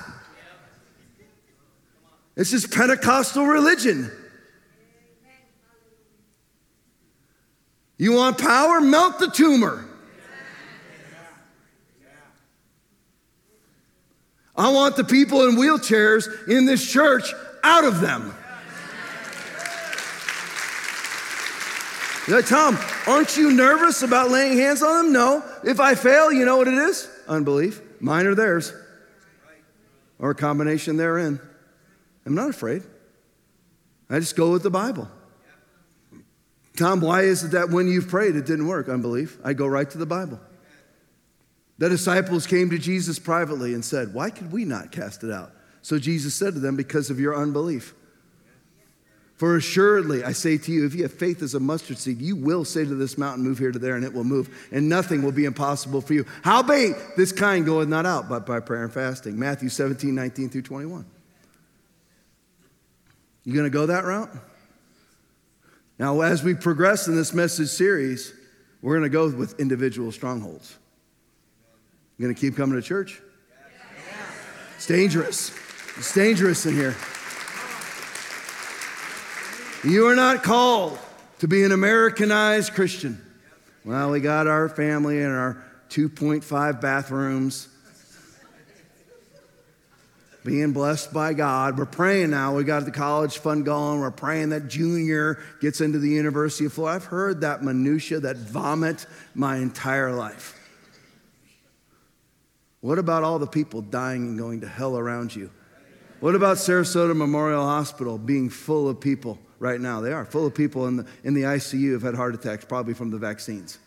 This 2.36 2.54
is 2.54 2.66
Pentecostal 2.66 3.46
religion. 3.46 4.10
You 7.98 8.14
want 8.14 8.38
power? 8.38 8.80
Melt 8.80 9.20
the 9.20 9.28
tumor. 9.28 9.86
I 14.56 14.70
want 14.70 14.96
the 14.96 15.04
people 15.04 15.44
in 15.50 15.58
wheelchairs 15.58 16.48
in 16.48 16.66
this 16.66 16.90
church 16.90 17.34
out 17.66 17.84
of 17.84 18.00
them. 18.00 18.34
You're 22.28 22.36
like, 22.36 22.48
Tom, 22.48 22.78
aren't 23.08 23.38
you 23.38 23.52
nervous 23.52 24.02
about 24.02 24.30
laying 24.30 24.58
hands 24.58 24.84
on 24.84 25.06
them? 25.06 25.14
No. 25.14 25.46
If 25.64 25.80
I 25.80 25.96
fail, 25.96 26.32
you 26.32 26.44
know 26.46 26.58
what 26.58 26.68
it 26.68 26.74
is? 26.74 27.10
Unbelief. 27.28 27.82
Mine 28.02 28.28
or 28.28 28.36
theirs. 28.36 28.74
Or 30.20 30.32
a 30.32 30.36
combination 30.36 30.98
therein. 30.98 31.40
I'm 32.26 32.36
not 32.36 32.50
afraid. 32.50 32.84
I 34.10 34.20
just 34.20 34.36
go 34.36 34.52
with 34.52 34.64
the 34.64 34.70
Bible. 34.70 35.08
Tom, 36.76 37.00
why 37.00 37.22
is 37.22 37.44
it 37.44 37.52
that 37.52 37.70
when 37.70 37.88
you've 37.88 38.10
prayed 38.10 38.36
it 38.36 38.46
didn't 38.46 38.68
work? 38.68 38.90
Unbelief. 38.90 39.38
I 39.44 39.54
go 39.54 39.66
right 39.66 39.90
to 39.90 39.98
the 39.98 40.06
Bible. 40.06 40.40
The 41.78 41.90
disciples 41.90 42.46
came 42.46 42.70
to 42.72 42.78
Jesus 42.78 43.20
privately 43.20 43.74
and 43.74 43.86
said, 43.86 44.14
Why 44.14 44.32
could 44.32 44.52
we 44.52 44.66
not 44.66 44.92
cast 44.92 45.24
it 45.24 45.32
out? 45.32 45.52
So 45.82 45.98
Jesus 45.98 46.36
said 46.36 46.56
to 46.56 46.60
them, 46.60 46.76
Because 46.76 47.10
of 47.10 47.20
your 47.20 47.36
unbelief. 47.36 47.94
For 49.38 49.56
assuredly, 49.56 50.24
I 50.24 50.32
say 50.32 50.58
to 50.58 50.72
you, 50.72 50.86
if 50.88 50.96
you 50.96 51.04
have 51.04 51.14
faith 51.14 51.44
as 51.44 51.54
a 51.54 51.60
mustard 51.60 52.00
seed, 52.00 52.20
you 52.20 52.36
will 52.36 52.66
say 52.66 52.84
to 52.84 52.96
this 52.96 53.20
mountain, 53.20 53.44
Move 53.44 53.60
here 53.60 53.72
to 53.72 53.78
there, 53.78 53.96
and 53.96 54.04
it 54.04 54.12
will 54.12 54.24
move, 54.24 54.50
and 54.72 54.90
nothing 54.90 55.22
will 55.22 55.32
be 55.32 55.46
impossible 55.46 56.02
for 56.02 56.16
you. 56.16 56.26
Howbeit, 56.42 56.96
this 57.16 57.32
kind 57.32 57.64
goeth 57.64 57.88
not 57.88 58.08
out 58.08 58.28
but 58.30 58.48
by 58.48 58.60
prayer 58.60 58.84
and 58.84 58.92
fasting. 58.92 59.38
Matthew 59.38 59.70
17, 59.70 60.14
19 60.14 60.50
through 60.50 60.64
21. 60.64 61.06
You 63.44 63.54
gonna 63.54 63.70
go 63.70 63.86
that 63.86 64.06
route? 64.06 64.32
Now, 66.00 66.20
as 66.22 66.44
we 66.44 66.56
progress 66.56 67.08
in 67.08 67.16
this 67.16 67.32
message 67.32 67.70
series, 67.70 68.34
we're 68.82 68.96
gonna 68.96 69.08
go 69.08 69.30
with 69.30 69.60
individual 69.60 70.12
strongholds. 70.12 70.76
You 72.18 72.24
gonna 72.26 72.34
keep 72.34 72.56
coming 72.56 72.76
to 72.76 72.82
church? 72.82 73.22
It's 74.78 74.88
dangerous. 74.88 75.56
It's 75.96 76.14
dangerous 76.14 76.66
in 76.66 76.74
here. 76.74 76.96
You 79.84 80.08
are 80.08 80.16
not 80.16 80.42
called 80.42 80.98
to 81.40 81.48
be 81.48 81.64
an 81.64 81.72
Americanized 81.72 82.74
Christian. 82.74 83.22
Well, 83.86 84.10
we 84.10 84.20
got 84.20 84.48
our 84.48 84.70
family 84.70 85.22
and 85.22 85.32
our 85.32 85.64
2.5 85.90 86.82
bathrooms. 86.82 87.70
Being 90.44 90.74
blessed 90.74 91.14
by 91.14 91.34
God. 91.34 91.78
We're 91.78 91.86
praying 91.86 92.32
now. 92.32 92.56
We 92.56 92.64
got 92.64 92.86
the 92.86 92.92
college 92.92 93.38
fund 93.38 93.66
going. 93.66 94.00
We're 94.00 94.12
praying 94.12 94.50
that 94.50 94.68
junior 94.68 95.40
gets 95.62 95.80
into 95.80 96.00
the 96.00 96.10
University 96.10 96.66
of 96.66 96.74
Florida. 96.74 96.96
I've 96.96 97.06
heard 97.06 97.42
that 97.42 97.64
minutia, 97.64 98.22
that 98.22 98.38
vomit 98.38 99.06
my 99.36 99.58
entire 99.58 100.12
life. 100.12 100.58
What 102.82 102.98
about 102.98 103.24
all 103.24 103.38
the 103.38 103.48
people 103.48 103.82
dying 103.82 104.24
and 104.24 104.38
going 104.40 104.62
to 104.62 104.68
hell 104.68 104.98
around 104.98 105.36
you? 105.36 105.52
What 106.20 106.34
about 106.34 106.58
Sarasota 106.58 107.16
Memorial 107.16 107.64
Hospital 107.64 108.18
being 108.18 108.50
full 108.50 108.90
of 108.90 109.00
people 109.00 109.38
right 109.60 109.80
now? 109.80 110.02
They 110.02 110.14
are 110.14 110.26
full 110.26 110.46
of 110.46 110.54
people 110.54 110.88
in 110.88 110.98
the, 110.98 111.06
in 111.24 111.34
the 111.34 111.44
ICU 111.44 111.94
have 111.94 112.02
had 112.02 112.16
heart 112.16 112.36
attacks, 112.36 112.66
probably 112.66 112.94
from 112.94 113.12
the 113.12 113.18
vaccines. 113.18 113.80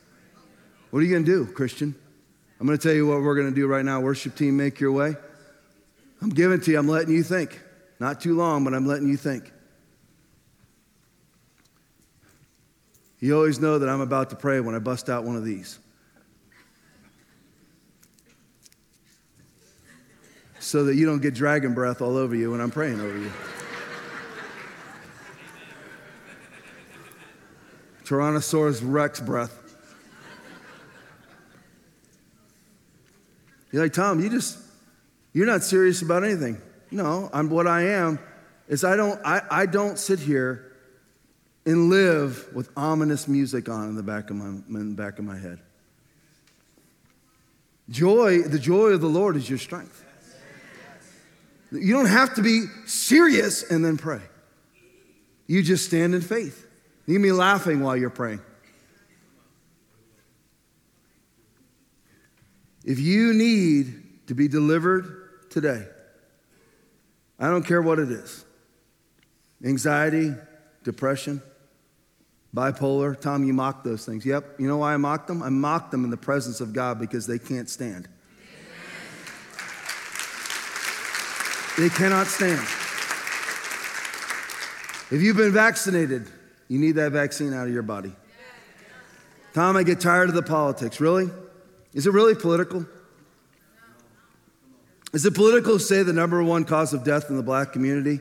What 0.90 1.00
are 1.00 1.02
you 1.02 1.10
going 1.10 1.24
to 1.24 1.30
do, 1.30 1.52
Christian? 1.52 1.94
I'm 2.58 2.66
going 2.66 2.78
to 2.78 2.82
tell 2.82 2.94
you 2.94 3.06
what 3.06 3.22
we're 3.22 3.36
going 3.36 3.48
to 3.48 3.54
do 3.54 3.66
right 3.66 3.84
now. 3.84 4.00
Worship 4.00 4.34
team, 4.34 4.56
make 4.56 4.80
your 4.80 4.92
way. 4.92 5.14
I'm 6.20 6.28
giving 6.28 6.60
to 6.60 6.70
you, 6.70 6.78
I'm 6.78 6.88
letting 6.88 7.14
you 7.14 7.22
think. 7.22 7.60
Not 7.98 8.20
too 8.20 8.36
long, 8.36 8.64
but 8.64 8.74
I'm 8.74 8.86
letting 8.86 9.08
you 9.08 9.16
think. 9.16 9.50
You 13.20 13.36
always 13.36 13.60
know 13.60 13.78
that 13.78 13.88
I'm 13.88 14.00
about 14.00 14.30
to 14.30 14.36
pray 14.36 14.60
when 14.60 14.74
I 14.74 14.78
bust 14.78 15.10
out 15.10 15.24
one 15.24 15.36
of 15.36 15.44
these. 15.44 15.78
So 20.58 20.84
that 20.84 20.94
you 20.94 21.06
don't 21.06 21.20
get 21.20 21.34
dragon 21.34 21.74
breath 21.74 22.02
all 22.02 22.16
over 22.16 22.34
you 22.34 22.50
when 22.50 22.60
I'm 22.60 22.70
praying 22.70 23.00
over 23.00 23.18
you. 23.18 23.30
Tyrannosaurus 28.10 28.80
Rex 28.82 29.20
breath. 29.20 29.56
You're 33.70 33.84
like, 33.84 33.92
Tom, 33.92 34.18
you 34.18 34.28
just, 34.28 34.58
you're 35.32 35.46
not 35.46 35.62
serious 35.62 36.02
about 36.02 36.24
anything. 36.24 36.60
No, 36.90 37.30
I'm 37.32 37.48
what 37.50 37.68
I 37.68 37.82
am 37.82 38.18
is 38.66 38.82
I 38.82 38.96
don't, 38.96 39.20
I, 39.24 39.42
I 39.48 39.66
don't 39.66 39.96
sit 39.96 40.18
here 40.18 40.72
and 41.64 41.88
live 41.88 42.52
with 42.52 42.68
ominous 42.76 43.28
music 43.28 43.68
on 43.68 43.90
in 43.90 43.94
the 43.94 44.02
back 44.02 44.28
of 44.30 44.34
my, 44.34 44.46
in 44.46 44.96
the 44.96 45.00
back 45.00 45.20
of 45.20 45.24
my 45.24 45.38
head. 45.38 45.60
Joy, 47.90 48.42
the 48.42 48.58
joy 48.58 48.88
of 48.88 49.00
the 49.00 49.08
Lord 49.08 49.36
is 49.36 49.48
your 49.48 49.58
strength. 49.60 50.04
You 51.70 51.92
don't 51.92 52.06
have 52.06 52.34
to 52.34 52.42
be 52.42 52.64
serious 52.86 53.70
and 53.70 53.84
then 53.84 53.96
pray. 53.96 54.22
You 55.46 55.62
just 55.62 55.86
stand 55.86 56.16
in 56.16 56.22
faith. 56.22 56.66
You 57.10 57.18
be 57.18 57.32
laughing 57.32 57.80
while 57.80 57.96
you're 57.96 58.08
praying. 58.08 58.40
If 62.84 63.00
you 63.00 63.34
need 63.34 64.28
to 64.28 64.34
be 64.34 64.46
delivered 64.46 65.50
today, 65.50 65.88
I 67.36 67.48
don't 67.48 67.64
care 67.64 67.82
what 67.82 67.98
it 67.98 68.12
is 68.12 68.44
anxiety, 69.64 70.34
depression, 70.84 71.42
bipolar. 72.54 73.20
Tom, 73.20 73.42
you 73.42 73.54
mock 73.54 73.82
those 73.82 74.06
things. 74.06 74.24
Yep. 74.24 74.60
You 74.60 74.68
know 74.68 74.76
why 74.76 74.94
I 74.94 74.96
mock 74.96 75.26
them? 75.26 75.42
I 75.42 75.48
mock 75.48 75.90
them 75.90 76.04
in 76.04 76.10
the 76.10 76.16
presence 76.16 76.60
of 76.60 76.72
God 76.72 77.00
because 77.00 77.26
they 77.26 77.40
can't 77.40 77.68
stand. 77.68 78.08
They 81.76 81.88
cannot 81.88 82.28
stand. 82.28 82.62
If 85.10 85.20
you've 85.22 85.36
been 85.36 85.52
vaccinated, 85.52 86.30
you 86.70 86.78
need 86.78 86.92
that 86.92 87.10
vaccine 87.10 87.52
out 87.52 87.66
of 87.66 87.74
your 87.74 87.82
body. 87.82 88.12
Tom, 89.54 89.76
I 89.76 89.82
get 89.82 89.98
tired 89.98 90.28
of 90.28 90.36
the 90.36 90.42
politics. 90.42 91.00
Really? 91.00 91.28
Is 91.92 92.06
it 92.06 92.12
really 92.12 92.36
political? 92.36 92.86
Is 95.12 95.26
it 95.26 95.34
political 95.34 95.78
to 95.78 95.84
say 95.84 96.04
the 96.04 96.12
number 96.12 96.40
one 96.44 96.64
cause 96.64 96.94
of 96.94 97.02
death 97.02 97.28
in 97.28 97.36
the 97.36 97.42
black 97.42 97.72
community 97.72 98.20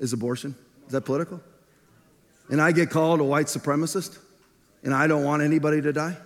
is 0.00 0.12
abortion? 0.12 0.56
Is 0.86 0.92
that 0.92 1.02
political? 1.02 1.40
And 2.50 2.60
I 2.60 2.72
get 2.72 2.90
called 2.90 3.20
a 3.20 3.24
white 3.24 3.46
supremacist 3.46 4.18
and 4.82 4.92
I 4.92 5.06
don't 5.06 5.22
want 5.22 5.42
anybody 5.44 5.80
to 5.80 5.92
die? 5.92 6.16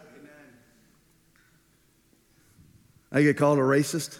I 3.12 3.20
get 3.20 3.36
called 3.36 3.58
a 3.58 3.62
racist 3.62 4.18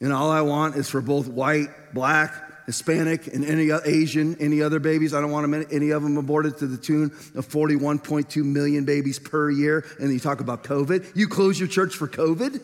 and 0.00 0.10
all 0.10 0.30
I 0.30 0.40
want 0.40 0.76
is 0.76 0.88
for 0.88 1.02
both 1.02 1.28
white, 1.28 1.68
black, 1.92 2.49
Hispanic, 2.70 3.26
and 3.26 3.44
any 3.44 3.72
uh, 3.72 3.80
Asian, 3.84 4.36
any 4.38 4.62
other 4.62 4.78
babies. 4.78 5.12
I 5.12 5.20
don't 5.20 5.32
want 5.32 5.50
them, 5.50 5.66
any 5.72 5.90
of 5.90 6.04
them 6.04 6.16
aborted 6.16 6.58
to 6.58 6.68
the 6.68 6.76
tune 6.76 7.06
of 7.34 7.48
41.2 7.48 8.44
million 8.44 8.84
babies 8.84 9.18
per 9.18 9.50
year. 9.50 9.84
And 9.98 10.12
you 10.12 10.20
talk 10.20 10.40
about 10.40 10.62
COVID. 10.62 11.16
You 11.16 11.26
close 11.26 11.58
your 11.58 11.68
church 11.68 11.96
for 11.96 12.06
COVID? 12.06 12.62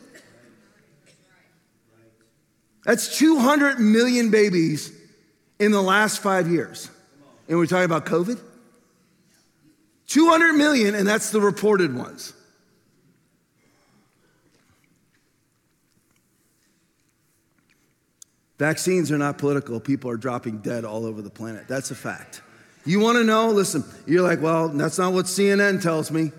That's 2.84 3.18
200 3.18 3.80
million 3.80 4.30
babies 4.30 4.92
in 5.58 5.72
the 5.72 5.82
last 5.82 6.22
five 6.22 6.48
years. 6.48 6.88
And 7.48 7.58
we're 7.58 7.66
talking 7.66 7.84
about 7.84 8.06
COVID? 8.06 8.40
200 10.06 10.52
million, 10.52 10.94
and 10.94 11.04
that's 11.04 11.30
the 11.30 11.40
reported 11.40 11.96
ones. 11.96 12.32
Vaccines 18.58 19.12
are 19.12 19.18
not 19.18 19.36
political. 19.38 19.78
People 19.80 20.10
are 20.10 20.16
dropping 20.16 20.58
dead 20.58 20.84
all 20.84 21.04
over 21.04 21.20
the 21.20 21.30
planet. 21.30 21.68
That's 21.68 21.90
a 21.90 21.94
fact. 21.94 22.40
You 22.86 23.00
want 23.00 23.18
to 23.18 23.24
know? 23.24 23.50
Listen, 23.50 23.84
you're 24.06 24.22
like, 24.22 24.40
well, 24.40 24.68
that's 24.68 24.98
not 24.98 25.12
what 25.12 25.26
CNN 25.26 25.82
tells 25.82 26.10
me. 26.10 26.30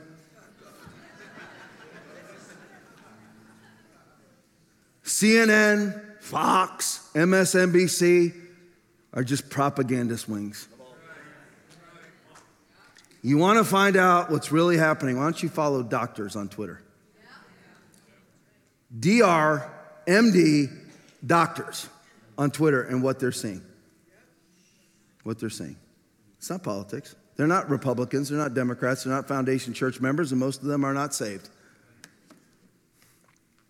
CNN, 5.04 6.22
Fox, 6.22 7.10
MSNBC 7.14 8.34
are 9.14 9.24
just 9.24 9.50
propagandist 9.50 10.28
wings. 10.28 10.68
You 13.22 13.38
want 13.38 13.58
to 13.58 13.64
find 13.64 13.96
out 13.98 14.32
what's 14.32 14.52
really 14.52 14.78
happening? 14.78 15.18
Why 15.18 15.24
don't 15.24 15.42
you 15.42 15.50
follow 15.50 15.84
doctors 15.84 16.36
on 16.36 16.50
Twitter? 16.50 16.82
DR, 18.98 19.70
MD, 20.08 20.72
doctors 21.26 21.90
on 22.38 22.52
Twitter 22.52 22.84
and 22.84 23.02
what 23.02 23.20
they're 23.20 23.32
seeing. 23.32 23.62
What 25.24 25.40
they're 25.40 25.50
seeing. 25.50 25.76
It's 26.38 26.50
not 26.50 26.64
politics. 26.64 27.16
They're 27.36 27.48
not 27.48 27.70
Republicans, 27.70 28.30
they're 28.30 28.40
not 28.40 28.56
Democrats, 28.56 29.04
they're 29.04 29.14
not 29.14 29.28
Foundation 29.28 29.72
Church 29.72 30.02
members, 30.02 30.32
and 30.32 30.40
most 30.40 30.62
of 30.62 30.68
them 30.68 30.84
are 30.84 30.94
not 30.94 31.14
saved. 31.14 31.50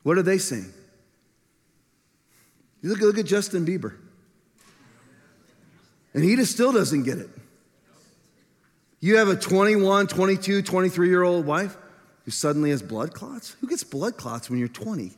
What 0.03 0.17
are 0.17 0.21
they 0.21 0.37
seeing? 0.37 0.71
You 2.81 2.89
look, 2.89 3.01
look 3.01 3.17
at 3.17 3.25
Justin 3.25 3.65
Bieber. 3.65 3.95
And 6.13 6.23
he 6.23 6.37
just 6.37 6.53
still 6.53 6.71
doesn't 6.71 7.03
get 7.03 7.17
it. 7.17 7.29
You 9.01 9.17
have 9.17 9.27
a 9.27 9.35
21, 9.35 10.07
22, 10.07 10.61
23 10.61 11.09
year 11.09 11.23
old 11.23 11.45
wife 11.45 11.75
who 12.23 12.31
suddenly 12.31 12.69
has 12.69 12.81
blood 12.81 13.13
clots? 13.13 13.55
Who 13.61 13.67
gets 13.67 13.83
blood 13.83 14.17
clots 14.17 14.49
when 14.49 14.59
you're 14.59 14.67
20? 14.67 15.11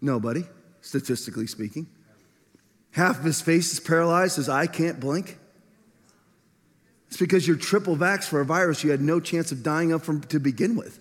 Nobody, 0.00 0.44
statistically 0.80 1.46
speaking. 1.46 1.86
Half 2.92 3.20
of 3.20 3.24
his 3.24 3.40
face 3.40 3.72
is 3.72 3.80
paralyzed, 3.80 4.36
his 4.36 4.48
eye 4.48 4.66
can't 4.66 5.00
blink. 5.00 5.38
It's 7.08 7.16
because 7.18 7.46
you're 7.46 7.56
triple 7.56 7.96
vax 7.96 8.24
for 8.24 8.40
a 8.40 8.44
virus 8.44 8.84
you 8.84 8.90
had 8.90 9.00
no 9.00 9.20
chance 9.20 9.52
of 9.52 9.62
dying 9.62 9.92
of 9.92 10.02
from, 10.02 10.22
to 10.22 10.38
begin 10.38 10.76
with. 10.76 10.98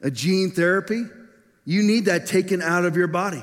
A 0.00 0.10
gene 0.10 0.50
therapy, 0.50 1.04
you 1.64 1.82
need 1.82 2.06
that 2.06 2.26
taken 2.26 2.62
out 2.62 2.84
of 2.84 2.96
your 2.96 3.08
body. 3.08 3.42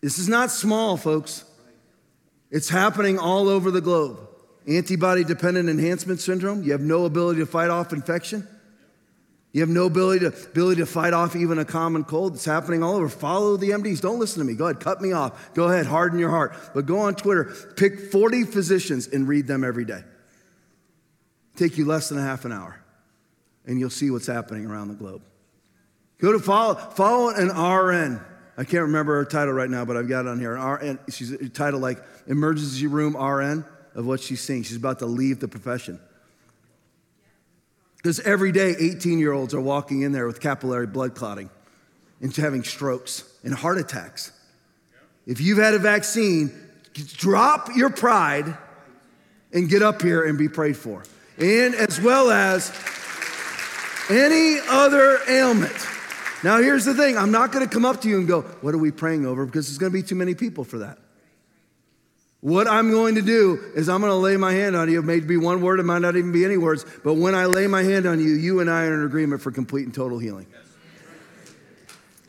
This 0.00 0.18
is 0.18 0.28
not 0.28 0.50
small, 0.50 0.96
folks. 0.96 1.44
It's 2.50 2.68
happening 2.68 3.18
all 3.18 3.48
over 3.48 3.70
the 3.70 3.80
globe. 3.80 4.18
Antibody 4.68 5.24
dependent 5.24 5.68
enhancement 5.68 6.20
syndrome, 6.20 6.62
you 6.62 6.72
have 6.72 6.80
no 6.80 7.06
ability 7.06 7.40
to 7.40 7.46
fight 7.46 7.70
off 7.70 7.92
infection. 7.92 8.46
You 9.54 9.60
have 9.60 9.70
no 9.70 9.86
ability 9.86 10.28
to, 10.28 10.36
ability 10.46 10.80
to 10.80 10.86
fight 10.86 11.12
off 11.12 11.36
even 11.36 11.60
a 11.60 11.64
common 11.64 12.02
cold. 12.02 12.34
It's 12.34 12.44
happening 12.44 12.82
all 12.82 12.96
over. 12.96 13.08
Follow 13.08 13.56
the 13.56 13.70
MDs. 13.70 14.00
Don't 14.00 14.18
listen 14.18 14.40
to 14.40 14.44
me. 14.44 14.54
Go 14.54 14.64
ahead, 14.64 14.80
cut 14.80 15.00
me 15.00 15.12
off. 15.12 15.54
Go 15.54 15.68
ahead, 15.68 15.86
harden 15.86 16.18
your 16.18 16.30
heart. 16.30 16.56
But 16.74 16.86
go 16.86 16.98
on 16.98 17.14
Twitter, 17.14 17.54
pick 17.76 18.10
40 18.10 18.42
physicians 18.46 19.06
and 19.06 19.28
read 19.28 19.46
them 19.46 19.62
every 19.62 19.84
day. 19.84 20.02
Take 21.54 21.78
you 21.78 21.84
less 21.84 22.08
than 22.08 22.18
a 22.18 22.22
half 22.22 22.44
an 22.44 22.50
hour, 22.50 22.82
and 23.64 23.78
you'll 23.78 23.90
see 23.90 24.10
what's 24.10 24.26
happening 24.26 24.66
around 24.66 24.88
the 24.88 24.94
globe. 24.94 25.22
Go 26.18 26.32
to 26.32 26.40
follow, 26.40 26.74
follow 26.74 27.28
an 27.28 27.46
RN. 27.46 28.20
I 28.56 28.64
can't 28.64 28.82
remember 28.82 29.14
her 29.18 29.24
title 29.24 29.54
right 29.54 29.70
now, 29.70 29.84
but 29.84 29.96
I've 29.96 30.08
got 30.08 30.26
it 30.26 30.30
on 30.30 30.40
here. 30.40 30.56
An 30.56 30.62
RN, 30.62 30.98
she's 31.10 31.30
a 31.30 31.48
title 31.48 31.78
like 31.78 32.02
Emergency 32.26 32.88
Room 32.88 33.16
RN 33.16 33.64
of 33.94 34.04
what 34.04 34.18
she's 34.18 34.40
seeing. 34.40 34.64
She's 34.64 34.76
about 34.76 34.98
to 34.98 35.06
leave 35.06 35.38
the 35.38 35.46
profession. 35.46 36.00
Because 38.04 38.20
every 38.20 38.52
day, 38.52 38.76
18 38.78 39.18
year 39.18 39.32
olds 39.32 39.54
are 39.54 39.60
walking 39.62 40.02
in 40.02 40.12
there 40.12 40.26
with 40.26 40.38
capillary 40.38 40.86
blood 40.86 41.14
clotting 41.14 41.48
and 42.20 42.36
having 42.36 42.62
strokes 42.62 43.24
and 43.42 43.54
heart 43.54 43.78
attacks. 43.78 44.30
If 45.26 45.40
you've 45.40 45.56
had 45.56 45.72
a 45.72 45.78
vaccine, 45.78 46.52
drop 46.92 47.70
your 47.74 47.88
pride 47.88 48.58
and 49.54 49.70
get 49.70 49.80
up 49.80 50.02
here 50.02 50.22
and 50.22 50.36
be 50.36 50.50
prayed 50.50 50.76
for. 50.76 51.02
And 51.38 51.74
as 51.74 51.98
well 51.98 52.30
as 52.30 52.70
any 54.10 54.58
other 54.68 55.20
ailment. 55.26 55.72
Now, 56.42 56.58
here's 56.58 56.84
the 56.84 56.92
thing 56.92 57.16
I'm 57.16 57.30
not 57.30 57.52
going 57.52 57.66
to 57.66 57.72
come 57.72 57.86
up 57.86 58.02
to 58.02 58.08
you 58.10 58.18
and 58.18 58.28
go, 58.28 58.42
What 58.42 58.74
are 58.74 58.78
we 58.78 58.90
praying 58.90 59.24
over? 59.24 59.46
Because 59.46 59.66
there's 59.66 59.78
going 59.78 59.92
to 59.92 59.98
be 59.98 60.06
too 60.06 60.14
many 60.14 60.34
people 60.34 60.64
for 60.64 60.80
that. 60.80 60.98
What 62.44 62.68
I'm 62.68 62.90
going 62.90 63.14
to 63.14 63.22
do 63.22 63.58
is 63.74 63.88
I'm 63.88 64.02
going 64.02 64.10
to 64.10 64.16
lay 64.16 64.36
my 64.36 64.52
hand 64.52 64.76
on 64.76 64.90
you. 64.90 64.98
It 64.98 65.04
may 65.04 65.20
be 65.20 65.38
one 65.38 65.62
word, 65.62 65.80
it 65.80 65.84
might 65.84 66.02
not 66.02 66.14
even 66.14 66.30
be 66.30 66.44
any 66.44 66.58
words, 66.58 66.84
but 67.02 67.14
when 67.14 67.34
I 67.34 67.46
lay 67.46 67.66
my 67.66 67.82
hand 67.82 68.04
on 68.04 68.20
you, 68.20 68.34
you 68.34 68.60
and 68.60 68.68
I 68.68 68.84
are 68.84 68.92
in 68.92 69.06
agreement 69.06 69.40
for 69.40 69.50
complete 69.50 69.86
and 69.86 69.94
total 69.94 70.18
healing. 70.18 70.46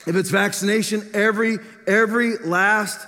If 0.08 0.16
it's 0.16 0.30
vaccination, 0.30 1.10
every 1.14 1.58
every 1.86 2.38
last 2.38 3.06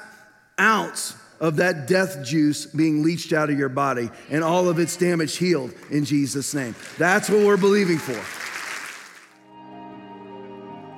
ounce 0.59 1.15
of 1.39 1.55
that 1.57 1.87
death 1.87 2.25
juice 2.25 2.65
being 2.65 3.03
leached 3.03 3.31
out 3.31 3.49
of 3.49 3.57
your 3.57 3.69
body 3.69 4.09
and 4.29 4.43
all 4.43 4.67
of 4.67 4.77
its 4.77 4.97
damage 4.97 5.37
healed 5.37 5.73
in 5.89 6.03
Jesus' 6.03 6.53
name. 6.53 6.75
That's 6.97 7.29
what 7.29 7.39
we're 7.39 7.55
believing 7.55 7.99
for. 7.99 8.21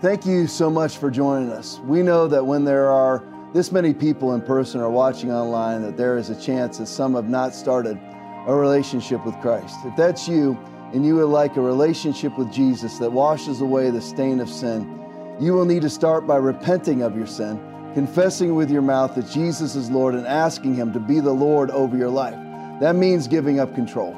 Thank 0.02 0.26
you 0.26 0.48
so 0.48 0.72
much 0.72 0.98
for 0.98 1.12
joining 1.12 1.52
us. 1.52 1.78
We 1.82 2.02
know 2.02 2.28
that 2.30 2.44
when 2.44 2.66
there 2.66 2.90
are 2.90 3.24
this 3.54 3.72
many 3.72 3.94
people 3.94 4.34
in 4.36 4.42
person 4.42 4.80
are 4.80 4.90
watching 4.90 5.32
online, 5.32 5.82
that 5.82 5.98
there 5.98 6.18
is 6.18 6.30
a 6.30 6.40
chance 6.40 6.78
that 6.78 6.86
some 6.86 7.16
have 7.16 7.30
not 7.30 7.56
started 7.56 8.00
a 8.46 8.54
relationship 8.54 9.26
with 9.26 9.40
Christ. 9.42 9.76
If 9.86 9.96
that's 9.96 10.28
you 10.28 10.58
and 10.94 11.06
you 11.06 11.16
would 11.16 11.26
like 11.26 11.58
a 11.58 11.62
relationship 11.62 12.38
with 12.38 12.52
Jesus 12.52 13.00
that 13.00 13.12
washes 13.12 13.62
away 13.62 13.90
the 13.90 14.02
stain 14.02 14.40
of 14.40 14.50
sin, 14.50 14.96
you 15.40 15.54
will 15.54 15.66
need 15.66 15.82
to 15.82 15.90
start 15.90 16.28
by 16.28 16.36
repenting 16.36 17.02
of 17.02 17.18
your 17.18 17.26
sin, 17.26 17.60
confessing 17.96 18.56
with 18.56 18.70
your 18.70 18.82
mouth 18.84 19.16
that 19.16 19.30
Jesus 19.30 19.76
is 19.76 19.90
Lord, 19.90 20.14
and 20.14 20.28
asking 20.28 20.76
Him 20.76 20.94
to 20.94 21.00
be 21.00 21.20
the 21.20 21.32
Lord 21.32 21.72
over 21.72 21.98
your 21.98 22.10
life. 22.10 22.38
That 22.80 22.96
means 22.96 23.28
giving 23.28 23.60
up 23.60 23.74
control. 23.74 24.16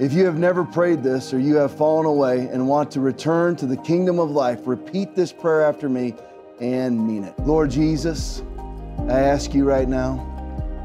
If 0.00 0.12
you 0.12 0.24
have 0.24 0.38
never 0.38 0.64
prayed 0.64 1.04
this 1.04 1.32
or 1.32 1.38
you 1.38 1.54
have 1.56 1.72
fallen 1.72 2.04
away 2.04 2.48
and 2.48 2.66
want 2.66 2.90
to 2.92 3.00
return 3.00 3.54
to 3.56 3.66
the 3.66 3.76
kingdom 3.76 4.18
of 4.18 4.30
life, 4.30 4.66
repeat 4.66 5.14
this 5.14 5.32
prayer 5.32 5.62
after 5.62 5.88
me 5.88 6.14
and 6.60 7.06
mean 7.06 7.24
it. 7.24 7.38
Lord 7.40 7.70
Jesus, 7.70 8.42
I 9.08 9.20
ask 9.20 9.54
you 9.54 9.64
right 9.64 9.88
now 9.88 10.30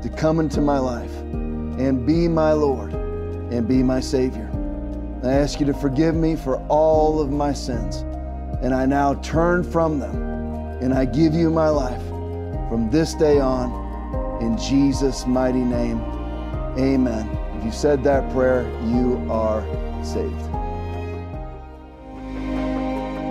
to 0.02 0.10
come 0.10 0.40
into 0.40 0.62
my 0.62 0.80
life 0.80 1.16
and 1.22 2.06
be 2.06 2.28
my 2.28 2.54
Lord 2.54 2.94
and 2.94 3.68
be 3.68 3.84
my 3.84 4.00
Savior. 4.00 4.50
I 5.24 5.34
ask 5.34 5.60
you 5.60 5.66
to 5.66 5.74
forgive 5.74 6.16
me 6.16 6.36
for 6.36 6.58
all 6.68 7.20
of 7.20 7.30
my 7.30 7.54
sins, 7.54 7.98
and 8.62 8.74
I 8.74 8.86
now 8.86 9.16
turn 9.16 9.64
from 9.64 10.00
them 10.00 10.30
and 10.82 10.94
I 10.94 11.06
give 11.06 11.34
you 11.34 11.50
my 11.50 11.70
life 11.70 12.02
from 12.70 12.90
this 12.90 13.14
day 13.14 13.40
on. 13.40 13.88
In 14.42 14.58
Jesus' 14.58 15.26
mighty 15.26 15.60
name, 15.60 16.00
amen. 16.78 17.30
If 17.58 17.66
you 17.66 17.72
said 17.72 18.04
that 18.06 18.32
prayer, 18.32 18.64
you 18.86 19.28
are 19.30 19.62
saved. 20.06 20.59